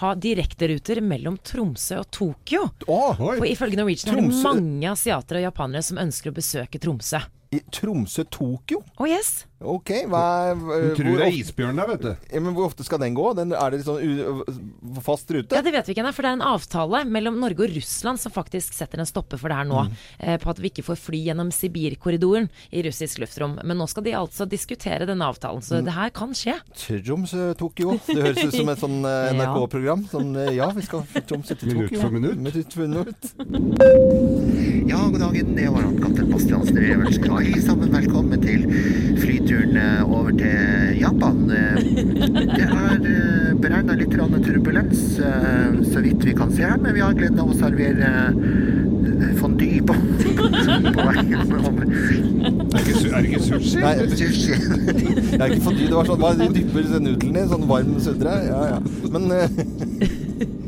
ha 0.00 0.12
direkteruter 0.20 1.00
mellom 1.00 1.38
Tromsø 1.40 2.02
og 2.02 2.10
Tokyo. 2.12 2.66
Oh, 2.86 3.16
For 3.16 3.46
ifølge 3.48 3.78
Norwegian 3.80 4.12
er 4.12 4.20
det 4.20 4.42
mange 4.44 4.90
asiatere 4.92 5.40
og 5.40 5.48
japanere 5.48 5.86
som 5.86 6.00
ønsker 6.02 6.32
å 6.32 6.36
besøke 6.36 6.80
Tromsø. 6.82 7.22
I 7.54 7.60
Tromsø-Tokyo? 7.72 8.80
Oh 8.98 9.06
yes. 9.08 9.44
Ok, 9.64 9.88
hva 10.10 10.52
Du 10.52 10.60
hvor 10.66 10.90
tror 10.98 11.14
det 11.16 11.26
er 11.30 11.36
isbjørn 11.38 11.78
der, 11.80 11.86
vet 11.88 12.02
du. 12.04 12.10
Ja, 12.34 12.40
men 12.44 12.52
hvor 12.52 12.66
ofte 12.68 12.84
skal 12.84 12.98
den 13.00 13.14
gå? 13.16 13.24
Den, 13.38 13.54
er 13.56 13.70
det 13.72 13.78
sånn 13.86 14.02
u 14.04 14.44
fast 15.00 15.30
rute? 15.32 15.54
Ja, 15.56 15.62
Det 15.64 15.72
vet 15.72 15.86
vi 15.88 15.94
ikke 15.94 16.02
ennå, 16.04 16.12
for 16.12 16.26
det 16.26 16.32
er 16.34 16.36
en 16.36 16.44
avtale 16.44 17.00
mellom 17.08 17.38
Norge 17.40 17.64
og 17.64 17.72
Russland 17.72 18.20
som 18.20 18.34
faktisk 18.34 18.74
setter 18.76 19.00
en 19.00 19.08
stopper 19.08 19.40
for 19.40 19.48
det 19.48 19.56
her 19.56 19.68
nå. 19.70 19.86
Mm. 19.88 19.94
Eh, 20.18 20.36
på 20.42 20.50
at 20.52 20.60
vi 20.60 20.68
ikke 20.72 20.84
får 20.84 20.98
fly 21.00 21.22
gjennom 21.30 21.48
Sibirkorridoren 21.56 22.50
i 22.76 22.82
russisk 22.84 23.22
luftrom. 23.22 23.56
Men 23.64 23.80
nå 23.80 23.86
skal 23.88 24.04
de 24.04 24.12
altså 24.18 24.44
diskutere 24.50 25.08
denne 25.08 25.24
avtalen, 25.30 25.62
så 25.64 25.80
Mm. 25.80 25.84
det 25.88 25.94
her 25.96 26.10
kan 26.10 26.30
skje. 26.36 26.58
Tromsø-Tokyo. 26.76 27.96
Det 28.06 28.20
høres 28.26 28.44
ut 28.44 28.54
som 28.60 28.68
et 28.74 28.78
sånn 28.84 28.98
eh, 29.08 29.32
NRK-program. 29.40 30.04
Sånn 30.12 30.36
eh, 30.36 30.52
ja, 30.58 30.68
vi 30.76 30.82
skal 30.84 31.06
Tromsø 31.24 31.54
til 31.56 31.72
Tokyo. 31.72 31.86
Minutt 31.86 32.00
for 32.02 32.10
minutt. 32.12 32.36
Minutt 32.44 32.72
for 32.76 32.84
minutt. 32.84 33.22
Ja, 34.88 35.08
god 35.10 35.20
dagen. 35.20 35.54
Det 35.56 35.68
var 35.68 35.82
han 35.82 35.96
kaptein 36.02 36.30
Bastiansen 36.30 36.76
Revelsen. 36.78 37.30
hei 37.42 37.60
sammen 37.60 37.90
velkommen 37.90 38.42
til 38.42 38.66
flyturen 39.18 39.76
eh, 39.76 40.02
over 40.06 40.30
til 40.38 41.00
Japan. 41.00 41.40
Eh, 41.50 41.80
Det 42.56 42.66
er 42.66 43.00
eh, 43.00 43.54
beregna 43.58 43.96
litt 43.98 44.14
turbulens, 44.14 45.00
så 45.90 46.02
vidt 46.04 46.22
vi 46.24 46.34
kan 46.38 46.52
se 46.54 46.62
her, 46.62 46.76
men 46.78 46.94
vi 46.94 47.02
har 47.02 47.16
gleden 47.18 47.40
av 47.42 47.50
å 47.50 47.56
servere 47.58 48.12
fondy 49.40 49.80
på, 49.86 49.96
på 50.96 51.06
veien 51.08 51.34
over. 51.56 51.86
Er 51.86 52.76
det 52.76 52.94
ikke, 52.94 53.10
er 53.10 53.30
ikke 53.30 53.42
sushi? 53.42 53.80
Nei, 53.82 53.94
Sushi. 54.12 54.60
Det 55.32 55.40
er 55.40 55.48
ikke 55.50 55.64
fondy, 55.66 55.88
Det 55.88 55.96
var 55.98 56.12
sånn 56.12 56.44
De 56.44 56.52
dypper 56.60 56.92
nudlene 57.00 57.42
i 57.42 57.50
sånn 57.50 57.66
varm 57.70 57.98
sødre. 58.06 58.38
Ja, 58.46 58.62
ja. 58.76 59.10
Men 59.10 60.62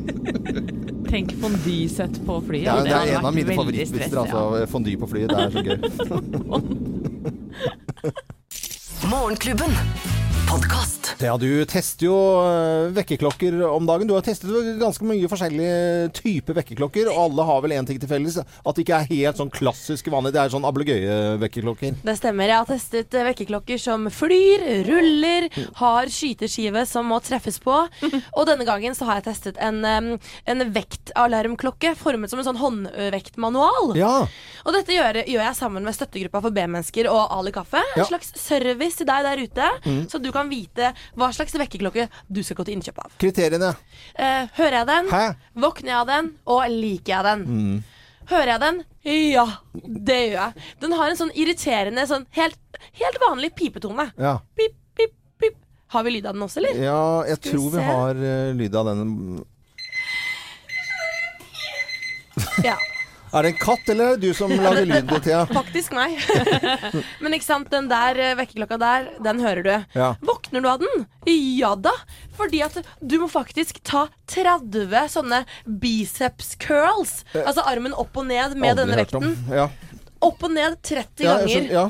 Tenk 1.09 1.33
fondysett 1.41 2.27
på 2.27 2.41
flyet. 2.41 2.65
ja, 2.65 2.77
det 2.77 2.83
det, 2.85 2.95
er 2.95 3.19
en 3.19 3.27
av 3.27 3.35
mine 3.35 3.49
veldig 3.49 3.63
favorittvitser. 3.63 4.19
Altså, 4.19 4.67
fondy 4.69 4.97
på 5.01 5.07
flyet. 5.09 5.29
Det 5.33 5.39
er 5.41 5.51
så 5.51 5.63
gøy. 5.65 5.79
Morgenklubben. 9.13 9.73
Podkast. 10.51 10.98
Ja, 11.19 11.33
du 11.41 11.49
tester 11.67 12.07
jo 12.07 12.15
øh, 12.47 12.93
vekkerklokker 12.95 13.57
om 13.67 13.87
dagen. 13.89 14.07
Du 14.07 14.13
har 14.15 14.23
testet 14.23 14.53
ganske 14.79 15.03
mye 15.03 15.27
forskjellige 15.27 16.13
typer 16.15 16.55
vekkerklokker, 16.61 17.09
og 17.11 17.19
alle 17.25 17.47
har 17.49 17.63
vel 17.65 17.75
én 17.75 17.89
ting 17.89 17.99
til 17.99 18.07
felles. 18.11 18.37
At 18.39 18.77
det 18.79 18.85
ikke 18.85 19.01
er 19.01 19.09
helt 19.11 19.41
sånn 19.41 19.51
klassisk 19.51 20.07
vanlig. 20.15 20.31
Det 20.37 20.43
er 20.45 20.53
sånn 20.53 20.67
ablegøye-vekkerklokker. 20.69 21.97
Det 22.07 22.15
stemmer. 22.21 22.47
Jeg 22.53 22.61
har 22.61 22.69
testet 22.71 23.17
eh, 23.19 23.27
vekkerklokker 23.33 23.81
som 23.83 24.07
flyr, 24.15 24.63
ruller, 24.87 25.49
har 25.81 26.13
skyteskive 26.15 26.85
som 26.87 27.11
må 27.11 27.19
treffes 27.27 27.59
på. 27.67 27.81
Og 28.39 28.47
denne 28.47 28.69
gangen 28.69 28.95
så 28.95 29.09
har 29.11 29.19
jeg 29.19 29.27
testet 29.33 29.59
en, 29.59 29.83
en 29.83 30.65
vektalarmklokke 30.77 31.97
formet 31.99 32.31
som 32.31 32.45
en 32.45 32.47
sånn 32.53 32.63
håndvektmanual. 32.63 33.97
Ja. 33.99 34.13
Og 34.63 34.75
dette 34.77 34.95
gjør, 34.95 35.23
gjør 35.25 35.45
jeg 35.49 35.59
sammen 35.59 35.83
med 35.87 35.99
støttegruppa 35.99 36.45
for 36.47 36.55
B-mennesker 36.55 37.11
og 37.11 37.27
Ali 37.41 37.51
Kaffe. 37.59 37.83
Ja. 37.97 38.05
En 38.07 38.11
slags 38.15 38.31
service 38.39 39.03
til 39.03 39.11
deg 39.11 39.27
der 39.27 39.45
ute, 39.49 39.67
Mm. 39.89 40.03
så 40.11 40.19
du 40.21 40.29
kan 40.35 40.49
vite 40.51 40.91
hva 41.17 41.31
slags 41.33 41.55
vekkerklokke 41.55 42.09
du 42.29 42.43
skal 42.43 42.59
gå 42.59 42.67
til 42.69 42.77
innkjøp 42.79 42.99
av. 43.05 43.15
Kriteriene. 43.23 43.75
Eh, 44.15 44.49
hører 44.59 44.81
jeg 44.81 44.89
den? 44.91 45.13
Hæ? 45.13 45.23
Våkner 45.65 45.93
jeg 45.93 46.01
av 46.01 46.11
den? 46.11 46.33
Og 46.53 46.65
liker 46.73 47.15
jeg 47.15 47.25
den? 47.29 47.47
Mm. 47.49 47.79
Hører 48.29 48.53
jeg 48.53 48.61
den? 48.61 48.81
Ja, 49.09 49.47
det 49.73 50.19
gjør 50.19 50.35
jeg. 50.37 50.67
Den 50.83 50.93
har 50.99 51.09
en 51.09 51.21
sånn 51.21 51.33
irriterende, 51.33 52.05
sånn 52.11 52.27
helt, 52.37 52.59
helt 53.01 53.23
vanlig 53.23 53.55
pipetone. 53.57 54.11
Ja. 54.21 54.35
Pip, 54.59 54.75
pip, 54.99 55.15
pip. 55.41 55.57
Har 55.95 56.05
vi 56.05 56.13
lyd 56.19 56.27
av 56.29 56.37
den 56.37 56.45
også, 56.45 56.61
eller? 56.61 56.83
ja, 56.85 57.01
jeg 57.31 57.41
Skal 57.41 57.55
tror 57.55 57.71
vi 57.71 57.79
vi 57.79 57.87
har 57.89 58.21
uh, 58.21 58.51
lyd 58.59 58.77
av 58.77 58.91
den. 58.91 59.07
Ja. 62.67 62.77
Er 63.33 63.43
det 63.45 63.51
en 63.53 63.59
katt, 63.61 63.89
eller 63.93 64.13
er 64.15 64.17
det 64.21 64.29
du 64.31 64.35
som 64.37 64.51
lager 64.51 64.87
lyd, 64.89 65.11
Thea? 65.25 65.43
Faktisk 65.59 65.93
meg. 65.97 66.17
Men 67.23 67.37
ikke 67.37 67.45
sant, 67.47 67.69
den 67.73 67.89
der 67.91 68.19
eh, 68.23 68.35
vekkerklokka 68.39 68.79
der, 68.81 69.09
den 69.25 69.43
hører 69.45 69.63
du. 69.67 69.73
Ja. 69.99 70.11
Våkner 70.25 70.65
du 70.65 70.69
av 70.71 70.81
den? 70.85 71.05
Ja 71.29 71.75
da. 71.77 71.93
Fordi 72.39 72.63
at 72.65 72.79
du 73.03 73.17
må 73.21 73.27
faktisk 73.29 73.81
ta 73.87 74.07
30 74.31 74.95
sånne 75.13 75.43
biceps 75.83 76.55
curls. 76.63 77.25
Eh, 77.35 77.43
Altså 77.45 77.65
armen 77.69 77.95
opp 77.99 78.17
og 78.21 78.29
ned 78.31 78.55
med 78.61 78.79
denne 78.79 78.97
vekten. 79.01 79.35
Ja. 79.53 79.69
Opp 80.25 80.43
og 80.47 80.55
ned 80.55 80.79
30 80.83 81.25
Ja, 81.27 81.37
ganger. 81.39 81.49
skjønner- 81.53 81.77
ja. 81.81 81.89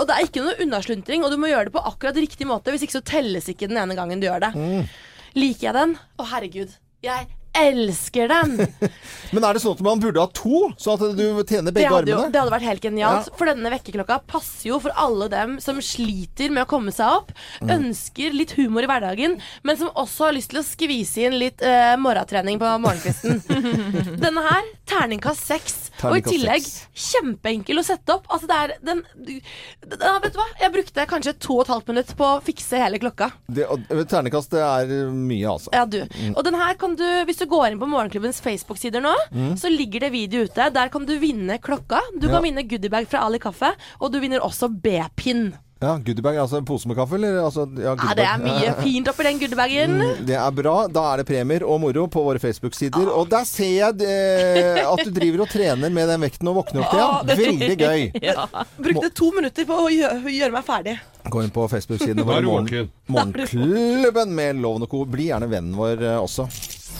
Og 0.00 0.06
det 0.08 0.14
er 0.16 0.24
ikke 0.26 0.42
noe 0.42 0.54
unnasluntring, 0.64 1.22
og 1.22 1.30
du 1.30 1.36
må 1.38 1.50
gjøre 1.50 1.68
det 1.68 1.74
på 1.76 1.82
akkurat 1.86 2.16
riktig 2.18 2.46
måte. 2.48 2.72
Hvis 2.72 2.82
ikke 2.86 2.96
så 2.98 3.02
telles 3.04 3.46
ikke 3.52 3.68
den 3.70 3.76
ene 3.78 3.94
gangen 3.94 4.18
du 4.22 4.26
gjør 4.26 4.40
det. 4.46 4.52
Mm. 4.56 4.88
Liker 5.36 5.68
jeg 5.68 5.74
den? 5.76 5.92
Å, 6.18 6.26
herregud. 6.32 6.72
Jeg 7.04 7.28
elsker 7.58 8.28
den! 8.30 8.56
Men 9.34 9.44
er 9.48 9.56
det 9.56 9.62
sånn 9.64 9.74
at 9.74 9.82
man 9.86 10.00
burde 10.02 10.22
ha 10.22 10.28
to, 10.36 10.68
så 10.78 10.94
at 10.94 11.02
du 11.18 11.24
tjener 11.48 11.70
Det 11.72 11.76
begge 11.80 11.88
jo, 11.90 11.96
armene? 12.02 12.28
det 12.34 12.38
hadde 12.40 12.52
vært 12.54 12.66
helt 12.68 12.84
genialt. 12.86 13.30
Ja. 13.30 13.36
For 13.38 13.50
denne 13.50 13.72
vekkerklokka 13.72 14.20
passer 14.30 14.68
jo 14.70 14.78
for 14.84 14.94
alle 15.00 15.26
dem 15.32 15.56
som 15.64 15.80
sliter 15.82 16.52
med 16.54 16.66
å 16.66 16.70
komme 16.70 16.94
seg 16.94 17.20
opp, 17.20 17.32
Mm. 17.64 17.70
ønsker 17.70 18.34
litt 18.34 18.52
humor 18.58 18.84
i 18.84 18.88
hverdagen, 18.90 19.36
men 19.62 19.76
som 19.78 19.88
også 19.94 20.26
har 20.28 20.34
lyst 20.36 20.50
til 20.52 20.60
å 20.60 20.64
skvise 20.66 21.22
inn 21.26 21.36
litt 21.38 21.62
uh, 21.64 21.94
morgentrening 22.00 22.58
på 22.60 22.70
morgenkvisten. 22.82 23.40
denne 24.24 24.42
her, 24.44 24.68
terningkast 24.90 25.46
seks. 25.48 25.76
Og 26.04 26.18
i 26.18 26.22
tillegg 26.26 26.64
6. 26.66 26.88
kjempeenkel 27.14 27.78
å 27.80 27.84
sette 27.86 28.16
opp. 28.16 28.26
Altså 28.34 28.48
det 28.50 28.56
er 28.58 28.72
den 28.84 28.98
ja, 29.30 30.14
Vet 30.20 30.34
du 30.34 30.38
hva? 30.40 30.46
Jeg 30.60 30.72
brukte 30.74 31.04
kanskje 31.08 31.34
to 31.40 31.54
og 31.60 31.62
et 31.64 31.70
halvt 31.72 31.92
minutt 31.92 32.10
på 32.18 32.26
å 32.26 32.40
fikse 32.44 32.80
hele 32.82 32.98
klokka. 33.00 33.30
Det, 33.46 33.64
ternekast 34.10 34.52
det 34.52 34.60
er 34.66 34.90
mye, 35.14 35.46
altså. 35.54 35.70
Ja, 35.72 35.84
du. 35.88 36.00
Mm. 36.10 36.34
Og 36.34 36.42
den 36.48 36.58
her 36.58 36.74
kan 36.80 36.96
du, 36.98 37.06
hvis 37.28 37.40
du 37.40 37.43
du 37.44 37.50
går 37.50 37.70
inn 37.74 37.80
på 37.82 37.88
Morgenklubbens 37.92 38.40
Facebook-sider 38.44 39.04
nå, 39.04 39.14
Mm. 39.34 39.54
så 39.60 39.68
ligger 39.70 40.00
det 40.08 40.12
video 40.12 40.44
ute. 40.48 40.70
Der 40.72 40.88
kan 40.88 41.04
du 41.04 41.14
vinne 41.18 41.58
klokka. 41.60 42.00
Du 42.18 42.26
Ja. 42.28 42.34
kan 42.38 42.42
vinne 42.42 42.62
goodiebag 42.68 43.06
fra 43.08 43.24
Ali 43.26 43.38
Kaffe, 43.38 43.74
og 44.00 44.10
du 44.12 44.18
vinner 44.20 44.40
også 44.40 44.68
B-pin. 44.72 45.52
Ja, 45.82 45.98
Goodiebag, 45.98 46.36
altså 46.40 46.56
en 46.56 46.64
pose 46.64 46.86
med 46.88 46.96
kaffe, 46.96 47.16
eller? 47.18 47.42
Altså, 47.44 47.66
ja, 47.76 47.92
Ja, 47.92 48.14
det 48.16 48.24
er 48.24 48.38
mye 48.40 48.70
fint 48.80 49.08
oppi 49.10 49.22
den 49.26 49.38
goodiebagen. 49.38 49.90
Mm, 50.00 50.24
Det 50.26 50.34
er 50.38 50.50
bra. 50.50 50.86
Da 50.88 51.02
er 51.12 51.16
det 51.18 51.26
premier 51.26 51.62
og 51.66 51.78
moro 51.82 52.06
på 52.08 52.22
våre 52.24 52.38
Facebook-sider. 52.40 53.04
Og 53.12 53.28
der 53.28 53.44
ser 53.44 53.92
jeg 53.92 54.00
eh, 54.00 54.80
at 54.80 55.04
du 55.04 55.10
driver 55.10 55.42
og 55.42 55.48
trener 55.50 55.90
med 55.92 56.08
den 56.08 56.20
vekten 56.22 56.48
og 56.48 56.56
våkner 56.64 56.86
opp 56.86 56.94
igjen. 56.94 57.10
Ah, 57.10 57.22
det- 57.24 57.36
Veldig 57.36 57.76
gøy. 57.76 58.12
Ja. 58.22 58.46
Brukte 58.80 59.12
to 59.14 59.30
minutter 59.32 59.64
på 59.66 59.76
å 59.76 59.90
gjøre, 59.92 60.22
gjøre 60.24 60.52
meg 60.52 60.64
ferdig. 60.64 60.98
Gå 61.28 61.42
inn 61.44 61.50
på 61.50 61.68
Facebook-siden 61.68 62.16
Da 62.16 62.22
vår. 62.22 62.38
er 62.38 62.42
Morgen, 62.42 62.90
morgenklubben 63.08 64.28
med 64.34 64.56
Loven 64.62 64.82
og 64.82 64.88
Co. 64.90 65.04
Bli 65.04 65.28
gjerne 65.28 65.50
vennen 65.50 65.74
vår 65.76 66.00
eh, 66.02 66.16
også. 66.22 66.48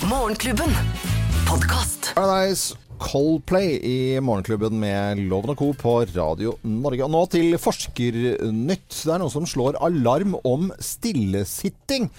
Morgenklubben. 0.05 0.69
Podkast. 1.49 2.11
Paradise 2.15 2.77
Coldplay 3.01 3.79
i 3.83 4.21
Morgenklubben 4.21 4.77
med 4.81 5.23
Loven 5.31 5.55
og 5.55 5.59
Co. 5.59 5.71
på 5.73 5.95
Radio 6.13 6.59
Norge. 6.63 7.07
Og 7.07 7.13
nå 7.15 7.23
til 7.33 7.57
Forskernytt. 7.61 8.91
Det 8.93 9.15
er 9.15 9.23
noen 9.23 9.33
som 9.33 9.49
slår 9.49 9.79
alarm 9.85 10.37
om 10.45 10.69
stillesitting. 10.77 12.11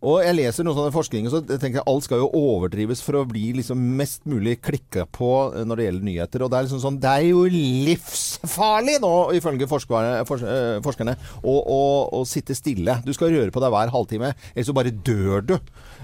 Og 0.00 0.22
jeg 0.24 0.32
leser 0.32 0.64
noe 0.64 0.72
sånn 0.76 0.94
forskning, 0.94 1.26
så 1.28 1.42
tenker 1.44 1.80
jeg 1.80 1.86
alt 1.90 2.06
skal 2.06 2.22
jo 2.22 2.30
overdrives 2.36 3.02
for 3.04 3.18
å 3.18 3.26
bli 3.28 3.50
liksom 3.58 3.80
mest 3.98 4.22
mulig 4.28 4.54
klikka 4.64 5.04
på 5.12 5.28
når 5.68 5.76
det 5.76 5.86
gjelder 5.86 6.06
nyheter. 6.08 6.44
Og 6.44 6.52
det 6.52 6.56
er 6.56 6.66
liksom 6.66 6.80
sånn 6.80 6.96
Det 7.02 7.10
er 7.10 7.26
jo 7.28 7.42
livsfarlig 7.52 8.96
nå, 9.04 9.12
ifølge 9.36 9.68
forskerne, 9.68 10.22
eh, 10.22 10.78
forskerne, 10.86 11.16
å, 11.44 11.56
å, 11.60 11.82
å 12.16 12.22
sitte 12.28 12.56
stille. 12.56 12.96
Du 13.04 13.12
skal 13.16 13.34
røre 13.34 13.52
på 13.52 13.60
deg 13.60 13.74
hver 13.76 13.92
halvtime, 13.92 14.32
ellers 14.54 14.70
så 14.70 14.76
bare 14.76 14.94
dør 14.94 15.44
du. 15.52 15.54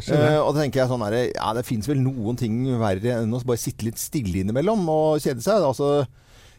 Eh, 0.04 0.38
og 0.42 0.52
da 0.52 0.60
tenker 0.60 0.82
jeg 0.82 0.92
sånn 0.92 1.06
her, 1.06 1.18
Ja, 1.32 1.54
det 1.56 1.64
fins 1.64 1.88
vel 1.88 2.04
noen 2.04 2.36
ting 2.36 2.60
verre 2.76 3.22
enn 3.22 3.32
å 3.32 3.40
bare 3.48 3.64
sitte 3.64 3.88
litt 3.88 4.00
stille 4.02 4.42
innimellom 4.44 4.84
og 4.92 5.24
kjede 5.24 5.40
seg. 5.40 5.64
Altså 5.64 6.04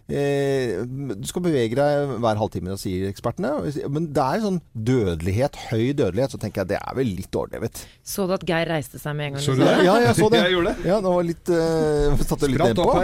Eh, 0.08 0.86
du 0.88 1.26
skal 1.28 1.44
bevege 1.44 1.76
deg 1.76 2.14
hver 2.24 2.40
halvtime, 2.40 2.78
sier 2.80 3.10
ekspertene. 3.12 3.52
Men 3.92 4.10
det 4.16 4.24
er 4.24 4.44
sånn 4.46 4.60
dødelighet, 4.72 5.58
høy 5.72 5.92
dødelighet, 5.98 6.32
så 6.36 6.40
tenker 6.42 6.64
jeg 6.64 6.72
det 6.72 6.80
er 6.80 6.96
vel 6.96 7.12
litt 7.18 7.36
overdrevet. 7.36 7.82
Så 8.08 8.28
du 8.28 8.36
at 8.38 8.46
Geir 8.48 8.70
reiste 8.72 9.02
seg 9.02 9.18
med 9.18 9.32
en 9.32 9.38
gang? 9.38 9.44
Så 9.44 9.58
du 9.58 9.64
det? 9.66 9.74
Ja, 9.88 9.98
jeg 10.06 10.16
så 10.20 10.30
det. 10.34 10.44
Jeg 10.46 10.56
gjorde 10.56 10.74
det. 10.74 10.88
Ja, 10.88 11.00
det 11.04 11.14
var 11.18 11.28
litt 11.28 11.52
eh, 11.52 12.24
Satte 12.28 12.52
litt 12.52 12.64
ned 12.64 12.80
på. 12.80 12.96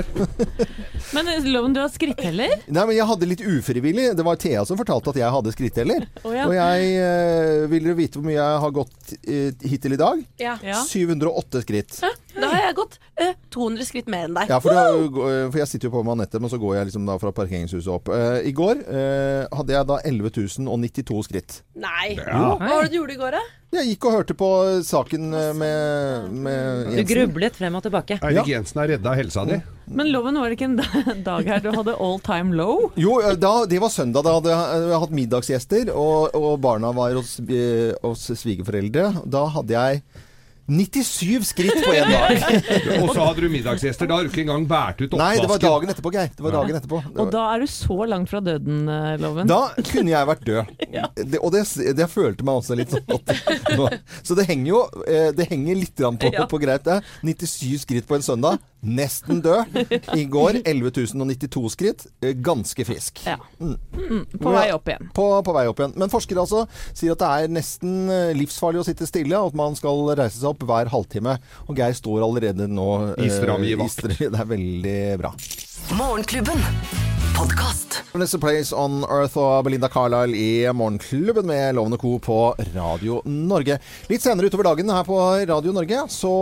Men 1.16 1.32
lov 1.34 1.52
Loven, 1.54 1.76
du 1.76 1.82
har 1.84 1.92
skritteller? 1.92 2.56
Nei, 2.68 2.84
men 2.88 2.96
jeg 2.96 3.06
hadde 3.08 3.28
litt 3.30 3.44
ufrivillig. 3.44 4.08
Det 4.18 4.24
var 4.26 4.40
Thea 4.42 4.64
som 4.68 4.80
fortalte 4.80 5.12
at 5.14 5.20
jeg 5.20 5.36
hadde 5.36 5.54
skritteller. 5.54 6.08
Oh, 6.24 6.34
ja. 6.36 6.48
Og 6.48 6.56
jeg 6.56 6.90
eh, 7.00 7.66
Vil 7.72 7.86
dere 7.88 7.98
vite 8.00 8.20
hvor 8.20 8.26
mye 8.28 8.36
jeg 8.40 8.62
har 8.64 8.74
gått 8.76 9.14
eh, 9.22 9.68
hittil 9.70 9.96
i 9.96 10.00
dag? 10.02 10.24
Ja. 10.42 10.56
708 10.90 11.64
skritt. 11.64 12.00
Da 12.36 12.50
har 12.50 12.62
jeg 12.68 12.78
gått 12.80 13.00
ø, 13.22 13.30
200 13.54 13.88
skritt 13.88 14.12
mer 14.12 14.28
enn 14.28 14.38
deg. 14.38 14.52
Ja, 14.52 14.60
for, 14.64 14.74
det, 14.74 15.26
for 15.54 15.60
jeg 15.62 15.72
sitter 15.72 15.90
jo 15.90 15.96
på 15.96 16.04
med 16.06 16.18
Anette, 16.18 16.42
men 16.42 16.52
så 16.52 16.60
går 16.62 16.78
jeg 16.80 16.92
liksom 16.92 17.10
da 17.10 17.18
fra 17.22 17.34
parkeringshuset 17.36 17.92
opp. 17.94 18.12
Uh, 18.14 18.40
I 18.42 18.54
går 18.56 18.86
uh, 18.88 19.50
hadde 19.54 19.76
jeg 19.76 19.90
da 19.90 20.00
11.092 20.10 21.26
skritt. 21.30 21.60
Nei. 21.78 22.16
Ja. 22.18 22.56
Hva 22.58 22.80
var 22.80 22.88
det 22.88 22.94
du 22.94 23.02
gjorde 23.02 23.18
i 23.18 23.22
går, 23.22 23.38
da? 23.38 23.44
Jeg 23.74 23.90
gikk 23.90 24.06
og 24.06 24.14
hørte 24.14 24.36
på 24.38 24.48
saken 24.86 25.32
med, 25.34 26.28
med, 26.30 26.92
Jensen. 26.94 27.00
Du 27.00 27.10
grublet 27.10 27.56
frem 27.58 27.78
og 27.80 27.82
tilbake. 27.82 28.20
Eirik 28.22 28.52
Jensen 28.52 28.82
har 28.84 28.92
redda 28.92 29.16
helsa 29.18 29.46
di. 29.50 29.58
Men 29.90 30.12
Loven, 30.14 30.38
var 30.38 30.52
det 30.52 30.60
ikke 30.60 30.68
en 30.70 31.24
dag 31.30 31.50
her 31.50 31.64
du 31.64 31.72
hadde 31.74 31.96
all 31.98 32.20
time 32.22 32.54
low? 32.58 32.92
Jo, 33.02 33.16
eh, 33.24 33.34
da, 33.40 33.64
det 33.70 33.82
var 33.82 33.90
søndag. 33.94 34.28
Da 34.28 34.36
hadde 34.38 34.54
jeg 34.54 35.02
hatt 35.06 35.16
middagsgjester, 35.18 35.90
og, 35.90 36.38
og 36.38 36.62
barna 36.62 36.94
var 36.94 37.18
hos, 37.18 37.40
eh, 37.48 37.96
hos 38.06 38.28
svigerforeldre. 38.44 39.10
Da 39.26 39.48
hadde 39.58 39.74
jeg 39.74 40.04
97 40.68 41.44
skritt 41.44 41.76
på 41.84 41.92
én 41.92 42.08
dag. 42.08 42.38
Og 43.04 43.10
så 43.12 43.26
hadde 43.26 43.42
du 43.44 43.50
middagsgjester. 43.52 44.08
Da 44.08 44.16
har 44.16 44.24
du 44.24 44.30
ikke 44.32 44.46
engang 44.46 44.64
båret 44.70 45.02
ut 45.02 45.10
oppvasken. 45.10 45.20
Nei, 45.20 45.42
det 45.44 45.50
var 45.52 45.60
dagen 45.60 45.92
etterpå, 45.92 46.12
Geir. 46.16 46.30
Det 46.38 46.46
var 46.46 46.56
dagen 46.56 46.78
etterpå. 46.80 47.00
Det 47.04 47.20
Og 47.20 47.32
da 47.36 47.42
er 47.52 47.64
du 47.66 47.68
så 47.68 47.98
langt 48.08 48.32
fra 48.32 48.40
døden, 48.46 48.78
eh, 48.88 49.18
Loven. 49.20 49.50
Da 49.52 49.60
kunne 49.90 50.14
jeg 50.14 50.30
vært 50.30 50.46
død. 50.48 50.72
det, 51.34 51.42
og 51.44 51.52
det, 51.56 51.66
det 52.00 52.08
følte 52.12 52.48
meg 52.48 52.62
også 52.62 52.78
litt 52.80 52.96
sånn 52.96 53.12
at 53.12 53.98
Så 54.24 54.38
det 54.40 54.46
henger 54.48 54.70
jo 54.70 54.80
eh, 55.08 55.30
Det 55.36 55.48
henger 55.50 55.80
litt 55.82 55.96
grann 56.00 56.20
på, 56.22 56.32
Ja. 56.38 56.48
på 56.50 56.62
greit, 56.64 56.88
det. 56.88 57.02
97 57.28 57.84
skritt 57.84 58.08
på 58.08 58.16
en 58.16 58.24
søndag. 58.26 58.64
Nesten 58.84 59.44
død. 59.44 59.76
I 60.16 60.24
går 60.32 60.62
11.092 60.64 61.66
skritt. 61.76 62.08
Eh, 62.24 62.32
Ganske 62.44 62.88
frisk. 62.88 63.20
Ja. 63.28 63.36
Mm. 63.60 63.76
Mm, 64.00 64.24
på 64.40 64.56
vei 64.56 64.66
opp 64.76 64.88
igjen. 64.92 65.12
På, 65.16 65.28
på 65.44 65.56
vei 65.60 65.68
opp 65.72 65.84
igjen. 65.84 65.98
Men 66.00 66.12
forskere 66.12 66.48
altså 66.48 66.64
sier 66.96 67.18
at 67.18 67.22
det 67.24 67.30
er 67.44 67.54
nesten 67.60 68.08
livsfarlig 68.40 68.80
å 68.82 68.88
sitte 68.88 69.08
stille, 69.12 69.36
og 69.44 69.52
at 69.52 69.60
man 69.60 69.76
skal 69.80 70.06
reise 70.16 70.40
seg 70.40 70.50
opp 70.53 70.53
hver 70.62 70.92
halvtime. 70.94 71.38
Og 71.68 71.78
Geir 71.80 71.96
står 71.98 72.24
allerede 72.26 72.68
nå 72.70 72.90
eh, 73.18 73.26
I 73.26 73.72
i 73.72 73.78
vakt. 73.80 74.06
Det 74.20 74.30
er 74.30 74.50
veldig 74.50 75.00
bra. 75.22 75.34
Morgenklubben. 75.98 76.62
Podkast. 77.34 78.04
Vanessa 78.14 78.38
Place 78.38 78.76
on 78.78 79.02
Earth 79.10 79.40
og 79.42 79.66
Belinda 79.66 79.90
Carlisle 79.90 80.38
i 80.38 80.70
Morgenklubben 80.70 81.48
med 81.50 81.76
Lovende 81.76 81.98
Co. 81.98 82.20
på 82.22 82.40
Radio 82.76 83.22
Norge. 83.26 83.80
Litt 84.12 84.22
senere 84.22 84.52
utover 84.52 84.70
dagen 84.70 84.94
her 84.94 85.08
på 85.08 85.18
Radio 85.50 85.74
Norge 85.74 86.06
så 86.14 86.34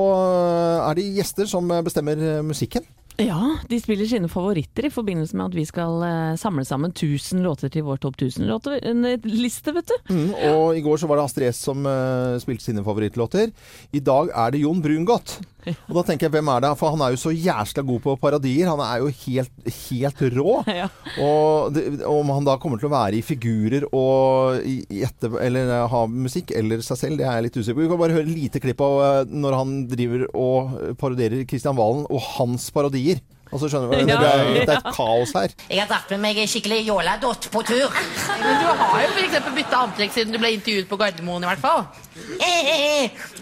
er 0.90 1.00
det 1.00 1.08
gjester 1.16 1.48
som 1.50 1.72
bestemmer 1.86 2.42
musikken. 2.44 2.84
Ja, 3.20 3.58
de 3.70 3.78
spiller 3.82 4.08
sine 4.08 4.30
favoritter 4.32 4.88
i 4.88 4.92
forbindelse 4.94 5.36
med 5.38 5.52
at 5.52 5.58
vi 5.58 5.66
skal 5.68 6.04
eh, 6.08 6.36
samle 6.40 6.64
sammen 6.66 6.94
1000 6.96 7.44
låter 7.44 7.70
til 7.74 7.84
vår 7.86 8.00
topp 8.02 8.18
1000-liste, 8.22 9.74
vet 9.76 9.92
du. 9.92 10.14
Mm, 10.14 10.30
og 10.52 10.78
i 10.78 10.84
går 10.86 11.02
så 11.02 11.10
var 11.10 11.20
det 11.20 11.26
Astrid 11.28 11.50
S 11.52 11.62
som 11.68 11.86
eh, 11.86 12.38
spilte 12.42 12.66
sine 12.66 12.86
favorittlåter. 12.86 13.52
I 13.92 14.02
dag 14.02 14.32
er 14.32 14.56
det 14.56 14.64
Jon 14.64 14.82
Brungot. 14.82 15.38
Og 15.70 15.98
da 15.98 16.04
tenker 16.08 16.28
jeg, 16.28 16.34
hvem 16.36 16.50
er 16.54 16.64
det? 16.66 16.72
For 16.80 16.94
han 16.94 17.04
er 17.06 17.14
jo 17.14 17.20
så 17.22 17.34
jæsla 17.34 17.84
god 17.86 18.02
på 18.06 18.16
parodier. 18.22 18.70
Han 18.72 18.82
er 18.86 19.04
jo 19.04 19.12
helt, 19.26 19.54
helt 19.88 20.26
rå. 20.38 20.58
Ja. 20.82 20.88
Og 21.22 21.74
det, 21.76 21.84
om 22.08 22.30
han 22.32 22.46
da 22.48 22.56
kommer 22.62 22.80
til 22.80 22.88
å 22.88 22.94
være 22.94 23.18
i 23.20 23.26
figurer 23.26 23.84
og 23.94 24.64
i, 24.66 24.78
etter, 25.04 25.36
eller 25.44 25.70
eh, 25.76 25.84
ha 25.92 26.00
musikk 26.10 26.54
eller 26.58 26.82
seg 26.86 26.98
selv, 26.98 27.20
det 27.20 27.28
er 27.28 27.38
jeg 27.38 27.48
litt 27.50 27.60
usikker 27.60 27.78
på. 27.78 27.84
Vi 27.84 27.90
kan 27.92 28.00
bare 28.02 28.16
høre 28.16 28.26
et 28.26 28.32
lite 28.32 28.62
klipp 28.64 28.82
av 28.86 28.96
eh, 29.06 29.34
når 29.36 29.58
han 29.60 29.76
driver 29.92 30.24
og 30.32 30.74
parodierer 31.02 31.44
Kristian 31.50 31.78
Valen 31.78 32.08
og 32.08 32.24
hans 32.40 32.70
parodier. 32.74 33.20
Og 33.52 33.60
så 33.60 33.68
skjønner 33.68 33.92
du, 33.92 34.06
det, 34.08 34.16
er, 34.16 34.44
det 34.56 34.62
er 34.64 34.78
et 34.80 34.96
kaos 34.96 35.34
her. 35.36 35.52
Jeg 35.68 35.82
har 35.82 35.90
dratt 35.90 36.14
med 36.16 36.22
meg 36.24 36.38
en 36.40 36.48
skikkelig 36.52 36.80
jåladott 36.88 37.50
på 37.52 37.64
tur. 37.68 37.98
Men 38.40 38.62
du 38.62 38.70
har 38.80 39.04
jo 39.04 39.26
eksempel 39.26 39.58
bytta 39.60 39.82
antrekk 39.88 40.16
siden 40.16 40.32
du 40.36 40.40
ble 40.40 40.54
intervjuet 40.56 40.88
på 40.88 41.00
Gardermoen 41.02 41.44
i 41.44 41.52
hvert 41.52 41.64
fall. 41.66 41.84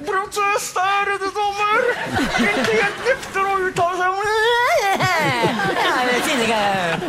Protest 0.08 0.78
er 0.82 1.14
det 1.14 1.30
dommer! 1.36 1.86
Helt 2.40 3.00
nekter 3.06 3.44
å 3.44 3.56
uttale 3.68 3.96
seg 4.00 4.08
om 4.10 4.18
det! 4.26 4.90
Ja, 6.50 6.60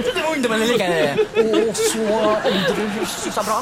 Det 0.00 0.20
var 0.20 0.30
Ungdommene 0.30 0.66
liker 0.68 0.88
det. 0.90 1.24
Å, 1.40 1.74
så 1.76 2.04
andre 2.50 3.06
så 3.08 3.42
bra. 3.44 3.58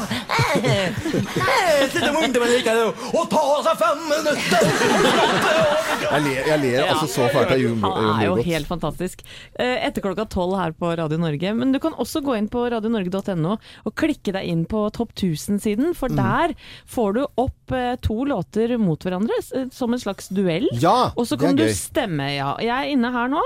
Det 1.94 2.02
var 2.02 2.20
ungdommen 2.22 2.50
liker 2.52 2.78
det. 2.78 2.86
Å 3.18 3.24
ta 3.30 3.44
seg 3.66 3.82
fem 3.82 3.98
minutter! 4.10 4.62
Jeg 6.08 6.24
ler, 6.24 6.40
jeg 6.46 6.58
ler 6.62 6.84
altså 6.86 7.06
så 7.10 7.28
fælt 7.34 7.52
av 7.54 7.60
Jon, 7.60 7.78
Jon 7.82 7.96
Han 7.98 8.22
er 8.22 8.30
jo 8.30 8.36
helt 8.46 8.70
fantastisk. 8.70 9.24
Eh, 9.58 9.86
Etter 9.86 10.02
klokka 10.02 10.24
tolv 10.28 10.56
her 10.58 10.72
på 10.72 10.90
Radio 10.98 11.18
Norge. 11.18 11.54
Men 11.56 11.72
du 11.72 11.78
kan 11.78 11.92
også 11.94 12.22
gå 12.24 12.36
inn 12.38 12.48
på 12.48 12.66
radionorge.no 12.70 13.56
og 13.86 13.94
klikke 13.94 14.32
deg 14.32 14.46
inn 14.48 14.64
på 14.68 14.86
Topp 14.92 15.14
1000-siden, 15.14 15.94
for 15.96 16.08
Mm. 16.08 16.16
der 16.16 16.54
får 16.86 17.14
du 17.14 17.26
opp 17.36 17.72
eh, 17.72 17.96
to 18.00 18.24
låter 18.24 18.76
mot 18.78 18.98
hverandre 19.04 19.34
eh, 19.54 19.66
som 19.72 19.92
en 19.92 19.98
slags 20.00 20.28
duell. 20.28 20.68
Ja, 20.72 21.12
og 21.16 21.26
så 21.26 21.38
kan 21.38 21.56
du 21.56 21.64
stemme, 21.72 22.30
ja. 22.36 22.54
Jeg 22.58 22.72
er 22.72 22.92
inne 22.92 23.10
her 23.12 23.28
nå, 23.28 23.42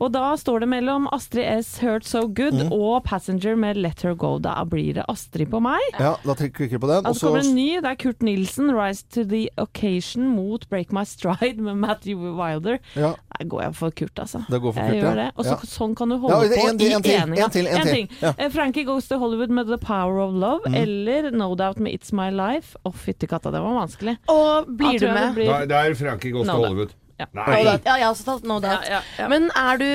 og 0.00 0.12
da 0.12 0.34
står 0.36 0.60
det 0.60 0.68
mellom 0.68 1.08
Astrid 1.12 1.44
S. 1.60 1.78
Hurt 1.78 2.04
So 2.04 2.26
Good 2.28 2.54
Mm. 2.56 2.72
og 2.72 3.04
Passenger 3.04 3.56
med 3.56 3.76
Let 3.76 4.00
Her 4.02 4.14
Go. 4.14 4.38
Da 4.38 4.64
blir 4.64 4.94
det 4.94 5.04
Astrid 5.08 5.50
på 5.50 5.60
meg. 5.60 5.80
Ja, 6.00 6.14
da 6.24 6.34
klikker 6.34 6.70
jeg 6.70 6.80
på 6.80 6.88
den. 6.88 7.04
Og 7.06 7.14
så 7.16 7.26
kommer 7.28 7.42
det 7.42 7.50
en 7.50 7.54
ny. 7.56 7.80
Det 7.80 7.90
er 7.90 7.96
Kurt 7.96 8.22
Nilsen, 8.22 8.70
'Rise 8.70 9.04
to 9.10 9.24
the 9.24 9.48
Occasion' 9.58 10.28
mot 10.34 10.66
'Break 10.70 10.92
My 10.92 11.02
Stride' 11.04 11.58
med 11.60 11.76
Matthew 11.76 12.16
Wilder. 12.36 12.78
Ja. 12.94 13.14
Går 13.44 13.62
jeg 13.62 13.74
for 13.74 13.90
Kurt, 13.90 14.14
altså. 14.18 14.44
Det 14.48 14.60
går 14.62 14.72
for 14.72 14.80
jeg 14.80 14.90
Kurt, 14.92 15.02
gjør 15.02 15.16
ja. 15.16 15.24
det. 15.24 15.32
Og 15.36 15.44
så, 15.44 15.50
Ja. 15.50 15.56
sånn 15.66 15.94
kan 15.96 16.08
du 16.08 16.14
Ja, 16.14 16.20
holde 16.20 16.48
det 16.48 16.58
en, 16.58 16.78
på 16.78 16.82
i 16.82 16.86
en 16.92 17.02
en, 17.04 17.30
eninga. 17.32 17.44
en 17.44 17.50
til, 17.50 17.66
en 17.66 17.86
ting. 17.86 18.08
Ja. 18.22 18.32
Eh, 18.38 18.48
Frankie 18.50 18.84
Goes 18.84 19.08
to 19.08 19.18
Hollywood 19.18 19.50
med 19.50 19.66
'The 19.66 19.78
Power 19.78 20.18
of 20.20 20.32
Love', 20.34 20.66
Mm. 20.66 20.74
eller 20.74 21.30
'No 21.30 21.54
Doubt' 21.54 21.78
med 21.78 21.92
'It's 21.92 22.12
My 22.12 22.30
Life'. 22.30 22.74
Å, 22.84 22.92
fytti 22.94 23.26
katta, 23.26 23.50
det 23.50 23.60
var 23.60 23.86
vanskelig. 23.86 24.16
Og 24.28 24.66
blir 24.66 24.98
du 24.98 25.06
med? 25.12 25.34
det 25.34 25.34
blir- 25.34 25.46
Da, 25.46 25.66
det 25.66 25.90
er 25.90 25.94
Frankie 25.94 26.30
Goes 26.32 26.46
No, 26.46 26.52
to 26.52 26.58
Hollywood. 26.64 26.92
Ja. 27.16 27.26
Doubt. 27.32 27.86
Ja, 27.86 27.96
jeg 27.96 28.04
har 28.04 28.12
også 28.12 28.26
tatt 28.26 28.46
no 28.48 28.58
doubt. 28.60 28.84
Men 29.30 29.48
er 29.56 29.80
du, 29.80 29.86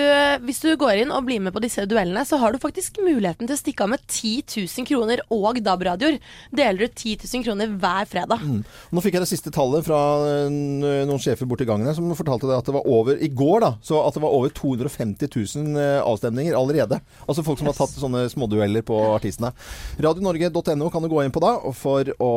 hvis 0.47 0.61
du 0.63 0.72
går 0.80 1.03
inn 1.03 1.13
og 1.13 1.26
blir 1.28 1.41
med 1.43 1.53
på 1.53 1.61
disse 1.63 1.86
duellene, 1.89 2.24
så 2.26 2.39
har 2.41 2.53
du 2.53 2.61
faktisk 2.61 2.97
muligheten 3.03 3.49
til 3.49 3.55
å 3.55 3.59
stikke 3.59 3.86
av 3.86 3.91
med 3.93 4.01
10 4.07 4.45
000 4.65 4.88
kroner 4.89 5.22
og 5.34 5.59
DAB-radioer. 5.61 6.17
Deler 6.49 6.88
ut 6.88 6.95
10 6.95 7.28
000 7.28 7.45
kroner 7.45 7.76
hver 7.82 8.09
fredag. 8.09 8.41
Mm. 8.41 8.63
Nå 8.65 9.03
fikk 9.05 9.17
jeg 9.17 9.26
det 9.26 9.30
siste 9.30 9.53
tallet 9.53 9.86
fra 9.86 9.99
eh, 10.32 10.49
noen 10.49 11.22
sjefer 11.22 11.49
borti 11.49 11.67
gangen 11.69 11.89
her, 11.89 11.97
som 11.97 12.09
fortalte 12.17 12.49
det 12.49 12.57
at 12.57 12.69
det 12.69 12.76
var 12.76 12.89
over 12.89 13.22
i 13.22 13.30
går 13.30 13.65
da, 13.65 13.72
så 13.86 14.01
at 14.05 14.17
det 14.17 14.24
var 14.26 14.36
over 14.38 14.53
250 14.57 15.30
000 15.30 15.78
eh, 15.82 15.99
avstemninger 16.01 16.57
allerede. 16.57 17.01
Altså 17.28 17.45
folk 17.45 17.61
som 17.61 17.69
har 17.69 17.78
tatt 17.78 17.93
sånne 17.95 18.26
smådueller 18.34 18.86
på 18.88 18.97
artistene. 19.11 19.53
Radionorge.no 20.01 20.89
kan 20.91 21.05
du 21.05 21.11
gå 21.11 21.22
inn 21.26 21.34
på 21.36 21.43
da 21.43 21.53
for 21.78 22.13
å 22.17 22.32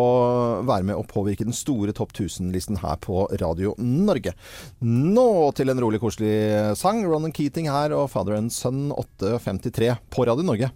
være 0.67 0.91
med 0.91 0.99
og 0.99 1.09
påvirke 1.11 1.47
den 1.47 1.57
store 1.57 1.95
topp 1.97 2.13
1000-listen 2.15 2.83
her 2.85 3.01
på 3.03 3.25
Radio 3.41 3.75
Norge. 3.81 4.35
Nå 4.83 5.29
til 5.57 5.71
en 5.73 5.81
rolig, 5.81 6.01
koselig 6.03 6.77
sang. 6.79 7.05
Ronan 7.07 7.33
Keating 7.35 7.71
her 7.71 7.95
og 7.97 8.11
Father 8.13 8.39
and 8.39 8.53
Son 8.53 8.91
8.53 8.93 9.95
på 10.11 10.27
Radio 10.27 10.47
Norge. 10.47 10.73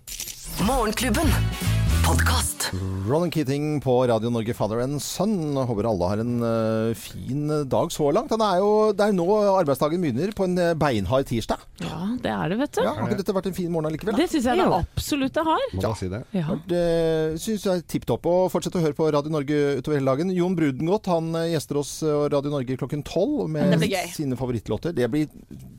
Morgenklubben. 0.67 1.78
Podkast. 2.09 2.71
Ronan 3.09 3.31
Keating 3.31 3.81
på 3.81 4.07
Radio 4.07 4.31
Norge, 4.31 4.55
Father 4.55 4.79
and 4.81 5.03
Son. 5.03 5.57
Håper 5.57 5.85
alle 5.91 6.09
har 6.09 6.21
en 6.23 6.39
uh, 6.41 6.95
fin 6.97 7.49
dag 7.69 7.93
så 7.93 8.09
langt. 8.17 8.31
Den 8.33 8.41
er 8.45 8.63
jo, 8.63 8.71
det 8.97 9.05
er 9.05 9.13
jo 9.13 9.19
nå 9.19 9.27
arbeidsdagen 9.51 10.01
begynner, 10.01 10.33
på 10.37 10.47
en 10.49 10.57
eh, 10.57 10.73
beinhard 10.77 11.29
tirsdag. 11.29 11.61
Ja, 11.85 11.99
det 12.25 12.33
er 12.33 12.53
det, 12.53 12.59
vet 12.63 12.79
du. 12.79 12.81
Ja, 12.87 12.95
har 12.97 13.11
ikke 13.13 13.19
dette 13.21 13.35
vært 13.37 13.51
en 13.51 13.57
fin 13.59 13.69
morgen 13.73 13.91
allikevel? 13.91 14.17
da? 14.17 14.23
Det 14.25 14.33
syns 14.33 14.49
jeg 14.49 14.61
det 14.61 14.69
absolutt 14.79 15.37
det 15.37 15.45
har. 15.51 15.67
Må 15.75 15.85
ja. 15.85 15.93
si 16.01 16.09
det. 16.13 16.23
Ja. 16.37 16.57
Det 16.73 16.87
syns 17.45 17.67
jeg 17.69 17.83
er 17.83 17.85
tipp 17.95 18.09
topp. 18.09 18.29
Og 18.33 18.49
fortsett 18.53 18.81
å 18.81 18.85
høre 18.87 18.97
på 18.97 19.11
Radio 19.13 19.33
Norge 19.33 19.61
utover 19.83 20.01
hele 20.01 20.15
dagen. 20.15 20.33
Jon 20.37 20.57
Brudengodt 20.57 21.13
han 21.13 21.31
eh, 21.43 21.51
gjester 21.53 21.83
oss 21.83 21.93
og 22.09 22.31
Radio 22.33 22.55
Norge 22.57 22.79
klokken 22.81 23.05
tolv 23.05 23.53
med 23.53 23.85
sine 24.17 24.41
favorittlåter. 24.41 24.97
Det 24.97 25.11
blir 25.13 25.29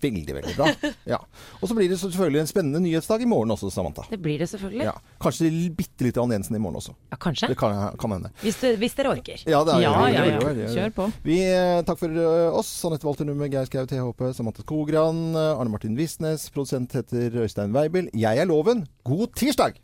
veldig, 0.05 0.37
veldig 0.41 0.57
bra. 0.61 0.69
Ja. 1.09 1.17
Og 1.57 1.69
så 1.69 1.73
blir 1.73 1.87
det 1.89 1.97
selvfølgelig 2.01 2.43
en 2.43 2.49
spennende 2.49 2.79
nyhetsdag 2.83 3.23
i 3.23 3.27
morgen 3.29 3.49
også, 3.53 3.71
Samantha. 3.73 4.03
Det 4.11 4.19
blir 4.21 4.37
det 4.41 4.49
selvfølgelig. 4.51 4.85
Ja. 4.85 4.93
Kanskje 5.21 5.49
bitte 5.73 6.05
litt 6.05 6.18
Ann 6.21 6.33
Jensen 6.35 6.55
i 6.57 6.61
morgen 6.61 6.79
også. 6.79 6.93
Ja, 7.11 7.17
kanskje. 7.21 7.49
Det 7.51 7.57
kan, 7.59 7.75
kan 7.99 8.15
hende. 8.15 8.31
Hvis, 8.43 8.59
du, 8.61 8.67
hvis 8.81 8.95
dere 8.97 9.13
orker. 9.15 9.43
Ja, 9.49 9.63
det 9.67 9.75
er, 9.77 9.83
Ja, 9.85 9.93
det 10.05 10.13
ja, 10.15 10.53
ja. 10.63 10.69
Kjør 10.75 10.95
på. 10.95 11.09
Vi, 11.25 11.39
eh, 11.45 11.79
takk 11.87 12.01
for 12.01 12.21
eh, 12.23 12.59
oss. 12.59 12.71
Anette 12.89 13.07
Walter 13.07 13.27
Numme, 13.29 13.49
Geir 13.51 13.69
Skau, 13.69 13.85
THP, 13.89 14.25
Samantha 14.37 14.65
Skogran, 14.65 15.21
eh, 15.33 15.51
Arne 15.55 15.73
Martin 15.73 15.97
Visnes. 15.99 16.49
Produsent 16.53 16.95
heter 16.99 17.39
Øystein 17.43 17.75
Weibel. 17.75 18.11
Jeg 18.13 18.41
er 18.43 18.49
Loven. 18.49 18.87
God 19.07 19.33
tirsdag! 19.39 19.79